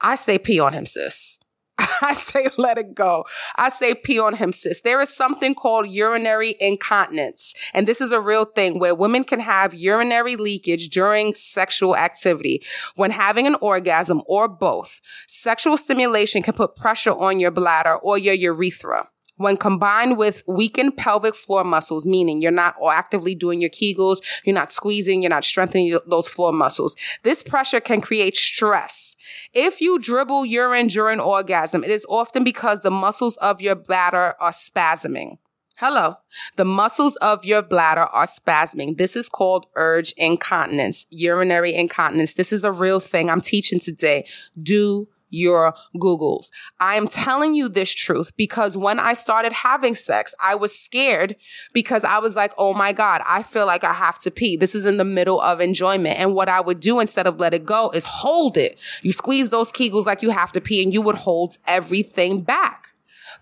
I 0.00 0.14
say 0.14 0.38
pee 0.38 0.60
on 0.60 0.72
him, 0.72 0.86
sis. 0.86 1.38
I 2.02 2.12
say 2.12 2.48
let 2.56 2.78
it 2.78 2.94
go. 2.94 3.24
I 3.56 3.70
say 3.70 3.94
pee 3.94 4.18
on 4.18 4.36
him, 4.36 4.52
sis. 4.52 4.80
There 4.82 5.00
is 5.00 5.14
something 5.14 5.54
called 5.54 5.88
urinary 5.88 6.56
incontinence. 6.60 7.54
And 7.72 7.86
this 7.86 8.00
is 8.00 8.12
a 8.12 8.20
real 8.20 8.44
thing 8.44 8.78
where 8.78 8.94
women 8.94 9.24
can 9.24 9.40
have 9.40 9.74
urinary 9.74 10.36
leakage 10.36 10.88
during 10.88 11.34
sexual 11.34 11.96
activity. 11.96 12.62
When 12.96 13.10
having 13.10 13.46
an 13.46 13.56
orgasm 13.60 14.22
or 14.26 14.48
both, 14.48 15.00
sexual 15.28 15.76
stimulation 15.76 16.42
can 16.42 16.54
put 16.54 16.76
pressure 16.76 17.14
on 17.14 17.38
your 17.38 17.50
bladder 17.50 17.96
or 17.96 18.18
your 18.18 18.34
urethra 18.34 19.08
when 19.40 19.56
combined 19.56 20.18
with 20.18 20.42
weakened 20.46 20.98
pelvic 20.98 21.34
floor 21.34 21.64
muscles, 21.64 22.06
meaning 22.06 22.42
you're 22.42 22.50
not 22.50 22.74
actively 22.92 23.34
doing 23.34 23.58
your 23.58 23.70
Kegels, 23.70 24.20
you're 24.44 24.54
not 24.54 24.70
squeezing, 24.70 25.22
you're 25.22 25.30
not 25.30 25.44
strengthening 25.44 25.98
those 26.06 26.28
floor 26.28 26.52
muscles. 26.52 26.94
This 27.22 27.42
pressure 27.42 27.80
can 27.80 28.02
create 28.02 28.36
stress. 28.36 29.16
If 29.54 29.80
you 29.80 29.98
dribble 29.98 30.44
urine 30.44 30.88
during 30.88 31.20
orgasm, 31.20 31.82
it 31.82 31.90
is 31.90 32.04
often 32.10 32.44
because 32.44 32.80
the 32.80 32.90
muscles 32.90 33.38
of 33.38 33.62
your 33.62 33.76
bladder 33.76 34.34
are 34.40 34.52
spasming. 34.52 35.38
Hello. 35.78 36.16
The 36.56 36.66
muscles 36.66 37.16
of 37.16 37.42
your 37.46 37.62
bladder 37.62 38.02
are 38.02 38.26
spasming. 38.26 38.98
This 38.98 39.16
is 39.16 39.30
called 39.30 39.68
urge 39.74 40.12
incontinence, 40.18 41.06
urinary 41.08 41.72
incontinence. 41.72 42.34
This 42.34 42.52
is 42.52 42.62
a 42.62 42.72
real 42.72 43.00
thing 43.00 43.30
I'm 43.30 43.40
teaching 43.40 43.80
today. 43.80 44.26
Do 44.62 45.08
your 45.30 45.72
Googles. 45.96 46.50
I 46.78 46.96
am 46.96 47.08
telling 47.08 47.54
you 47.54 47.68
this 47.68 47.94
truth 47.94 48.36
because 48.36 48.76
when 48.76 48.98
I 48.98 49.14
started 49.14 49.52
having 49.52 49.94
sex, 49.94 50.34
I 50.40 50.54
was 50.54 50.78
scared 50.78 51.36
because 51.72 52.04
I 52.04 52.18
was 52.18 52.36
like, 52.36 52.52
oh 52.58 52.74
my 52.74 52.92
God, 52.92 53.22
I 53.26 53.42
feel 53.42 53.66
like 53.66 53.84
I 53.84 53.92
have 53.92 54.18
to 54.20 54.30
pee. 54.30 54.56
This 54.56 54.74
is 54.74 54.86
in 54.86 54.96
the 54.96 55.04
middle 55.04 55.40
of 55.40 55.60
enjoyment. 55.60 56.18
And 56.18 56.34
what 56.34 56.48
I 56.48 56.60
would 56.60 56.80
do 56.80 57.00
instead 57.00 57.26
of 57.26 57.38
let 57.38 57.54
it 57.54 57.64
go 57.64 57.90
is 57.90 58.04
hold 58.04 58.56
it. 58.56 58.78
You 59.02 59.12
squeeze 59.12 59.50
those 59.50 59.72
Kegels 59.72 60.06
like 60.06 60.22
you 60.22 60.30
have 60.30 60.52
to 60.52 60.60
pee 60.60 60.82
and 60.82 60.92
you 60.92 61.02
would 61.02 61.16
hold 61.16 61.56
everything 61.66 62.42
back. 62.42 62.88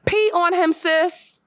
Pee 0.06 0.30
on 0.34 0.54
him, 0.54 0.72
sis. 0.72 1.38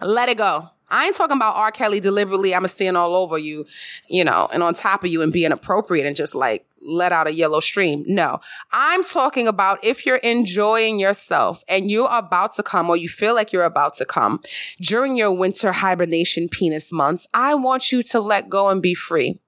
Let 0.00 0.28
it 0.28 0.38
go. 0.38 0.70
I 0.90 1.06
ain't 1.06 1.16
talking 1.16 1.36
about 1.36 1.56
R. 1.56 1.72
Kelly 1.72 1.98
deliberately, 1.98 2.54
I'm 2.54 2.60
going 2.60 2.68
to 2.68 2.74
stand 2.74 2.96
all 2.96 3.14
over 3.14 3.38
you, 3.38 3.66
you 4.08 4.24
know, 4.24 4.48
and 4.52 4.62
on 4.62 4.74
top 4.74 5.02
of 5.02 5.10
you 5.10 5.22
and 5.22 5.32
being 5.32 5.50
appropriate 5.50 6.06
and 6.06 6.14
just 6.14 6.34
like 6.34 6.66
let 6.84 7.12
out 7.12 7.26
a 7.26 7.32
yellow 7.32 7.60
stream. 7.60 8.04
No, 8.06 8.40
I'm 8.72 9.04
talking 9.04 9.46
about 9.48 9.82
if 9.82 10.06
you're 10.06 10.16
enjoying 10.16 10.98
yourself 10.98 11.62
and 11.68 11.90
you're 11.90 12.08
about 12.10 12.52
to 12.52 12.62
come 12.62 12.90
or 12.90 12.96
you 12.96 13.08
feel 13.08 13.34
like 13.34 13.52
you're 13.52 13.64
about 13.64 13.94
to 13.94 14.04
come 14.04 14.40
during 14.80 15.16
your 15.16 15.32
winter 15.32 15.72
hibernation 15.72 16.48
penis 16.48 16.92
months, 16.92 17.26
I 17.34 17.54
want 17.54 17.92
you 17.92 18.02
to 18.04 18.20
let 18.20 18.48
go 18.48 18.68
and 18.68 18.82
be 18.82 18.94
free. 18.94 19.40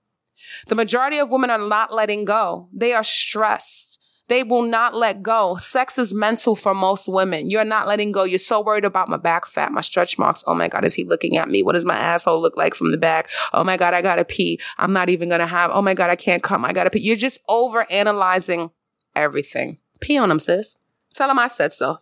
The 0.68 0.75
majority 0.75 1.18
of 1.18 1.31
women 1.31 1.51
are 1.51 1.59
not 1.59 1.92
letting 1.92 2.25
go. 2.25 2.68
They 2.72 2.92
are 2.92 3.05
stressed. 3.05 3.96
They 4.29 4.43
will 4.43 4.62
not 4.62 4.95
let 4.95 5.23
go. 5.23 5.57
Sex 5.57 5.99
is 5.99 6.12
mental 6.12 6.57
for 6.57 6.75
most 6.75 7.09
women. 7.09 7.49
You're 7.49 7.65
not 7.65 7.87
letting 7.87 8.11
go. 8.11 8.25
You're 8.25 8.39
so 8.39 8.61
worried 8.61 8.85
about 8.85 9.09
my 9.09 9.17
back 9.17 9.47
fat, 9.47 9.71
my 9.71 9.81
stretch 9.81 10.19
marks. 10.19 10.43
Oh 10.47 10.55
my 10.55 10.69
God, 10.69 10.85
is 10.85 10.95
he 10.95 11.05
looking 11.05 11.37
at 11.37 11.49
me? 11.49 11.62
What 11.62 11.73
does 11.75 11.85
my 11.85 11.97
asshole 11.97 12.41
look 12.41 12.57
like 12.57 12.75
from 12.75 12.91
the 12.91 12.99
back? 12.99 13.29
Oh 13.53 13.62
my 13.62 13.77
God, 13.77 13.95
I 13.95 14.03
gotta 14.03 14.25
pee. 14.25 14.59
I'm 14.79 14.93
not 14.93 15.09
even 15.09 15.29
gonna 15.29 15.47
have, 15.47 15.71
oh 15.73 15.83
my 15.83 15.95
God, 15.95 16.11
I 16.11 16.17
can't 16.17 16.43
come. 16.43 16.65
I 16.65 16.73
gotta 16.73 16.91
pee. 16.91 17.01
You're 17.01 17.17
just 17.17 17.41
over 17.49 17.87
analyzing 17.91 18.71
everything. 19.15 19.79
Pee 20.01 20.19
on 20.19 20.31
him, 20.31 20.41
sis. 20.41 20.79
Tell 21.15 21.31
him 21.31 21.39
I 21.39 21.47
said 21.47 21.73
so. 21.73 21.97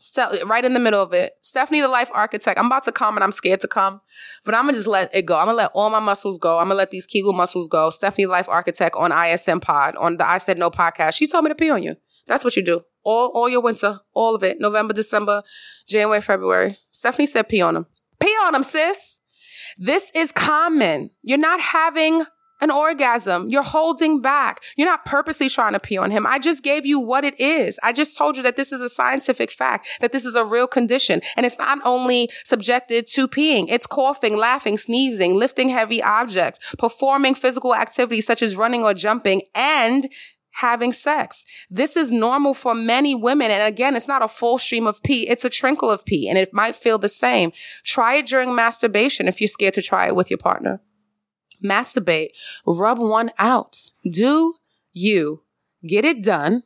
right 0.44 0.64
in 0.64 0.74
the 0.74 0.80
middle 0.80 1.00
of 1.00 1.12
it. 1.12 1.34
Stephanie, 1.40 1.80
the 1.80 1.86
life 1.86 2.10
architect. 2.12 2.58
I'm 2.58 2.66
about 2.66 2.82
to 2.84 2.92
come 2.92 3.16
and 3.16 3.22
I'm 3.22 3.30
scared 3.30 3.60
to 3.60 3.68
come, 3.68 4.00
but 4.44 4.56
I'm 4.56 4.64
gonna 4.64 4.72
just 4.72 4.88
let 4.88 5.14
it 5.14 5.24
go. 5.24 5.38
I'm 5.38 5.46
gonna 5.46 5.56
let 5.56 5.70
all 5.72 5.88
my 5.88 6.00
muscles 6.00 6.36
go. 6.36 6.58
I'm 6.58 6.64
gonna 6.64 6.74
let 6.74 6.90
these 6.90 7.06
Kegel 7.06 7.32
muscles 7.32 7.68
go. 7.68 7.90
Stephanie, 7.90 8.26
life 8.26 8.48
architect 8.48 8.96
on 8.96 9.12
ISN 9.12 9.60
pod, 9.60 9.94
on 9.96 10.16
the 10.16 10.26
I 10.26 10.38
Said 10.38 10.58
No 10.58 10.68
podcast. 10.68 11.14
She 11.14 11.28
told 11.28 11.44
me 11.44 11.50
to 11.50 11.54
pee 11.54 11.70
on 11.70 11.82
you. 11.82 11.94
That's 12.26 12.44
what 12.44 12.56
you 12.56 12.62
do. 12.62 12.82
All 13.04 13.30
all 13.34 13.48
your 13.48 13.60
winter, 13.60 14.00
all 14.14 14.34
of 14.34 14.42
it. 14.42 14.60
November, 14.60 14.94
December, 14.94 15.42
January, 15.86 16.20
February. 16.20 16.78
Stephanie 16.92 17.26
said 17.26 17.48
pee 17.48 17.60
on 17.60 17.74
them. 17.74 17.86
Pee 18.20 18.34
on 18.44 18.52
them, 18.52 18.62
sis. 18.62 19.18
This 19.76 20.10
is 20.14 20.32
common. 20.32 21.10
You're 21.22 21.38
not 21.38 21.60
having 21.60 22.24
an 22.60 22.70
orgasm. 22.70 23.48
You're 23.48 23.62
holding 23.62 24.20
back. 24.22 24.62
You're 24.76 24.88
not 24.88 25.04
purposely 25.04 25.48
trying 25.48 25.74
to 25.74 25.80
pee 25.80 25.98
on 25.98 26.10
him. 26.10 26.26
I 26.26 26.38
just 26.38 26.62
gave 26.62 26.86
you 26.86 26.98
what 26.98 27.24
it 27.24 27.38
is. 27.38 27.78
I 27.82 27.92
just 27.92 28.16
told 28.16 28.36
you 28.36 28.42
that 28.42 28.56
this 28.56 28.72
is 28.72 28.80
a 28.80 28.88
scientific 28.88 29.50
fact, 29.50 29.86
that 30.00 30.12
this 30.12 30.24
is 30.24 30.34
a 30.34 30.44
real 30.44 30.66
condition. 30.66 31.20
And 31.36 31.44
it's 31.44 31.58
not 31.58 31.78
only 31.84 32.30
subjected 32.44 33.06
to 33.08 33.28
peeing. 33.28 33.66
It's 33.68 33.86
coughing, 33.86 34.36
laughing, 34.36 34.78
sneezing, 34.78 35.34
lifting 35.34 35.68
heavy 35.68 36.02
objects, 36.02 36.74
performing 36.78 37.34
physical 37.34 37.74
activities 37.74 38.26
such 38.26 38.42
as 38.42 38.56
running 38.56 38.82
or 38.82 38.94
jumping, 38.94 39.42
and 39.54 40.08
having 40.54 40.92
sex. 40.92 41.44
This 41.68 41.96
is 41.96 42.10
normal 42.10 42.54
for 42.54 42.74
many 42.74 43.14
women. 43.14 43.50
And 43.50 43.66
again, 43.66 43.96
it's 43.96 44.08
not 44.08 44.22
a 44.22 44.28
full 44.28 44.58
stream 44.58 44.86
of 44.86 45.02
pee. 45.02 45.28
It's 45.28 45.44
a 45.44 45.50
trinkle 45.50 45.92
of 45.92 46.04
pee 46.04 46.28
and 46.28 46.38
it 46.38 46.52
might 46.52 46.76
feel 46.76 46.98
the 46.98 47.08
same. 47.08 47.52
Try 47.84 48.16
it 48.16 48.26
during 48.26 48.54
masturbation 48.54 49.28
if 49.28 49.40
you're 49.40 49.48
scared 49.48 49.74
to 49.74 49.82
try 49.82 50.06
it 50.06 50.16
with 50.16 50.30
your 50.30 50.38
partner. 50.38 50.80
Masturbate, 51.64 52.30
rub 52.66 52.98
one 52.98 53.30
out. 53.38 53.76
Do 54.08 54.54
you 54.92 55.42
get 55.86 56.04
it 56.04 56.22
done 56.22 56.62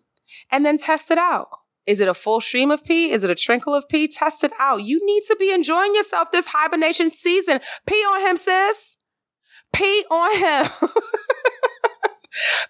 and 0.51 0.66
then 0.66 0.79
test 0.79 1.11
it 1.11 1.18
out? 1.18 1.48
Is 1.87 2.01
it 2.01 2.09
a 2.09 2.14
full 2.14 2.42
stream 2.42 2.70
of 2.70 2.85
pee? 2.85 3.11
Is 3.11 3.24
it 3.24 3.31
a 3.31 3.35
trinkle 3.35 3.77
of 3.77 3.88
pee? 3.88 4.09
Test 4.09 4.44
it 4.44 4.53
out. 4.61 4.83
You 4.83 5.05
need 5.07 5.22
to 5.24 5.37
be 5.38 5.51
enjoying 5.51 5.94
yourself 5.94 6.31
this 6.31 6.48
hibernation 6.48 7.11
season. 7.11 7.61
Pee 7.87 7.94
on 7.94 8.29
him, 8.29 8.37
sis. 8.37 8.98
Pee 9.72 10.05
on 10.11 10.37
him. 10.37 10.70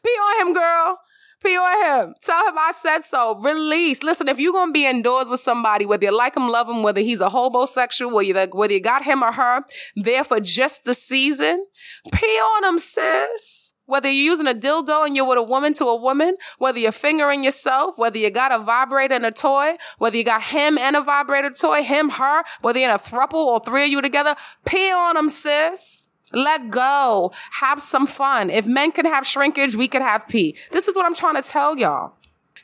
pee 0.05 0.11
on 0.11 0.47
him, 0.47 0.55
girl. 0.55 1.01
On 1.45 1.85
him. 1.85 2.15
Tell 2.23 2.49
him 2.49 2.59
I 2.59 2.73
said 2.77 3.03
so. 3.05 3.39
Release. 3.41 4.03
Listen, 4.03 4.29
if 4.29 4.39
you're 4.39 4.53
gonna 4.53 4.73
be 4.73 4.87
indoors 4.87 5.31
with 5.31 5.41
somebody, 5.41 5.87
whether 5.87 6.07
you 6.07 6.17
like 6.17 6.37
him, 6.37 6.49
love 6.49 6.69
him, 6.69 6.83
whether 6.83 7.01
he's 7.01 7.21
a 7.21 7.29
homosexual, 7.29 8.15
whether 8.15 8.27
you, 8.27 8.49
whether 8.53 8.73
you 8.73 8.81
got 8.81 9.05
him 9.05 9.23
or 9.23 9.33
her 9.33 9.65
there 9.97 10.25
for 10.25 10.41
just 10.41 10.85
the 10.85 10.95
season, 10.95 11.65
pee 12.13 12.27
on 12.27 12.65
him, 12.65 12.79
sis. 12.79 13.73
Whether 13.87 14.11
you're 14.11 14.33
using 14.33 14.47
a 14.47 14.53
dildo 14.53 15.07
and 15.07 15.17
you're 15.17 15.27
with 15.27 15.39
a 15.39 15.43
woman 15.43 15.73
to 15.75 15.87
a 15.87 15.97
woman, 15.97 16.37
whether 16.59 16.79
you're 16.79 16.93
fingering 16.93 17.43
yourself, 17.43 17.97
whether 17.97 18.19
you 18.19 18.31
got 18.31 18.53
a 18.53 18.59
vibrator 18.59 19.15
and 19.15 19.25
a 19.25 19.31
toy, 19.31 19.77
whether 19.97 20.15
you 20.15 20.25
got 20.25 20.43
him 20.43 20.77
and 20.77 20.95
a 20.95 21.01
vibrator 21.01 21.49
toy, 21.49 21.83
him, 21.83 22.11
her, 22.11 22.43
whether 22.61 22.79
you're 22.79 22.91
in 22.91 22.95
a 22.95 22.99
thruple 22.99 23.35
or 23.35 23.61
three 23.61 23.85
of 23.85 23.91
you 23.91 24.03
together, 24.03 24.37
pee 24.67 24.93
on 24.93 25.17
him, 25.17 25.31
sis. 25.31 26.08
Let 26.33 26.71
go. 26.71 27.33
Have 27.53 27.81
some 27.81 28.07
fun. 28.07 28.51
If 28.51 28.67
men 28.67 28.93
can 28.93 29.07
have 29.07 29.27
shrinkage, 29.27 29.75
we 29.75 29.89
could 29.89 30.03
have 30.03 30.29
pee. 30.29 30.57
This 30.71 30.89
is 30.89 30.97
what 30.97 31.07
I'm 31.07 31.15
trying 31.15 31.37
to 31.37 31.43
tell 31.43 31.79
y'all. 31.79 32.15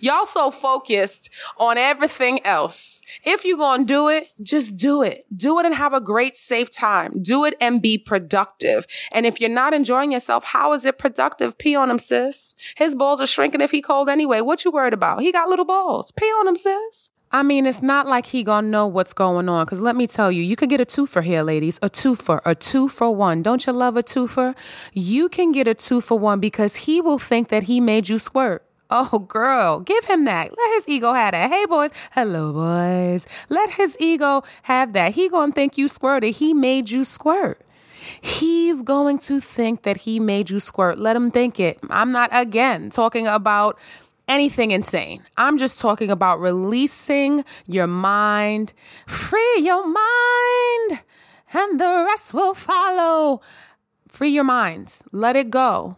Y'all 0.00 0.26
so 0.26 0.50
focused 0.50 1.30
on 1.56 1.78
everything 1.78 2.44
else. 2.44 3.00
If 3.24 3.44
you're 3.44 3.56
going 3.56 3.80
to 3.80 3.86
do 3.86 4.08
it, 4.08 4.28
just 4.42 4.76
do 4.76 5.02
it. 5.02 5.24
Do 5.34 5.58
it 5.58 5.66
and 5.66 5.74
have 5.74 5.94
a 5.94 6.00
great 6.00 6.36
safe 6.36 6.70
time. 6.70 7.22
Do 7.22 7.44
it 7.44 7.54
and 7.60 7.80
be 7.80 7.96
productive. 7.96 8.86
And 9.12 9.24
if 9.24 9.40
you're 9.40 9.48
not 9.48 9.72
enjoying 9.72 10.12
yourself, 10.12 10.44
how 10.44 10.72
is 10.72 10.84
it 10.84 10.98
productive? 10.98 11.56
Pee 11.58 11.76
on 11.76 11.90
him, 11.90 11.98
sis. 11.98 12.54
His 12.76 12.94
balls 12.94 13.20
are 13.20 13.26
shrinking 13.26 13.60
if 13.60 13.70
he 13.70 13.80
cold 13.80 14.08
anyway. 14.08 14.40
What 14.40 14.64
you 14.64 14.70
worried 14.70 14.92
about? 14.92 15.22
He 15.22 15.32
got 15.32 15.48
little 15.48 15.64
balls. 15.64 16.12
Pee 16.12 16.26
on 16.26 16.48
him, 16.48 16.56
sis. 16.56 17.10
I 17.34 17.42
mean, 17.42 17.66
it's 17.66 17.82
not 17.82 18.06
like 18.06 18.26
he 18.26 18.44
gonna 18.44 18.68
know 18.68 18.86
what's 18.86 19.12
going 19.12 19.48
on. 19.48 19.66
Cause 19.66 19.80
let 19.80 19.96
me 19.96 20.06
tell 20.06 20.30
you, 20.30 20.40
you 20.40 20.54
can 20.54 20.68
get 20.68 20.80
a 20.80 20.84
twofer 20.84 21.20
here, 21.20 21.42
ladies. 21.42 21.78
A 21.82 21.90
twofer, 21.90 22.40
a 22.44 22.54
two 22.54 22.86
for 22.86 23.12
one. 23.12 23.42
Don't 23.42 23.66
you 23.66 23.72
love 23.72 23.96
a 23.96 24.04
twofer? 24.04 24.56
You 24.92 25.28
can 25.28 25.50
get 25.50 25.66
a 25.66 25.74
two 25.74 26.00
for 26.00 26.16
one 26.16 26.38
because 26.38 26.76
he 26.86 27.00
will 27.00 27.18
think 27.18 27.48
that 27.48 27.64
he 27.64 27.80
made 27.80 28.08
you 28.08 28.20
squirt. 28.20 28.64
Oh, 28.88 29.18
girl, 29.18 29.80
give 29.80 30.04
him 30.04 30.26
that. 30.26 30.52
Let 30.56 30.74
his 30.76 30.88
ego 30.88 31.12
have 31.12 31.32
that. 31.32 31.50
Hey, 31.50 31.66
boys. 31.66 31.90
Hello, 32.12 32.52
boys. 32.52 33.26
Let 33.48 33.70
his 33.70 33.96
ego 33.98 34.44
have 34.62 34.92
that. 34.92 35.14
He 35.14 35.28
gonna 35.28 35.50
think 35.50 35.76
you 35.76 35.88
squirted. 35.88 36.36
He 36.36 36.54
made 36.54 36.90
you 36.90 37.04
squirt. 37.04 37.60
He's 38.20 38.82
going 38.82 39.18
to 39.18 39.40
think 39.40 39.82
that 39.82 40.02
he 40.02 40.20
made 40.20 40.50
you 40.50 40.60
squirt. 40.60 41.00
Let 41.00 41.16
him 41.16 41.32
think 41.32 41.58
it. 41.58 41.80
I'm 41.90 42.12
not, 42.12 42.30
again, 42.32 42.90
talking 42.90 43.26
about 43.26 43.76
anything 44.28 44.70
insane. 44.70 45.22
I'm 45.36 45.58
just 45.58 45.78
talking 45.78 46.10
about 46.10 46.40
releasing 46.40 47.44
your 47.66 47.86
mind. 47.86 48.72
Free 49.06 49.58
your 49.58 49.86
mind, 49.86 51.02
and 51.52 51.80
the 51.80 52.04
rest 52.06 52.34
will 52.34 52.54
follow. 52.54 53.40
Free 54.08 54.30
your 54.30 54.44
mind. 54.44 54.98
Let 55.12 55.36
it 55.36 55.50
go. 55.50 55.96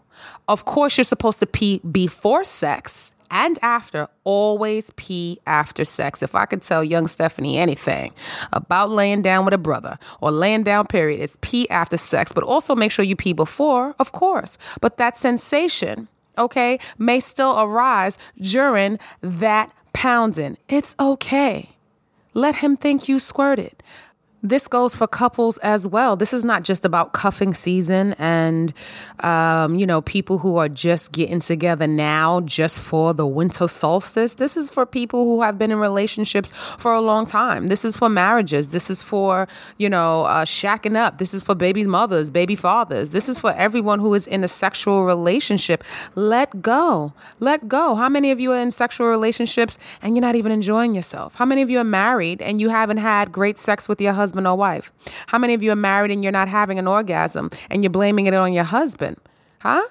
Of 0.48 0.64
course, 0.64 0.96
you're 0.96 1.04
supposed 1.04 1.38
to 1.40 1.46
pee 1.46 1.80
before 1.90 2.44
sex 2.44 3.12
and 3.30 3.58
after. 3.62 4.08
Always 4.24 4.90
pee 4.96 5.38
after 5.46 5.84
sex. 5.84 6.22
If 6.22 6.34
I 6.34 6.46
could 6.46 6.62
tell 6.62 6.82
young 6.82 7.06
Stephanie 7.06 7.58
anything 7.58 8.12
about 8.52 8.90
laying 8.90 9.22
down 9.22 9.44
with 9.44 9.54
a 9.54 9.58
brother 9.58 9.98
or 10.20 10.30
laying 10.30 10.62
down, 10.62 10.86
period, 10.86 11.20
it's 11.20 11.36
pee 11.40 11.68
after 11.68 11.96
sex. 11.96 12.32
But 12.32 12.44
also 12.44 12.74
make 12.74 12.90
sure 12.90 13.04
you 13.04 13.16
pee 13.16 13.32
before, 13.32 13.94
of 13.98 14.12
course. 14.12 14.56
But 14.80 14.96
that 14.96 15.18
sensation, 15.18 16.08
okay, 16.39 16.78
may 16.99 17.20
still 17.20 17.61
arise 17.61 18.18
during 18.41 18.99
that 19.20 19.72
pounding. 19.93 20.57
It's 20.68 20.95
okay. 21.01 21.70
Let 22.34 22.57
him 22.57 22.76
think 22.76 23.09
you 23.09 23.18
squirted 23.18 23.82
this 24.49 24.68
goes 24.68 24.94
for 24.94 25.07
couples 25.07 25.59
as 25.59 25.86
well. 25.86 26.16
This 26.16 26.32
is 26.32 26.44
not 26.44 26.62
just 26.62 26.84
about 26.84 27.12
cuffing 27.12 27.55
season 27.55 28.14
and, 28.14 28.72
um, 29.20 29.78
you 29.78 29.86
know, 29.86 30.01
people 30.01 30.38
who 30.38 30.57
are 30.57 30.68
just 30.68 31.12
getting 31.12 31.40
together 31.40 31.86
now 31.86 32.40
just 32.40 32.80
for 32.80 33.12
the 33.12 33.26
winter 33.26 33.68
solstice. 33.68 34.34
This 34.34 34.57
is 34.57 34.70
for 34.70 34.86
people 34.86 35.24
who 35.24 35.42
have 35.42 35.59
been 35.59 35.70
in 35.70 35.78
relationships 35.78 36.53
for 36.78 36.94
a 36.94 37.01
long 37.01 37.26
time. 37.26 37.66
This 37.66 37.84
is 37.84 37.97
for 37.97 38.09
marriages. 38.09 38.68
This 38.68 38.88
is 38.90 39.03
for, 39.03 39.49
you 39.78 39.88
know, 39.88 40.24
uh, 40.24 40.44
shacking 40.44 40.97
up. 40.97 41.18
This 41.18 41.34
is 41.34 41.42
for 41.42 41.55
baby 41.55 41.84
mothers, 41.84 42.30
baby 42.30 42.55
fathers. 42.55 43.11
This 43.11 43.28
is 43.28 43.38
for 43.38 43.53
everyone 43.55 43.99
who 43.99 44.14
is 44.14 44.26
in 44.26 44.44
a 44.44 44.49
sexual 44.49 45.05
relationship. 45.05 45.82
Let 46.14 46.62
go. 46.62 47.12
Let 47.40 47.68
go. 47.68 47.94
How 47.94 48.09
many 48.09 48.30
of 48.30 48.38
you 48.38 48.53
are 48.53 48.59
in 48.59 48.70
sexual 48.70 49.09
relationships 49.09 49.78
and 50.03 50.14
you're 50.14 50.22
not 50.22 50.36
even 50.36 50.53
enjoying 50.53 50.94
yourself? 50.94 51.34
How 51.34 51.44
many 51.44 51.62
of 51.62 51.70
you 51.70 51.78
are 51.78 51.84
married 51.84 52.40
and 52.40 52.61
you 52.61 52.68
haven't 52.68 52.99
had 52.99 53.32
great 53.32 53.59
sex 53.59 53.88
with 53.88 54.01
your 54.01 54.12
husband? 54.12 54.36
Husband 54.37 54.47
or 54.47 54.57
wife? 54.57 54.93
How 55.28 55.39
many 55.39 55.55
of 55.55 55.62
you 55.62 55.72
are 55.72 55.76
married 55.76 56.11
and 56.11 56.22
you're 56.22 56.32
not 56.32 56.49
having 56.49 56.78
an 56.78 56.87
orgasm 56.87 57.51
and 57.70 57.82
you're 57.82 57.91
blaming 57.91 58.26
it 58.26 58.34
on 58.34 58.53
your 58.53 58.64
husband? 58.64 59.16
Huh? 59.61 59.82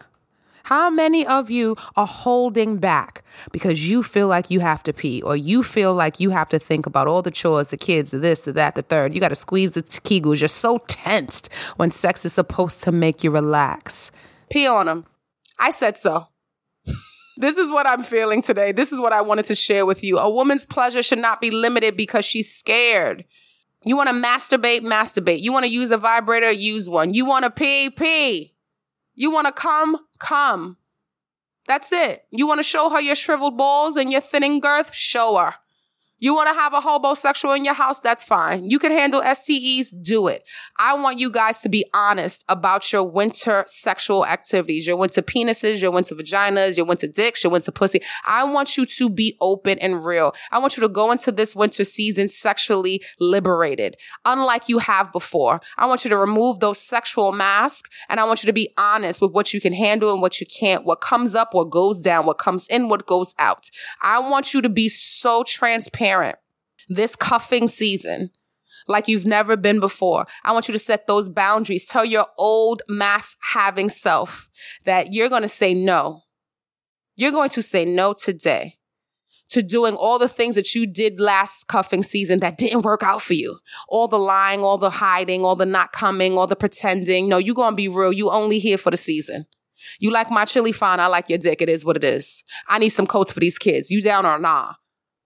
How 0.65 0.89
many 0.89 1.27
of 1.27 1.51
you 1.51 1.75
are 1.95 2.07
holding 2.07 2.77
back 2.77 3.23
because 3.51 3.87
you 3.87 4.01
feel 4.01 4.27
like 4.27 4.49
you 4.49 4.61
have 4.61 4.81
to 4.83 4.93
pee 4.93 5.21
or 5.21 5.35
you 5.35 5.61
feel 5.63 5.93
like 5.93 6.19
you 6.19 6.31
have 6.31 6.49
to 6.49 6.59
think 6.59 6.87
about 6.87 7.07
all 7.07 7.21
the 7.21 7.31
chores, 7.31 7.67
the 7.67 7.77
kids, 7.77 8.11
the 8.11 8.19
this, 8.19 8.41
the 8.41 8.53
that, 8.53 8.73
the 8.73 8.81
third? 8.81 9.13
You 9.13 9.19
got 9.19 9.29
to 9.29 9.35
squeeze 9.35 9.71
the 9.71 9.83
kegels. 9.83 10.41
You're 10.41 10.47
so 10.47 10.79
tensed 10.87 11.53
when 11.77 11.91
sex 11.91 12.25
is 12.25 12.33
supposed 12.33 12.81
to 12.83 12.91
make 12.91 13.23
you 13.23 13.31
relax. 13.31 14.11
Pee 14.49 14.67
on 14.67 14.87
them. 14.87 15.05
I 15.59 15.71
said 15.71 15.97
so. 15.97 16.27
This 17.37 17.57
is 17.57 17.69
what 17.69 17.85
I'm 17.85 18.01
feeling 18.01 18.41
today. 18.41 18.71
This 18.71 18.93
is 18.93 18.99
what 19.01 19.11
I 19.11 19.19
wanted 19.19 19.43
to 19.47 19.55
share 19.55 19.85
with 19.85 20.05
you. 20.05 20.17
A 20.17 20.29
woman's 20.29 20.65
pleasure 20.65 21.03
should 21.03 21.19
not 21.19 21.41
be 21.41 21.51
limited 21.51 21.97
because 21.97 22.23
she's 22.23 22.49
scared. 22.49 23.25
You 23.85 23.95
want 23.95 24.09
to 24.09 24.15
masturbate, 24.15 24.81
masturbate. 24.81 25.41
You 25.41 25.53
want 25.53 25.65
to 25.65 25.71
use 25.71 25.91
a 25.91 25.97
vibrator, 25.97 26.51
use 26.51 26.89
one. 26.89 27.13
You 27.13 27.25
want 27.25 27.43
to 27.45 27.51
pee, 27.51 27.89
pee. 27.91 28.55
You 29.13 29.31
want 29.31 29.47
to 29.47 29.53
come, 29.53 29.97
come. 30.19 30.77
That's 31.67 31.91
it. 31.91 32.25
You 32.31 32.47
want 32.47 32.59
to 32.59 32.63
show 32.63 32.89
her 32.89 32.99
your 32.99 33.15
shriveled 33.15 33.57
balls 33.57 33.95
and 33.95 34.11
your 34.11 34.21
thinning 34.21 34.59
girth? 34.59 34.93
Show 34.93 35.37
her. 35.37 35.55
You 36.17 36.33
want 36.33 36.47
to 36.47 36.53
have 36.53 36.73
a 36.73 36.79
homosexual 36.79 37.53
in 37.53 37.65
your 37.65 37.73
house? 37.73 37.99
That's 37.99 38.23
fine. 38.23 38.69
You 38.69 38.79
can 38.79 38.91
handle 38.91 39.21
STEs? 39.21 39.91
Do 39.91 40.27
it. 40.27 40.47
I 40.79 40.93
want 40.93 41.19
you 41.19 41.29
guys 41.29 41.59
to 41.59 41.69
be 41.69 41.83
honest 41.93 42.45
about 42.47 42.93
your 42.93 43.03
winter 43.03 43.65
sexual 43.67 44.25
activities, 44.25 44.87
your 44.87 44.95
winter 44.95 45.21
penises, 45.21 45.81
your 45.81 45.91
winter 45.91 46.15
vaginas, 46.15 46.77
your 46.77 46.85
winter 46.85 47.07
dicks, 47.07 47.43
your 47.43 47.51
winter 47.51 47.73
pussy. 47.73 47.99
I 48.25 48.45
want 48.45 48.77
you 48.77 48.85
to 48.85 49.09
be 49.09 49.35
open 49.41 49.77
and 49.79 50.05
real. 50.05 50.33
I 50.53 50.59
want 50.59 50.77
you 50.77 50.81
to 50.81 50.89
go 50.89 51.11
into 51.11 51.33
this 51.33 51.53
winter 51.53 51.83
season 51.83 52.29
sexually 52.29 53.03
liberated, 53.19 53.97
unlike 54.23 54.69
you 54.69 54.77
have 54.77 55.11
before. 55.11 55.59
I 55.77 55.85
want 55.85 56.05
you 56.05 56.09
to 56.11 56.17
remove 56.17 56.61
those 56.61 56.79
sexual 56.79 57.33
masks 57.33 57.89
and 58.07 58.21
I 58.21 58.23
want 58.23 58.41
you 58.41 58.47
to 58.47 58.53
be 58.53 58.73
honest 58.77 59.21
with 59.21 59.31
what 59.31 59.53
you 59.53 59.59
can 59.59 59.73
handle 59.73 60.13
and 60.13 60.21
what 60.21 60.39
you 60.39 60.47
can't, 60.47 60.85
what 60.85 61.01
comes 61.01 61.35
up, 61.35 61.53
what 61.53 61.69
goes 61.69 61.99
down, 61.99 62.25
what 62.25 62.37
comes 62.37 62.67
in, 62.67 62.87
what 62.87 63.05
goes 63.05 63.35
out. 63.37 63.69
I 64.01 64.19
want 64.19 64.53
you 64.53 64.61
to 64.61 64.69
be 64.69 64.87
so 64.87 65.43
transparent 65.43 66.04
parent 66.05 66.37
this 66.87 67.15
cuffing 67.15 67.67
season 67.67 68.29
like 68.87 69.07
you've 69.07 69.25
never 69.25 69.57
been 69.57 69.79
before. 69.79 70.27
I 70.43 70.51
want 70.51 70.67
you 70.67 70.73
to 70.73 70.79
set 70.79 71.07
those 71.07 71.29
boundaries. 71.29 71.87
Tell 71.87 72.05
your 72.05 72.27
old 72.37 72.83
mass 72.87 73.37
having 73.53 73.89
self 73.89 74.49
that 74.85 75.13
you're 75.13 75.29
going 75.29 75.41
to 75.41 75.47
say 75.47 75.73
no. 75.73 76.23
You're 77.15 77.31
going 77.31 77.49
to 77.51 77.63
say 77.63 77.85
no 77.85 78.13
today 78.13 78.77
to 79.49 79.63
doing 79.63 79.95
all 79.95 80.19
the 80.19 80.27
things 80.27 80.55
that 80.55 80.75
you 80.75 80.85
did 80.85 81.19
last 81.19 81.67
cuffing 81.67 82.03
season 82.03 82.39
that 82.39 82.57
didn't 82.57 82.81
work 82.81 83.01
out 83.01 83.21
for 83.21 83.33
you. 83.33 83.59
All 83.87 84.07
the 84.07 84.19
lying, 84.19 84.61
all 84.61 84.77
the 84.77 84.89
hiding, 84.89 85.43
all 85.43 85.55
the 85.55 85.65
not 85.65 85.91
coming, 85.91 86.37
all 86.37 86.47
the 86.47 86.55
pretending. 86.55 87.29
No, 87.29 87.37
you're 87.37 87.55
going 87.55 87.71
to 87.71 87.75
be 87.75 87.87
real. 87.87 88.11
You 88.11 88.29
only 88.29 88.59
here 88.59 88.77
for 88.77 88.91
the 88.91 88.97
season. 88.97 89.45
You 89.99 90.11
like 90.11 90.29
my 90.29 90.45
chili 90.45 90.71
fine. 90.71 90.99
I 90.99 91.07
like 91.07 91.29
your 91.29 91.37
dick. 91.37 91.61
It 91.61 91.69
is 91.69 91.85
what 91.85 91.95
it 91.95 92.03
is. 92.03 92.43
I 92.67 92.79
need 92.79 92.89
some 92.89 93.07
coats 93.07 93.31
for 93.31 93.39
these 93.39 93.57
kids. 93.57 93.89
You 93.89 94.01
down 94.01 94.25
or 94.25 94.37
nah? 94.37 94.73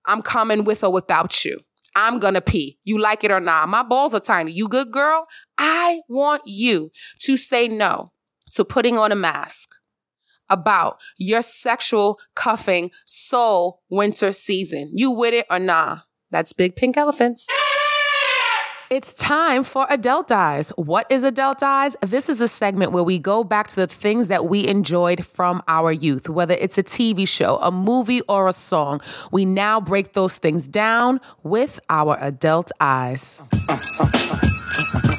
I'm 0.10 0.24
coming 0.24 0.64
with 0.64 0.84
or 0.84 0.92
without 0.92 1.46
you. 1.46 1.60
I'm 1.96 2.20
gonna 2.20 2.42
pee. 2.42 2.80
You 2.84 3.00
like 3.00 3.24
it 3.24 3.32
or 3.32 3.40
not. 3.40 3.70
My 3.70 3.84
balls 3.84 4.14
are 4.14 4.20
tiny. 4.20 4.52
You 4.52 4.68
good 4.68 4.92
girl? 4.92 5.28
I 5.58 6.02
want 6.10 6.42
you 6.46 6.92
to 7.22 7.38
say 7.38 7.68
no 7.68 8.12
to 8.54 8.66
putting 8.66 8.98
on 8.98 9.12
a 9.12 9.16
mask 9.16 9.70
about 10.50 11.00
your 11.18 11.44
sexual 11.44 12.20
cuffing 12.36 12.90
soul 13.06 13.82
winter 13.90 14.32
season. 14.32 14.92
You 14.94 15.12
with 15.12 15.34
it 15.34 15.46
or 15.50 15.60
nah? 15.60 16.00
That's 16.32 16.54
big 16.54 16.76
pink 16.76 16.98
elephants. 16.98 17.48
It's 18.90 19.14
time 19.14 19.64
for 19.64 19.86
Adult 19.92 20.30
Eyez. 20.30 20.72
What 20.76 21.06
is 21.12 21.24
Adult 21.24 21.60
Eyez? 21.60 21.96
This 22.02 22.28
is 22.28 22.42
a 22.42 22.48
segment 22.48 22.92
where 22.92 23.04
we 23.04 23.20
go 23.20 23.44
back 23.44 23.68
to 23.68 23.76
the 23.76 23.86
things 23.86 24.30
that 24.30 24.46
we 24.46 24.68
enjoyed 24.68 25.24
from 25.24 25.62
our 25.68 25.92
youth, 25.92 26.28
whether 26.28 26.56
it's 26.56 26.80
a 26.80 26.84
TV 26.84 27.28
show, 27.28 27.58
a 27.58 27.72
movie, 27.72 28.22
or 28.22 28.48
a 28.48 28.54
song. 28.54 29.00
We 29.32 29.46
now 29.46 29.80
break 29.80 30.14
those 30.14 30.38
things 30.38 30.68
down 30.68 31.22
with 31.44 31.80
our 31.88 32.18
adult 32.20 32.72
eyes. 32.80 33.40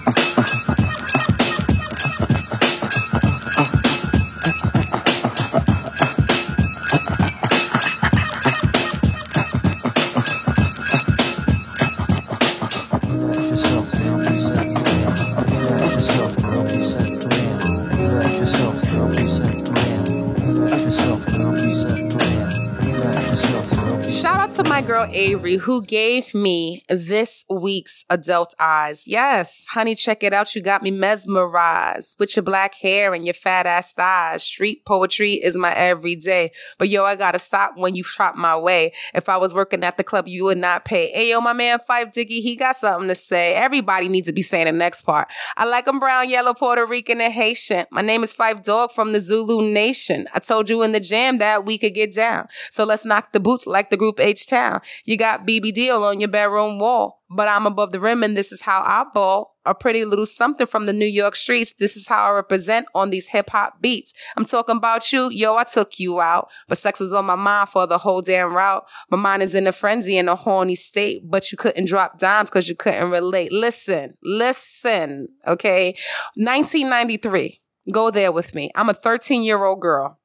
girl 24.90 25.08
Avery, 25.12 25.54
who 25.54 25.82
gave 25.82 26.34
me 26.34 26.82
this 26.88 27.44
week's 27.48 28.04
Adult 28.10 28.56
Eyez. 28.58 29.04
Yes, 29.06 29.68
honey, 29.70 29.94
check 29.94 30.24
it 30.24 30.32
out. 30.32 30.52
You 30.56 30.62
got 30.62 30.82
me 30.82 30.90
mesmerized 30.90 32.16
with 32.18 32.34
your 32.34 32.42
black 32.42 32.74
hair 32.74 33.14
and 33.14 33.24
your 33.24 33.34
fat 33.34 33.66
ass 33.66 33.92
thighs. 33.92 34.42
Street 34.42 34.84
poetry 34.84 35.34
is 35.34 35.56
my 35.56 35.72
everyday. 35.74 36.50
But 36.76 36.88
yo, 36.88 37.04
I 37.04 37.14
gotta 37.14 37.38
stop 37.38 37.74
when 37.76 37.94
you 37.94 38.02
trot 38.02 38.36
my 38.36 38.56
way. 38.56 38.90
If 39.14 39.28
I 39.28 39.36
was 39.36 39.54
working 39.54 39.84
at 39.84 39.96
the 39.96 40.02
club, 40.02 40.26
you 40.26 40.42
would 40.42 40.58
not 40.58 40.84
pay. 40.84 41.12
Hey, 41.12 41.30
yo, 41.30 41.40
my 41.40 41.52
man 41.52 41.78
Phife 41.88 42.12
Diggy, 42.12 42.42
he 42.42 42.56
got 42.56 42.74
something 42.74 43.06
to 43.06 43.14
say. 43.14 43.54
Everybody 43.54 44.08
needs 44.08 44.26
to 44.26 44.32
be 44.32 44.42
saying 44.42 44.64
the 44.64 44.72
next 44.72 45.02
part. 45.02 45.30
I 45.56 45.66
like 45.66 45.84
them 45.84 46.00
brown, 46.00 46.28
yellow, 46.28 46.52
Puerto 46.52 46.84
Rican, 46.84 47.20
and 47.20 47.32
Haitian. 47.32 47.86
My 47.92 48.02
name 48.02 48.24
is 48.24 48.34
Phife 48.34 48.64
Dawg 48.64 48.90
from 48.90 49.12
the 49.12 49.20
Zulu 49.20 49.72
Nation. 49.72 50.26
I 50.34 50.40
told 50.40 50.68
you 50.68 50.82
in 50.82 50.90
the 50.90 50.98
jam 50.98 51.38
that 51.38 51.64
we 51.64 51.78
could 51.78 51.94
get 51.94 52.12
down. 52.12 52.48
So 52.72 52.82
let's 52.82 53.04
knock 53.04 53.30
the 53.30 53.38
boots 53.38 53.68
like 53.68 53.90
the 53.90 53.96
group 53.96 54.18
H 54.18 54.48
Town. 54.48 54.79
You 55.04 55.16
got 55.16 55.46
BBD 55.46 55.88
on 55.90 56.20
your 56.20 56.28
bedroom 56.28 56.78
wall, 56.78 57.22
but 57.30 57.48
I'm 57.48 57.66
above 57.66 57.92
the 57.92 58.00
rim 58.00 58.22
and 58.22 58.36
this 58.36 58.52
is 58.52 58.62
how 58.62 58.80
I 58.80 59.04
ball. 59.12 59.56
A 59.66 59.74
pretty 59.74 60.06
little 60.06 60.26
something 60.26 60.66
from 60.66 60.86
the 60.86 60.92
New 60.92 61.06
York 61.06 61.36
streets. 61.36 61.74
This 61.78 61.96
is 61.96 62.08
how 62.08 62.30
I 62.30 62.34
represent 62.34 62.86
on 62.94 63.10
these 63.10 63.28
hip 63.28 63.50
hop 63.50 63.80
beats. 63.82 64.14
I'm 64.36 64.46
talking 64.46 64.76
about 64.76 65.12
you. 65.12 65.28
Yo, 65.28 65.54
I 65.56 65.64
took 65.64 65.98
you 65.98 66.20
out, 66.20 66.50
but 66.66 66.78
sex 66.78 66.98
was 66.98 67.12
on 67.12 67.26
my 67.26 67.36
mind 67.36 67.68
for 67.68 67.86
the 67.86 67.98
whole 67.98 68.22
damn 68.22 68.54
route. 68.54 68.84
My 69.10 69.18
mind 69.18 69.42
is 69.42 69.54
in 69.54 69.66
a 69.66 69.72
frenzy 69.72 70.16
in 70.16 70.28
a 70.28 70.34
horny 70.34 70.76
state, 70.76 71.22
but 71.28 71.52
you 71.52 71.58
couldn't 71.58 71.86
drop 71.86 72.18
dimes 72.18 72.48
because 72.48 72.68
you 72.68 72.74
couldn't 72.74 73.10
relate. 73.10 73.52
Listen, 73.52 74.14
listen, 74.22 75.28
okay? 75.46 75.94
1993. 76.36 77.60
Go 77.92 78.10
there 78.10 78.32
with 78.32 78.54
me. 78.54 78.70
I'm 78.74 78.88
a 78.88 78.94
13 78.94 79.42
year 79.42 79.64
old 79.64 79.80
girl. 79.80 80.19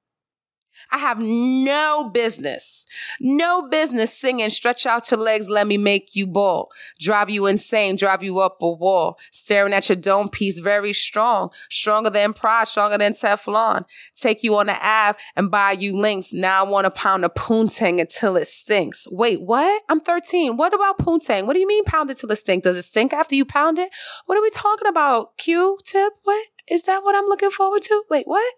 I 0.92 0.98
have 1.00 1.20
no 1.20 2.10
business, 2.14 2.86
no 3.20 3.68
business 3.68 4.14
singing, 4.14 4.50
stretch 4.50 4.86
out 4.86 5.10
your 5.12 5.20
legs, 5.20 5.50
let 5.50 5.68
me 5.68 5.78
make 5.78 6.16
you 6.16 6.28
ball, 6.28 6.72
drive 7.00 7.30
you 7.30 7.46
insane, 7.46 7.96
drive 7.96 8.24
you 8.24 8.40
up 8.40 8.62
a 8.62 8.72
wall, 8.72 9.20
staring 9.32 9.74
at 9.74 9.90
your 9.90 9.96
dome 9.96 10.30
piece, 10.30 10.60
very 10.60 10.94
strong, 10.94 11.52
stronger 11.70 12.10
than 12.10 12.34
pride, 12.34 12.68
stronger 12.68 12.98
than 12.98 13.14
Teflon, 13.14 13.86
take 14.16 14.44
you 14.44 14.56
on 14.56 14.68
the 14.68 14.78
Ave 14.86 15.18
and 15.36 15.52
buy 15.52 15.72
you 15.72 15.98
links. 15.98 16.34
Now 16.34 16.66
I 16.66 16.70
want 16.70 16.86
to 16.86 16.92
pound 16.92 17.26
a 17.26 17.30
poontang 17.30 18.00
until 18.00 18.38
it 18.38 18.48
stinks. 18.48 19.08
Wait, 19.12 19.42
what? 19.42 19.84
I'm 19.90 20.00
13. 20.00 20.58
What 20.58 20.74
about 20.74 21.00
poontang? 21.00 21.46
What 21.46 21.54
do 21.54 21.60
you 21.60 21.68
mean 21.68 21.84
pound 21.86 22.10
it 22.12 22.18
till 22.18 22.32
it 22.32 22.38
stinks? 22.38 22.64
Does 22.64 22.78
it 22.78 22.84
stink 22.84 23.14
after 23.14 23.36
you 23.36 23.46
pound 23.46 23.80
it? 23.80 23.90
What 24.26 24.38
are 24.38 24.42
we 24.42 24.50
talking 24.50 24.88
about? 24.88 25.38
Q-tip? 25.38 26.14
What? 26.24 26.48
Is 26.70 26.84
that 26.84 27.04
what 27.04 27.16
I'm 27.16 27.26
looking 27.26 27.52
forward 27.52 27.82
to? 27.84 28.04
Wait, 28.10 28.28
what? 28.28 28.54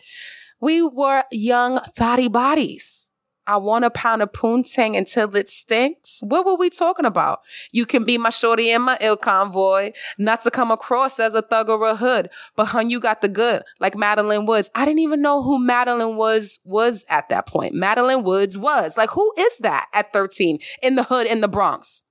We 0.59 0.81
were 0.81 1.23
young 1.31 1.79
fatty 1.95 2.27
bodies. 2.27 3.07
I 3.47 3.55
want 3.55 3.85
a 3.85 3.89
pound 3.89 4.21
of 4.21 4.33
poontang 4.33 4.97
until 4.97 5.33
it 5.37 5.47
stinks. 5.47 6.19
What 6.21 6.45
were 6.45 6.57
we 6.57 6.69
talking 6.69 7.05
about? 7.05 7.39
You 7.71 7.85
can 7.85 8.03
be 8.03 8.17
my 8.17 8.29
shorty 8.29 8.69
and 8.71 8.83
my 8.83 8.97
ill 8.99 9.15
convoy, 9.15 9.93
not 10.17 10.41
to 10.41 10.51
come 10.51 10.69
across 10.69 11.17
as 11.17 11.33
a 11.33 11.41
thug 11.41 11.69
or 11.69 11.87
a 11.87 11.95
hood, 11.95 12.29
but 12.57 12.65
hun, 12.65 12.89
you 12.89 12.99
got 12.99 13.21
the 13.21 13.29
good, 13.29 13.63
like 13.79 13.95
Madeline 13.95 14.45
Woods. 14.45 14.69
I 14.75 14.83
didn't 14.83 14.99
even 14.99 15.21
know 15.21 15.43
who 15.43 15.65
Madeline 15.65 16.17
was 16.17 16.59
was 16.65 17.05
at 17.07 17.29
that 17.29 17.47
point. 17.47 17.73
Madeline 17.73 18.23
Woods 18.23 18.57
was 18.57 18.97
like, 18.97 19.11
who 19.11 19.31
is 19.37 19.57
that 19.59 19.87
at 19.93 20.11
13 20.11 20.59
in 20.83 20.95
the 20.95 21.03
hood 21.03 21.25
in 21.25 21.39
the 21.39 21.47
Bronx? 21.47 22.01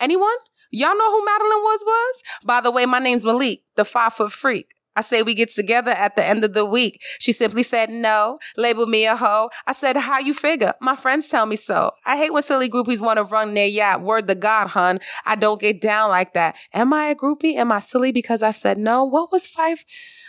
Anyone? 0.00 0.36
Y'all 0.70 0.96
know 0.96 1.10
who 1.10 1.24
Madeline 1.26 1.62
Woods 1.62 1.84
was? 1.86 2.22
By 2.46 2.62
the 2.62 2.70
way, 2.70 2.86
my 2.86 3.00
name's 3.00 3.22
Malik, 3.22 3.60
the 3.76 3.84
five 3.84 4.14
foot 4.14 4.32
freak. 4.32 4.72
I 4.96 5.00
say 5.00 5.22
we 5.22 5.34
get 5.34 5.50
together 5.50 5.90
at 5.90 6.16
the 6.16 6.24
end 6.24 6.44
of 6.44 6.52
the 6.52 6.64
week. 6.64 7.02
She 7.18 7.32
simply 7.32 7.62
said 7.62 7.90
no, 7.90 8.38
labeled 8.56 8.88
me 8.88 9.06
a 9.06 9.16
hoe. 9.16 9.50
I 9.66 9.72
said, 9.72 9.96
how 9.96 10.18
you 10.18 10.34
figure? 10.34 10.74
My 10.80 10.96
friends 10.96 11.28
tell 11.28 11.46
me 11.46 11.56
so. 11.56 11.92
I 12.04 12.16
hate 12.16 12.32
when 12.32 12.42
silly 12.42 12.68
groupies 12.68 13.00
want 13.00 13.16
to 13.16 13.24
run 13.24 13.54
their 13.54 13.66
yacht. 13.66 14.02
Word 14.02 14.28
to 14.28 14.34
God, 14.34 14.68
hun. 14.68 15.00
I 15.24 15.34
don't 15.34 15.60
get 15.60 15.80
down 15.80 16.10
like 16.10 16.34
that. 16.34 16.56
Am 16.72 16.92
I 16.92 17.06
a 17.06 17.14
groupie? 17.14 17.54
Am 17.54 17.72
I 17.72 17.78
silly 17.78 18.12
because 18.12 18.42
I 18.42 18.50
said 18.50 18.78
no? 18.78 19.04
What 19.04 19.32
was 19.32 19.46
five? 19.46 19.84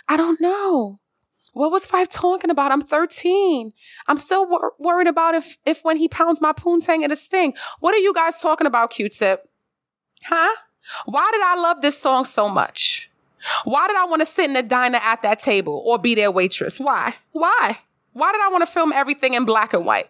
I 0.07 0.17
don't 0.17 0.39
know. 0.39 0.99
What 1.53 1.71
was 1.71 1.85
Phife 1.85 2.09
talking 2.09 2.49
about? 2.49 2.71
I'm 2.71 2.81
13. 2.81 3.73
I'm 4.07 4.17
still 4.17 4.49
wor- 4.49 4.73
worried 4.79 5.07
about 5.07 5.35
if, 5.35 5.57
if 5.65 5.83
when 5.83 5.97
he 5.97 6.07
pounds 6.07 6.41
my 6.41 6.51
poontang 6.51 7.03
it'll 7.03 7.15
sting. 7.15 7.53
What 7.79 7.93
are 7.93 7.99
you 7.99 8.11
guys 8.13 8.41
talking 8.41 8.65
about, 8.65 8.89
Q-tip? 8.89 9.47
Huh? 10.25 10.55
Why 11.05 11.29
did 11.31 11.41
I 11.41 11.55
love 11.55 11.81
this 11.81 11.97
song 11.97 12.25
so 12.25 12.49
much? 12.49 13.09
Why 13.63 13.87
did 13.87 13.97
I 13.97 14.05
want 14.05 14.21
to 14.21 14.25
sit 14.25 14.45
in 14.45 14.53
the 14.53 14.63
diner 14.63 14.99
at 15.01 15.21
that 15.23 15.39
table 15.39 15.81
or 15.85 15.97
be 15.97 16.15
their 16.15 16.31
waitress? 16.31 16.79
Why? 16.79 17.15
Why? 17.31 17.79
Why 18.13 18.31
did 18.31 18.41
I 18.41 18.49
want 18.49 18.61
to 18.65 18.71
film 18.71 18.91
everything 18.93 19.33
in 19.33 19.45
black 19.45 19.73
and 19.73 19.85
white? 19.85 20.09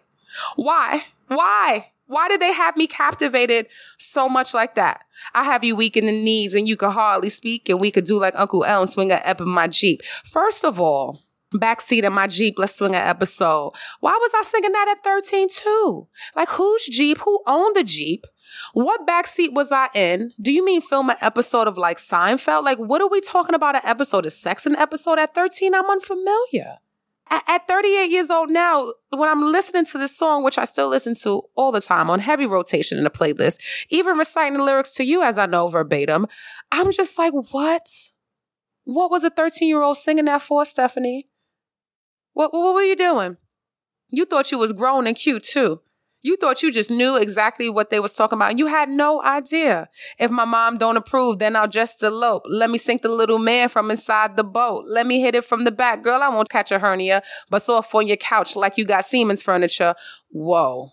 Why? 0.56 1.04
Why? 1.28 1.90
Why 2.06 2.28
did 2.28 2.40
they 2.40 2.52
have 2.52 2.76
me 2.76 2.86
captivated 2.86 3.66
so 3.98 4.28
much 4.28 4.52
like 4.52 4.74
that? 4.74 5.04
I 5.34 5.44
have 5.44 5.64
you 5.64 5.74
weak 5.74 5.96
in 5.96 6.06
the 6.06 6.12
knees 6.12 6.54
and 6.54 6.68
you 6.68 6.76
could 6.76 6.90
hardly 6.90 7.30
speak 7.30 7.68
and 7.68 7.80
we 7.80 7.90
could 7.90 8.04
do 8.04 8.18
like 8.18 8.34
Uncle 8.36 8.64
L 8.64 8.82
and 8.82 8.88
swing 8.88 9.10
a 9.10 9.20
ep 9.24 9.40
in 9.40 9.48
my 9.48 9.68
Jeep. 9.68 10.02
First 10.24 10.64
of 10.64 10.78
all, 10.78 11.22
backseat 11.54 12.06
of 12.06 12.12
my 12.12 12.26
Jeep, 12.26 12.58
let's 12.58 12.76
swing 12.76 12.94
an 12.94 13.06
episode. 13.06 13.72
Why 14.00 14.12
was 14.20 14.32
I 14.34 14.42
singing 14.42 14.72
that 14.72 14.96
at 14.96 15.04
13 15.04 15.48
too? 15.48 16.08
Like 16.36 16.50
whose 16.50 16.84
Jeep? 16.86 17.18
Who 17.18 17.40
owned 17.46 17.76
the 17.76 17.84
Jeep? 17.84 18.26
What 18.72 19.06
backseat 19.06 19.52
was 19.52 19.72
I 19.72 19.88
in? 19.94 20.32
Do 20.40 20.52
you 20.52 20.64
mean 20.64 20.80
film 20.80 21.10
an 21.10 21.16
episode 21.20 21.68
of 21.68 21.78
like 21.78 21.98
Seinfeld? 21.98 22.64
Like, 22.64 22.78
what 22.78 23.00
are 23.00 23.08
we 23.08 23.20
talking 23.20 23.54
about? 23.54 23.76
An 23.76 23.82
episode 23.84 24.26
of 24.26 24.32
sex? 24.32 24.66
An 24.66 24.76
episode 24.76 25.18
at 25.18 25.34
13? 25.34 25.74
I'm 25.74 25.88
unfamiliar. 25.88 26.78
At, 27.30 27.42
at 27.48 27.68
38 27.68 28.10
years 28.10 28.30
old 28.30 28.50
now, 28.50 28.92
when 29.10 29.28
I'm 29.28 29.40
listening 29.40 29.86
to 29.86 29.98
this 29.98 30.16
song, 30.16 30.44
which 30.44 30.58
I 30.58 30.64
still 30.64 30.88
listen 30.88 31.14
to 31.22 31.42
all 31.54 31.72
the 31.72 31.80
time 31.80 32.10
on 32.10 32.20
heavy 32.20 32.46
rotation 32.46 32.98
in 32.98 33.04
the 33.04 33.10
playlist, 33.10 33.58
even 33.88 34.18
reciting 34.18 34.58
the 34.58 34.64
lyrics 34.64 34.92
to 34.94 35.04
you 35.04 35.22
as 35.22 35.38
I 35.38 35.46
know 35.46 35.68
verbatim, 35.68 36.26
I'm 36.70 36.92
just 36.92 37.18
like, 37.18 37.32
what? 37.52 37.88
What 38.84 39.10
was 39.10 39.24
a 39.24 39.30
13 39.30 39.68
year 39.68 39.82
old 39.82 39.96
singing 39.96 40.26
that 40.26 40.42
for, 40.42 40.64
Stephanie? 40.64 41.28
What, 42.34 42.52
what 42.52 42.74
were 42.74 42.82
you 42.82 42.96
doing? 42.96 43.38
You 44.10 44.26
thought 44.26 44.52
you 44.52 44.58
was 44.58 44.72
grown 44.72 45.06
and 45.06 45.16
cute 45.16 45.44
too. 45.44 45.80
You 46.24 46.38
thought 46.38 46.62
you 46.62 46.72
just 46.72 46.90
knew 46.90 47.16
exactly 47.16 47.68
what 47.68 47.90
they 47.90 48.00
was 48.00 48.14
talking 48.14 48.38
about. 48.38 48.48
And 48.48 48.58
you 48.58 48.66
had 48.66 48.88
no 48.88 49.22
idea. 49.22 49.90
If 50.18 50.30
my 50.30 50.46
mom 50.46 50.78
don't 50.78 50.96
approve, 50.96 51.38
then 51.38 51.54
I'll 51.54 51.68
just 51.68 52.02
elope. 52.02 52.44
Let 52.48 52.70
me 52.70 52.78
sink 52.78 53.02
the 53.02 53.10
little 53.10 53.38
man 53.38 53.68
from 53.68 53.90
inside 53.90 54.38
the 54.38 54.42
boat. 54.42 54.84
Let 54.86 55.06
me 55.06 55.20
hit 55.20 55.34
it 55.34 55.44
from 55.44 55.64
the 55.64 55.70
back. 55.70 56.02
Girl, 56.02 56.22
I 56.22 56.30
won't 56.30 56.48
catch 56.48 56.72
a 56.72 56.78
hernia, 56.78 57.22
but 57.50 57.68
off 57.68 57.94
on 57.94 58.06
your 58.06 58.16
couch 58.16 58.56
like 58.56 58.78
you 58.78 58.86
got 58.86 59.04
Seaman's 59.04 59.42
furniture. 59.42 59.94
Whoa. 60.30 60.92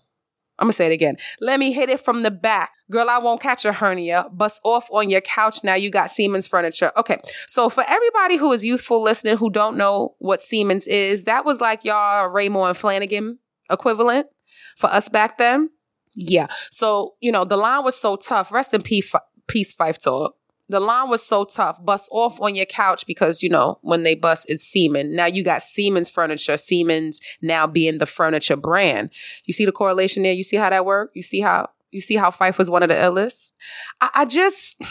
I'm 0.60 0.66
gonna 0.66 0.74
say 0.74 0.88
it 0.88 0.92
again. 0.92 1.16
Let 1.40 1.62
me 1.62 1.72
hit 1.72 1.90
it 1.90 2.02
from 2.02 2.24
the 2.24 2.30
back. 2.30 2.72
Girl, 2.92 3.10
I 3.10 3.18
won't 3.18 3.42
catch 3.42 3.64
a 3.64 3.72
hernia. 3.72 4.28
Bust 4.34 4.60
off 4.66 4.90
on 4.92 5.10
your 5.10 5.22
couch. 5.22 5.64
Now 5.64 5.76
you 5.76 5.90
got 5.90 6.10
Seaman's 6.10 6.46
furniture. 6.46 6.92
Okay. 6.98 7.18
So 7.48 7.70
for 7.70 7.86
everybody 7.88 8.36
who 8.36 8.52
is 8.52 8.66
youthful 8.66 9.02
listening 9.02 9.38
who 9.38 9.50
don't 9.50 9.78
know 9.78 10.16
what 10.20 10.42
Seaman's 10.42 10.88
is, 10.88 11.24
that 11.24 11.46
was 11.46 11.62
like 11.62 11.86
y'all 11.86 12.30
Raymour 12.30 12.74
Flanigan 12.74 13.38
equivalent 13.72 14.28
for 14.78 14.88
us 14.88 15.10
back 15.10 15.38
then. 15.38 15.70
Yeah. 16.14 16.48
So, 16.72 17.16
you 17.22 17.32
know, 17.32 17.46
the 17.46 17.58
line 17.58 17.84
was 17.84 17.96
so 17.96 18.16
tough. 18.16 18.52
Rest 18.52 18.74
in 18.74 18.82
peace, 18.82 19.14
peace 19.48 19.74
Phife 19.74 20.00
Dawg. 20.00 20.34
The 20.70 20.80
line 20.80 21.10
was 21.10 21.22
so 21.22 21.44
tough. 21.44 21.84
Bust 21.84 22.10
off 22.14 22.40
on 22.40 22.56
your 22.56 22.66
couch 22.66 23.06
because, 23.06 23.44
you 23.44 23.50
know, 23.50 23.80
when 23.82 24.04
they 24.04 24.16
bust, 24.16 24.50
it's 24.50 24.64
Seaman's. 24.64 25.14
Now 25.14 25.26
you 25.26 25.44
got 25.44 25.64
Seaman's 25.64 26.10
furniture, 26.10 26.56
Seaman's 26.56 27.20
now 27.42 27.68
being 27.68 27.98
the 27.98 28.06
furniture 28.06 28.56
brand. 28.56 29.10
You 29.44 29.54
see 29.54 29.66
the 29.66 29.74
correlation 29.74 30.24
there? 30.24 30.32
You 30.32 30.44
see 30.44 30.56
how 30.56 30.70
that 30.70 30.86
worked? 30.86 31.16
You 31.16 31.24
see 31.24 31.42
how, 31.42 31.70
you 31.92 32.00
see 32.00 32.16
how 32.16 32.32
Phife 32.32 32.58
was 32.58 32.70
one 32.70 32.84
of 32.84 32.90
the 32.90 32.96
illest? 32.96 33.52
I, 34.00 34.10
I 34.14 34.26
just, 34.26 34.82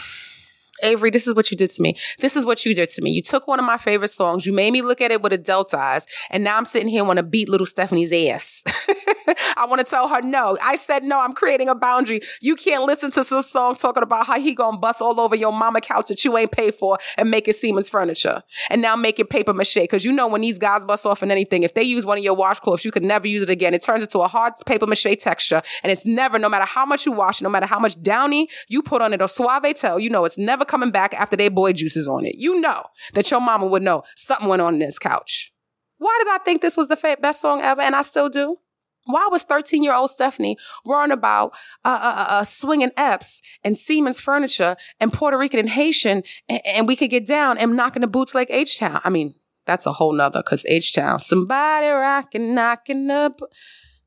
Avery, 0.83 1.09
this 1.09 1.27
is 1.27 1.35
what 1.35 1.51
you 1.51 1.57
did 1.57 1.69
to 1.71 1.81
me. 1.81 1.95
This 2.19 2.35
is 2.35 2.45
what 2.45 2.65
you 2.65 2.73
did 2.73 2.89
to 2.89 3.01
me. 3.01 3.11
You 3.11 3.21
took 3.21 3.47
one 3.47 3.59
of 3.59 3.65
my 3.65 3.77
favorite 3.77 4.09
songs. 4.09 4.45
You 4.45 4.53
made 4.53 4.71
me 4.71 4.81
look 4.81 5.01
at 5.01 5.11
it 5.11 5.21
with 5.21 5.33
adult 5.33 5.73
eyes. 5.73 6.05
And 6.29 6.43
now 6.43 6.57
I'm 6.57 6.65
sitting 6.65 6.87
here 6.87 7.03
want 7.03 7.17
to 7.17 7.23
beat 7.23 7.49
little 7.49 7.65
Stephanie's 7.65 8.11
ass. 8.11 8.63
I 9.57 9.65
want 9.67 9.79
to 9.79 9.85
tell 9.85 10.07
her 10.07 10.21
no. 10.21 10.57
I 10.61 10.75
said 10.75 11.03
no. 11.03 11.19
I'm 11.19 11.33
creating 11.33 11.69
a 11.69 11.75
boundary. 11.75 12.21
You 12.41 12.55
can't 12.55 12.83
listen 12.83 13.11
to 13.11 13.23
this 13.23 13.49
song 13.49 13.75
talking 13.75 14.03
about 14.03 14.27
how 14.27 14.39
he 14.39 14.55
gonna 14.55 14.77
bust 14.77 15.01
all 15.01 15.19
over 15.19 15.35
your 15.35 15.51
mama 15.51 15.81
couch 15.81 16.07
that 16.07 16.23
you 16.25 16.37
ain't 16.37 16.51
paid 16.51 16.75
for 16.75 16.97
and 17.17 17.29
make 17.29 17.47
it 17.47 17.55
Seaman's 17.55 17.89
furniture. 17.89 18.43
And 18.69 18.81
now 18.81 18.95
make 18.95 19.19
it 19.19 19.29
paper 19.29 19.53
mache. 19.53 19.77
Cause 19.89 20.03
you 20.03 20.11
know 20.11 20.27
when 20.27 20.41
these 20.41 20.57
guys 20.57 20.85
bust 20.85 21.05
off 21.05 21.23
in 21.23 21.31
anything, 21.31 21.63
if 21.63 21.73
they 21.73 21.83
use 21.83 22.05
one 22.05 22.17
of 22.17 22.23
your 22.23 22.35
washcloths, 22.35 22.83
you 22.83 22.91
could 22.91 23.03
never 23.03 23.27
use 23.27 23.41
it 23.41 23.49
again. 23.49 23.73
It 23.73 23.83
turns 23.83 24.03
into 24.03 24.19
a 24.19 24.27
hard 24.27 24.53
paper 24.65 24.87
mache 24.87 25.17
texture. 25.19 25.61
And 25.83 25.91
it's 25.91 26.05
never, 26.05 26.39
no 26.39 26.49
matter 26.49 26.65
how 26.65 26.85
much 26.85 27.05
you 27.05 27.11
wash, 27.11 27.41
no 27.41 27.49
matter 27.49 27.65
how 27.65 27.79
much 27.79 28.01
downy 28.01 28.49
you 28.67 28.81
put 28.81 29.01
on 29.01 29.13
it 29.13 29.21
or 29.21 29.27
Suavitel, 29.27 30.01
you 30.01 30.09
know 30.09 30.25
it's 30.25 30.37
never 30.37 30.65
coming 30.71 30.89
back 30.89 31.13
after 31.13 31.35
they 31.35 31.49
boy 31.49 31.73
juices 31.73 32.07
on 32.07 32.25
it. 32.25 32.35
You 32.37 32.59
know 32.59 32.83
that 33.13 33.29
your 33.29 33.41
mama 33.41 33.67
would 33.67 33.83
know 33.83 34.03
something 34.15 34.47
went 34.47 34.61
on 34.61 34.75
in 34.75 34.79
this 34.79 34.97
couch. 34.97 35.53
Why 35.97 36.17
did 36.23 36.33
I 36.33 36.39
think 36.39 36.61
this 36.61 36.77
was 36.77 36.87
the 36.87 37.17
best 37.21 37.41
song 37.41 37.61
ever? 37.61 37.81
And 37.81 37.95
I 37.95 38.01
still 38.01 38.29
do. 38.29 38.57
Why 39.05 39.27
was 39.31 39.43
13 39.43 39.83
year 39.83 39.93
old 39.93 40.09
Stephanie 40.09 40.57
worrying 40.85 41.11
about 41.11 41.53
uh, 41.83 41.99
uh, 42.01 42.15
uh, 42.17 42.25
uh, 42.29 42.43
swinging 42.43 42.91
Epps 42.97 43.41
and 43.63 43.77
Seaman's 43.77 44.19
furniture 44.19 44.75
and 44.99 45.11
Puerto 45.11 45.37
Rican 45.37 45.59
and 45.59 45.69
Haitian 45.69 46.23
and, 46.47 46.61
and 46.65 46.87
we 46.87 46.95
could 46.95 47.09
get 47.09 47.25
down 47.25 47.57
and 47.57 47.75
knocking 47.75 48.01
the 48.01 48.07
boots 48.07 48.33
like 48.33 48.49
H 48.49 48.79
Town? 48.79 49.01
I 49.03 49.09
mean, 49.09 49.33
that's 49.65 49.85
a 49.85 49.93
whole 49.93 50.13
nother 50.13 50.41
because 50.43 50.65
H 50.67 50.93
Town, 50.93 51.19
somebody 51.19 51.87
rocking, 51.87 52.55
knocking 52.55 53.09
up. 53.09 53.41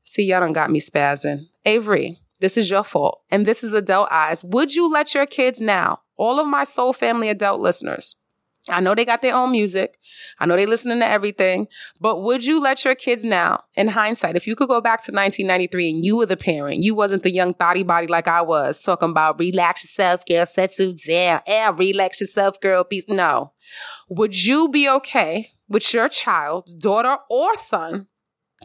See, 0.03 0.23
y'all 0.23 0.39
done 0.39 0.53
got 0.53 0.71
me 0.71 0.79
spazzing. 0.79 1.47
Avery, 1.65 2.19
this 2.39 2.57
is 2.57 2.69
your 2.69 2.83
fault. 2.83 3.23
And 3.31 3.45
this 3.45 3.63
is 3.63 3.73
adult 3.73 4.09
eyes. 4.11 4.43
Would 4.43 4.75
you 4.75 4.91
let 4.91 5.13
your 5.13 5.25
kids 5.25 5.61
now, 5.61 5.99
all 6.17 6.39
of 6.39 6.47
my 6.47 6.63
soul 6.63 6.93
family 6.93 7.29
adult 7.29 7.61
listeners, 7.61 8.15
I 8.67 8.79
know 8.79 8.95
they 8.95 9.05
got 9.05 9.21
their 9.21 9.35
own 9.35 9.51
music. 9.51 9.97
I 10.39 10.45
know 10.45 10.55
they 10.55 10.65
listening 10.65 10.99
to 10.99 11.07
everything, 11.07 11.67
but 11.99 12.23
would 12.23 12.43
you 12.43 12.59
let 12.59 12.83
your 12.83 12.95
kids 12.95 13.23
now, 13.23 13.63
in 13.75 13.89
hindsight, 13.89 14.35
if 14.35 14.47
you 14.47 14.55
could 14.55 14.69
go 14.69 14.81
back 14.81 15.03
to 15.05 15.11
1993 15.11 15.91
and 15.91 16.05
you 16.05 16.17
were 16.17 16.25
the 16.25 16.37
parent, 16.37 16.81
you 16.81 16.95
wasn't 16.95 17.23
the 17.23 17.31
young 17.31 17.53
thotty 17.53 17.83
body 17.83 18.07
like 18.07 18.27
I 18.27 18.41
was, 18.41 18.79
talking 18.79 19.11
about 19.11 19.39
relax 19.39 19.83
yourself, 19.83 20.25
girl, 20.25 20.45
set 20.45 20.77
you 20.79 20.93
down, 20.93 21.41
yeah, 21.47 21.71
relax 21.75 22.21
yourself, 22.21 22.59
girl, 22.59 22.83
peace. 22.83 23.05
No. 23.07 23.53
Would 24.09 24.45
you 24.45 24.69
be 24.69 24.89
okay 24.89 25.49
with 25.67 25.93
your 25.93 26.09
child, 26.09 26.69
daughter 26.79 27.17
or 27.29 27.53
son, 27.55 28.07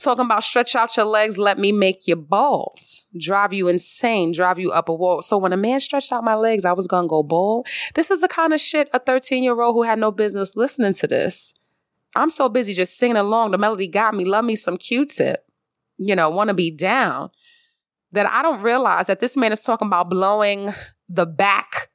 Talking 0.00 0.24
about 0.24 0.44
stretch 0.44 0.74
out 0.74 0.96
your 0.96 1.04
legs, 1.04 1.36
let 1.36 1.58
me 1.58 1.72
make 1.72 2.06
you 2.06 2.16
bald. 2.16 2.80
Drive 3.18 3.52
you 3.52 3.68
insane, 3.68 4.32
drive 4.32 4.58
you 4.58 4.70
up 4.70 4.88
a 4.88 4.94
wall. 4.94 5.20
So 5.20 5.36
when 5.36 5.52
a 5.52 5.58
man 5.58 5.78
stretched 5.78 6.10
out 6.10 6.24
my 6.24 6.34
legs, 6.34 6.64
I 6.64 6.72
was 6.72 6.86
gonna 6.86 7.06
go 7.06 7.22
bald. 7.22 7.66
This 7.94 8.10
is 8.10 8.22
the 8.22 8.28
kind 8.28 8.54
of 8.54 8.62
shit 8.62 8.88
a 8.94 8.98
13 8.98 9.44
year 9.44 9.60
old 9.60 9.74
who 9.74 9.82
had 9.82 9.98
no 9.98 10.10
business 10.10 10.56
listening 10.56 10.94
to 10.94 11.06
this. 11.06 11.52
I'm 12.16 12.30
so 12.30 12.48
busy 12.48 12.72
just 12.72 12.96
singing 12.96 13.18
along. 13.18 13.50
The 13.50 13.58
melody 13.58 13.88
got 13.88 14.14
me. 14.14 14.24
Love 14.24 14.46
me 14.46 14.56
some 14.56 14.78
Q-tip. 14.78 15.44
You 15.98 16.16
know, 16.16 16.30
wanna 16.30 16.54
be 16.54 16.70
down. 16.70 17.30
That 18.12 18.26
I 18.26 18.40
don't 18.40 18.62
realize 18.62 19.06
that 19.06 19.20
this 19.20 19.36
man 19.36 19.52
is 19.52 19.62
talking 19.62 19.86
about 19.86 20.08
blowing 20.08 20.72
the 21.10 21.26
back 21.26 21.90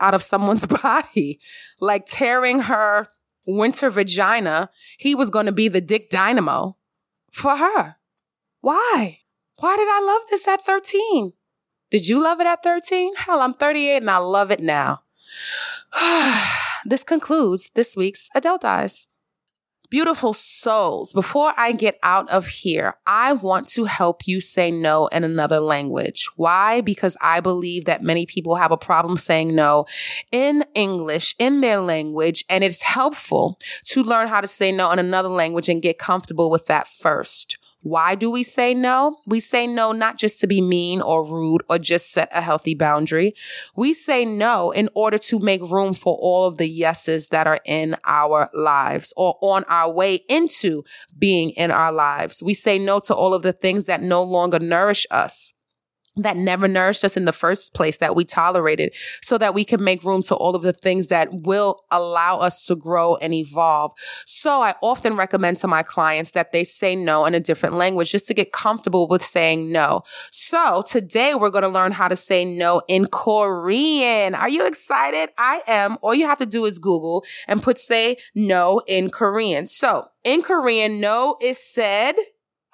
out 0.00 0.14
of 0.14 0.22
someone's 0.22 0.66
body, 0.82 1.38
like 1.80 2.06
tearing 2.08 2.62
her 2.62 3.06
winter 3.46 3.88
vagina. 3.88 4.68
He 4.98 5.14
was 5.14 5.30
gonna 5.30 5.52
be 5.52 5.68
the 5.68 5.80
dick 5.80 6.10
dynamo 6.10 6.76
for 7.36 7.56
her. 7.56 7.96
Why? 8.60 9.20
Why 9.58 9.76
did 9.76 9.88
I 9.88 10.00
love 10.00 10.22
this 10.30 10.48
at 10.48 10.64
13? 10.64 11.34
Did 11.90 12.08
you 12.08 12.20
love 12.20 12.40
it 12.40 12.46
at 12.46 12.62
13? 12.62 13.14
Hell, 13.16 13.40
I'm 13.40 13.54
38 13.54 13.98
and 13.98 14.10
I 14.10 14.18
love 14.18 14.50
it 14.50 14.60
now. 14.60 15.02
this 16.84 17.04
concludes 17.04 17.70
this 17.74 17.96
week's 17.96 18.28
Adult 18.34 18.62
Eyez. 18.62 19.06
Beautiful 19.88 20.32
souls, 20.32 21.12
before 21.12 21.52
I 21.56 21.70
get 21.70 21.98
out 22.02 22.28
of 22.28 22.48
here, 22.48 22.94
I 23.06 23.32
want 23.34 23.68
to 23.68 23.84
help 23.84 24.26
you 24.26 24.40
say 24.40 24.72
no 24.72 25.06
in 25.08 25.22
another 25.22 25.60
language. 25.60 26.28
Why? 26.34 26.80
Because 26.80 27.16
I 27.20 27.38
believe 27.38 27.84
that 27.84 28.02
many 28.02 28.26
people 28.26 28.56
have 28.56 28.72
a 28.72 28.76
problem 28.76 29.16
saying 29.16 29.54
no 29.54 29.86
in 30.32 30.64
English, 30.74 31.36
in 31.38 31.60
their 31.60 31.80
language, 31.80 32.44
and 32.48 32.64
it's 32.64 32.82
helpful 32.82 33.60
to 33.84 34.02
learn 34.02 34.26
how 34.26 34.40
to 34.40 34.48
say 34.48 34.72
no 34.72 34.90
in 34.90 34.98
another 34.98 35.28
language 35.28 35.68
and 35.68 35.82
get 35.82 35.98
comfortable 35.98 36.50
with 36.50 36.66
that 36.66 36.88
first. 36.88 37.56
Why 37.86 38.16
do 38.16 38.32
we 38.32 38.42
say 38.42 38.74
no? 38.74 39.18
We 39.28 39.38
say 39.38 39.68
no 39.68 39.92
not 39.92 40.18
just 40.18 40.40
to 40.40 40.48
be 40.48 40.60
mean 40.60 41.00
or 41.00 41.24
rude 41.24 41.62
or 41.68 41.78
just 41.78 42.10
set 42.10 42.28
a 42.32 42.40
healthy 42.40 42.74
boundary. 42.74 43.32
We 43.76 43.94
say 43.94 44.24
no 44.24 44.72
in 44.72 44.88
order 44.96 45.18
to 45.18 45.38
make 45.38 45.62
room 45.62 45.94
for 45.94 46.18
all 46.20 46.48
of 46.48 46.58
the 46.58 46.66
yeses 46.66 47.28
that 47.28 47.46
are 47.46 47.60
in 47.64 47.94
our 48.04 48.50
lives 48.52 49.14
or 49.16 49.38
on 49.40 49.62
our 49.68 49.88
way 49.88 50.16
into 50.28 50.82
being 51.16 51.50
in 51.50 51.70
our 51.70 51.92
lives. 51.92 52.42
We 52.42 52.54
say 52.54 52.76
no 52.76 52.98
to 52.98 53.14
all 53.14 53.32
of 53.34 53.42
the 53.42 53.52
things 53.52 53.84
that 53.84 54.02
no 54.02 54.20
longer 54.20 54.58
nourish 54.58 55.06
us 55.12 55.54
that 56.16 56.36
never 56.36 56.66
nourished 56.66 57.04
us 57.04 57.16
in 57.16 57.24
the 57.24 57.32
first 57.32 57.74
place 57.74 57.98
that 57.98 58.16
we 58.16 58.24
tolerated 58.24 58.94
so 59.22 59.36
that 59.38 59.54
we 59.54 59.64
can 59.64 59.82
make 59.82 60.02
room 60.02 60.22
to 60.22 60.34
all 60.34 60.54
of 60.54 60.62
the 60.62 60.72
things 60.72 61.08
that 61.08 61.28
will 61.32 61.84
allow 61.90 62.38
us 62.38 62.64
to 62.66 62.74
grow 62.74 63.16
and 63.16 63.34
evolve. 63.34 63.92
So 64.24 64.62
I 64.62 64.74
often 64.82 65.16
recommend 65.16 65.58
to 65.58 65.68
my 65.68 65.82
clients 65.82 66.30
that 66.32 66.52
they 66.52 66.64
say 66.64 66.96
no 66.96 67.26
in 67.26 67.34
a 67.34 67.40
different 67.40 67.74
language 67.74 68.10
just 68.10 68.26
to 68.26 68.34
get 68.34 68.52
comfortable 68.52 69.08
with 69.08 69.24
saying 69.24 69.70
no. 69.70 70.02
So 70.30 70.82
today 70.86 71.34
we're 71.34 71.50
going 71.50 71.62
to 71.62 71.68
learn 71.68 71.92
how 71.92 72.08
to 72.08 72.16
say 72.16 72.44
no 72.44 72.82
in 72.88 73.06
Korean. 73.06 74.34
Are 74.34 74.48
you 74.48 74.66
excited? 74.66 75.30
I 75.36 75.62
am. 75.66 75.98
All 76.02 76.14
you 76.14 76.26
have 76.26 76.38
to 76.38 76.46
do 76.46 76.64
is 76.64 76.78
Google 76.78 77.24
and 77.46 77.62
put 77.62 77.78
say 77.78 78.16
no 78.34 78.80
in 78.86 79.10
Korean. 79.10 79.66
So 79.66 80.08
in 80.24 80.42
Korean, 80.42 81.00
no 81.00 81.36
is 81.40 81.58
said. 81.58 82.16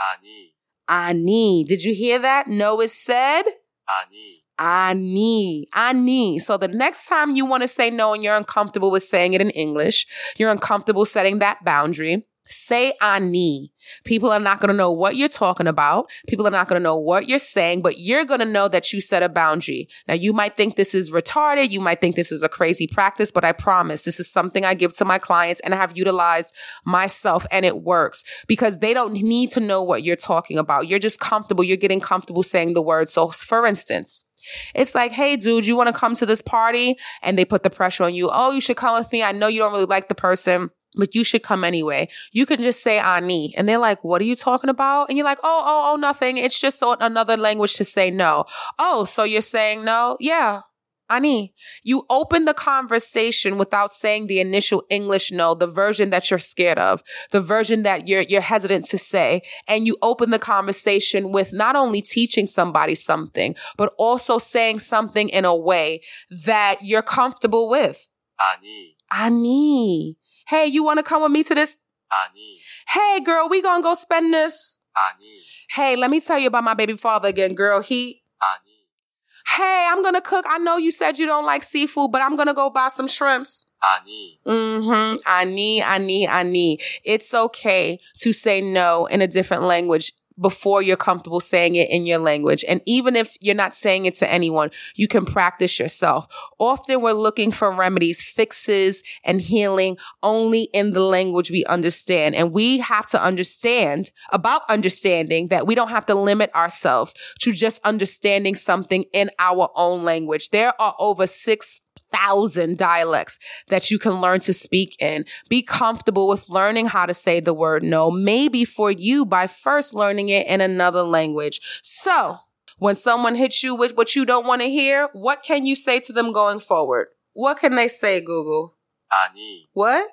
아니. 0.02 0.51
Ani. 0.88 1.64
Did 1.64 1.82
you 1.82 1.94
hear 1.94 2.18
that? 2.18 2.48
No 2.48 2.80
is 2.80 2.92
said. 2.92 3.42
Ani. 3.42 4.42
Ani. 4.58 5.66
Ani. 5.74 6.38
So 6.38 6.56
the 6.56 6.68
next 6.68 7.06
time 7.06 7.34
you 7.34 7.46
want 7.46 7.62
to 7.62 7.68
say 7.68 7.90
no 7.90 8.14
and 8.14 8.22
you're 8.22 8.36
uncomfortable 8.36 8.90
with 8.90 9.02
saying 9.02 9.34
it 9.34 9.40
in 9.40 9.50
English, 9.50 10.06
you're 10.38 10.50
uncomfortable 10.50 11.04
setting 11.04 11.38
that 11.38 11.64
boundary, 11.64 12.26
Say 12.52 12.92
ani. 13.00 13.72
People 14.04 14.30
are 14.30 14.38
not 14.38 14.60
going 14.60 14.68
to 14.68 14.76
know 14.76 14.92
what 14.92 15.16
you're 15.16 15.28
talking 15.28 15.66
about. 15.66 16.10
People 16.28 16.46
are 16.46 16.50
not 16.50 16.68
going 16.68 16.78
to 16.78 16.82
know 16.82 16.96
what 16.96 17.28
you're 17.28 17.38
saying, 17.38 17.82
but 17.82 17.98
you're 17.98 18.24
going 18.24 18.40
to 18.40 18.46
know 18.46 18.68
that 18.68 18.92
you 18.92 19.00
set 19.00 19.22
a 19.22 19.28
boundary. 19.28 19.88
Now, 20.06 20.14
you 20.14 20.32
might 20.32 20.54
think 20.54 20.76
this 20.76 20.94
is 20.94 21.10
retarded. 21.10 21.70
You 21.70 21.80
might 21.80 22.00
think 22.00 22.14
this 22.14 22.30
is 22.30 22.42
a 22.42 22.48
crazy 22.48 22.86
practice, 22.86 23.32
but 23.32 23.44
I 23.44 23.52
promise 23.52 24.02
this 24.02 24.20
is 24.20 24.30
something 24.30 24.64
I 24.64 24.74
give 24.74 24.94
to 24.98 25.04
my 25.04 25.18
clients 25.18 25.60
and 25.62 25.74
I 25.74 25.78
have 25.78 25.96
utilized 25.96 26.54
myself 26.84 27.46
and 27.50 27.64
it 27.64 27.82
works 27.82 28.22
because 28.46 28.78
they 28.78 28.92
don't 28.92 29.14
need 29.14 29.50
to 29.50 29.60
know 29.60 29.82
what 29.82 30.04
you're 30.04 30.14
talking 30.14 30.58
about. 30.58 30.88
You're 30.88 30.98
just 30.98 31.20
comfortable. 31.20 31.64
You're 31.64 31.76
getting 31.76 32.00
comfortable 32.00 32.42
saying 32.42 32.74
the 32.74 32.82
word. 32.82 33.08
So, 33.08 33.30
for 33.30 33.66
instance, 33.66 34.26
it's 34.74 34.94
like, 34.94 35.12
hey, 35.12 35.36
dude, 35.36 35.66
you 35.66 35.76
want 35.76 35.88
to 35.88 35.98
come 35.98 36.14
to 36.16 36.26
this 36.26 36.42
party? 36.42 36.96
And 37.22 37.38
they 37.38 37.44
put 37.44 37.62
the 37.62 37.70
pressure 37.70 38.04
on 38.04 38.14
you. 38.14 38.28
Oh, 38.30 38.50
you 38.50 38.60
should 38.60 38.76
come 38.76 38.98
with 38.98 39.10
me. 39.12 39.22
I 39.22 39.32
know 39.32 39.46
you 39.46 39.60
don't 39.60 39.72
really 39.72 39.86
like 39.86 40.08
the 40.08 40.14
person 40.14 40.70
but 40.96 41.14
you 41.14 41.24
should 41.24 41.42
come 41.42 41.64
anyway. 41.64 42.08
You 42.32 42.46
can 42.46 42.60
just 42.60 42.82
say 42.82 42.98
ani. 42.98 43.54
And 43.56 43.68
they're 43.68 43.78
like, 43.78 44.04
what 44.04 44.20
are 44.20 44.24
you 44.24 44.36
talking 44.36 44.70
about? 44.70 45.08
And 45.08 45.16
you're 45.16 45.24
like, 45.24 45.38
oh, 45.42 45.62
oh, 45.64 45.92
oh, 45.92 45.96
nothing. 45.96 46.36
It's 46.36 46.60
just 46.60 46.82
another 46.82 47.36
language 47.36 47.74
to 47.74 47.84
say 47.84 48.10
no. 48.10 48.44
Oh, 48.78 49.04
so 49.04 49.24
you're 49.24 49.40
saying 49.40 49.84
no? 49.84 50.16
Yeah. 50.20 50.62
Ani. 51.10 51.54
You 51.82 52.04
open 52.08 52.46
the 52.46 52.54
conversation 52.54 53.58
without 53.58 53.92
saying 53.92 54.26
the 54.26 54.40
initial 54.40 54.82
English 54.88 55.30
no, 55.30 55.54
the 55.54 55.66
version 55.66 56.10
that 56.10 56.30
you're 56.30 56.38
scared 56.38 56.78
of, 56.78 57.02
the 57.30 57.40
version 57.40 57.82
that 57.82 58.08
you're, 58.08 58.22
you're 58.22 58.40
hesitant 58.40 58.86
to 58.86 58.98
say. 58.98 59.42
And 59.68 59.86
you 59.86 59.96
open 60.00 60.30
the 60.30 60.38
conversation 60.38 61.30
with 61.30 61.52
not 61.52 61.76
only 61.76 62.00
teaching 62.00 62.46
somebody 62.46 62.94
something, 62.94 63.54
but 63.76 63.92
also 63.98 64.38
saying 64.38 64.78
something 64.78 65.28
in 65.28 65.44
a 65.44 65.54
way 65.54 66.00
that 66.30 66.78
you're 66.82 67.02
comfortable 67.02 67.68
with. 67.68 68.08
Ani. 68.40 68.96
Ani. 69.12 70.16
Hey, 70.47 70.67
you 70.67 70.83
want 70.83 70.97
to 70.99 71.03
come 71.03 71.23
with 71.23 71.31
me 71.31 71.43
to 71.43 71.55
this? 71.55 71.77
아니. 72.11 72.57
Hey, 72.87 73.19
girl, 73.19 73.49
we 73.49 73.61
gonna 73.61 73.83
go 73.83 73.93
spend 73.93 74.33
this? 74.33 74.79
아니. 74.95 75.39
Hey, 75.69 75.95
let 75.95 76.09
me 76.09 76.19
tell 76.19 76.39
you 76.39 76.47
about 76.47 76.63
my 76.63 76.73
baby 76.73 76.95
father 76.95 77.29
again, 77.29 77.53
girl. 77.53 77.81
He. 77.81 78.23
아니. 78.41 79.57
Hey, 79.57 79.87
I'm 79.89 80.03
gonna 80.03 80.21
cook. 80.21 80.45
I 80.47 80.57
know 80.57 80.77
you 80.77 80.91
said 80.91 81.17
you 81.17 81.25
don't 81.25 81.45
like 81.45 81.63
seafood, 81.63 82.11
but 82.11 82.21
I'm 82.21 82.35
gonna 82.35 82.53
go 82.53 82.69
buy 82.69 82.89
some 82.89 83.07
shrimps. 83.07 83.67
아니. 83.83 84.39
Mm-hmm. 84.45 85.17
아니, 85.25 85.81
아니, 85.81 86.27
아니. 86.27 86.77
It's 87.03 87.33
okay 87.33 87.99
to 88.19 88.33
say 88.33 88.61
no 88.61 89.05
in 89.05 89.21
a 89.21 89.27
different 89.27 89.63
language 89.63 90.13
before 90.40 90.82
you're 90.82 90.96
comfortable 90.96 91.40
saying 91.40 91.74
it 91.74 91.90
in 91.90 92.04
your 92.04 92.18
language. 92.18 92.64
And 92.68 92.80
even 92.86 93.16
if 93.16 93.36
you're 93.40 93.54
not 93.54 93.76
saying 93.76 94.06
it 94.06 94.14
to 94.16 94.32
anyone, 94.32 94.70
you 94.94 95.06
can 95.06 95.24
practice 95.24 95.78
yourself. 95.78 96.26
Often 96.58 97.00
we're 97.02 97.12
looking 97.12 97.52
for 97.52 97.72
remedies, 97.72 98.22
fixes, 98.22 99.02
and 99.24 99.40
healing 99.40 99.98
only 100.22 100.68
in 100.72 100.92
the 100.92 101.00
language 101.00 101.50
we 101.50 101.64
understand. 101.66 102.34
And 102.34 102.52
we 102.52 102.78
have 102.78 103.06
to 103.08 103.22
understand 103.22 104.10
about 104.30 104.62
understanding 104.68 105.48
that 105.48 105.66
we 105.66 105.74
don't 105.74 105.90
have 105.90 106.06
to 106.06 106.14
limit 106.14 106.54
ourselves 106.54 107.14
to 107.40 107.52
just 107.52 107.80
understanding 107.84 108.54
something 108.54 109.04
in 109.12 109.30
our 109.38 109.68
own 109.76 110.02
language. 110.02 110.50
There 110.50 110.80
are 110.80 110.94
over 110.98 111.26
six 111.26 111.81
thousand 112.11 112.77
dialects 112.77 113.37
that 113.67 113.91
you 113.91 113.99
can 113.99 114.21
learn 114.21 114.39
to 114.41 114.53
speak 114.53 114.95
in. 115.01 115.25
Be 115.49 115.61
comfortable 115.61 116.27
with 116.27 116.49
learning 116.49 116.87
how 116.87 117.05
to 117.05 117.13
say 117.13 117.39
the 117.39 117.53
word 117.53 117.83
no, 117.83 118.09
maybe 118.09 118.65
for 118.65 118.91
you 118.91 119.25
by 119.25 119.47
first 119.47 119.93
learning 119.93 120.29
it 120.29 120.47
in 120.47 120.61
another 120.61 121.03
language. 121.03 121.81
So 121.83 122.37
when 122.79 122.95
someone 122.95 123.35
hits 123.35 123.63
you 123.63 123.75
with 123.75 123.95
what 123.97 124.15
you 124.15 124.25
don't 124.25 124.47
want 124.47 124.61
to 124.61 124.69
hear, 124.69 125.09
what 125.13 125.43
can 125.43 125.65
you 125.65 125.75
say 125.75 125.99
to 126.01 126.13
them 126.13 126.31
going 126.31 126.59
forward? 126.59 127.07
What 127.33 127.59
can 127.59 127.75
they 127.75 127.87
say, 127.87 128.19
Google? 128.21 128.75
아니, 129.11 129.67
What? 129.73 130.07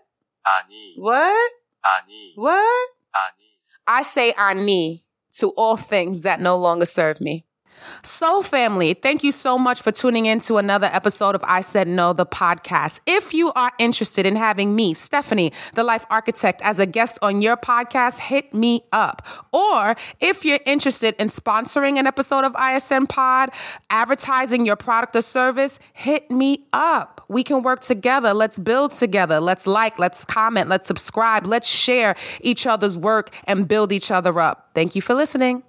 아니, 0.45 0.95
What? 0.97 1.51
아니, 1.85 2.33
What? 2.37 2.89
아니. 3.15 3.45
I 3.87 4.03
say 4.03 4.33
ani 4.39 5.05
to 5.39 5.49
all 5.57 5.77
things 5.77 6.21
that 6.23 6.41
no 6.41 6.57
longer 6.57 6.87
serve 6.87 7.21
me. 7.21 7.45
So, 8.02 8.42
family, 8.42 8.94
thank 8.94 9.24
you 9.24 9.32
so 9.32 9.58
much 9.58 9.82
for 9.82 9.92
tuning 9.92 10.26
in 10.26 10.40
to 10.42 10.58
another 10.58 10.90
episode 10.92 11.36
of 11.36 11.44
I 11.44 11.62
Said 11.62 11.88
No, 11.88 12.14
the 12.14 12.26
podcast. 12.26 13.02
If 13.06 13.34
you 13.34 13.52
are 13.54 13.72
interested 13.80 14.26
in 14.26 14.36
having 14.36 14.76
me, 14.76 14.94
Stephanie, 14.94 15.52
the 15.74 15.84
life 15.84 16.06
architect, 16.10 16.62
as 16.64 16.80
a 16.80 16.86
guest 16.86 17.20
on 17.22 17.42
your 17.42 17.58
podcast, 17.58 18.20
hit 18.20 18.54
me 18.54 18.84
up. 18.92 19.26
Or 19.52 19.96
if 20.20 20.46
you're 20.46 20.60
interested 20.66 21.16
in 21.20 21.28
sponsoring 21.28 21.98
an 21.98 22.08
episode 22.08 22.46
of 22.46 22.56
ISN 22.56 23.08
Pod, 23.08 23.52
advertising 23.90 24.66
your 24.66 24.76
product 24.76 25.16
or 25.16 25.22
service, 25.22 25.80
hit 25.94 26.30
me 26.32 26.66
up. 26.74 27.24
We 27.28 27.44
can 27.44 27.62
work 27.62 27.82
together. 27.82 28.34
Let's 28.34 28.60
build 28.60 28.94
together. 28.94 29.40
Let's 29.40 29.68
like, 29.68 30.00
let's 30.00 30.26
comment, 30.26 30.70
let's 30.70 30.88
subscribe, 30.88 31.46
let's 31.46 31.68
share 31.68 32.16
each 32.42 32.66
other's 32.66 32.98
work 32.98 33.30
and 33.46 33.68
build 33.68 33.92
each 33.92 34.12
other 34.12 34.40
up. 34.40 34.72
Thank 34.74 34.96
you 34.96 35.02
for 35.02 35.14
listening. 35.14 35.64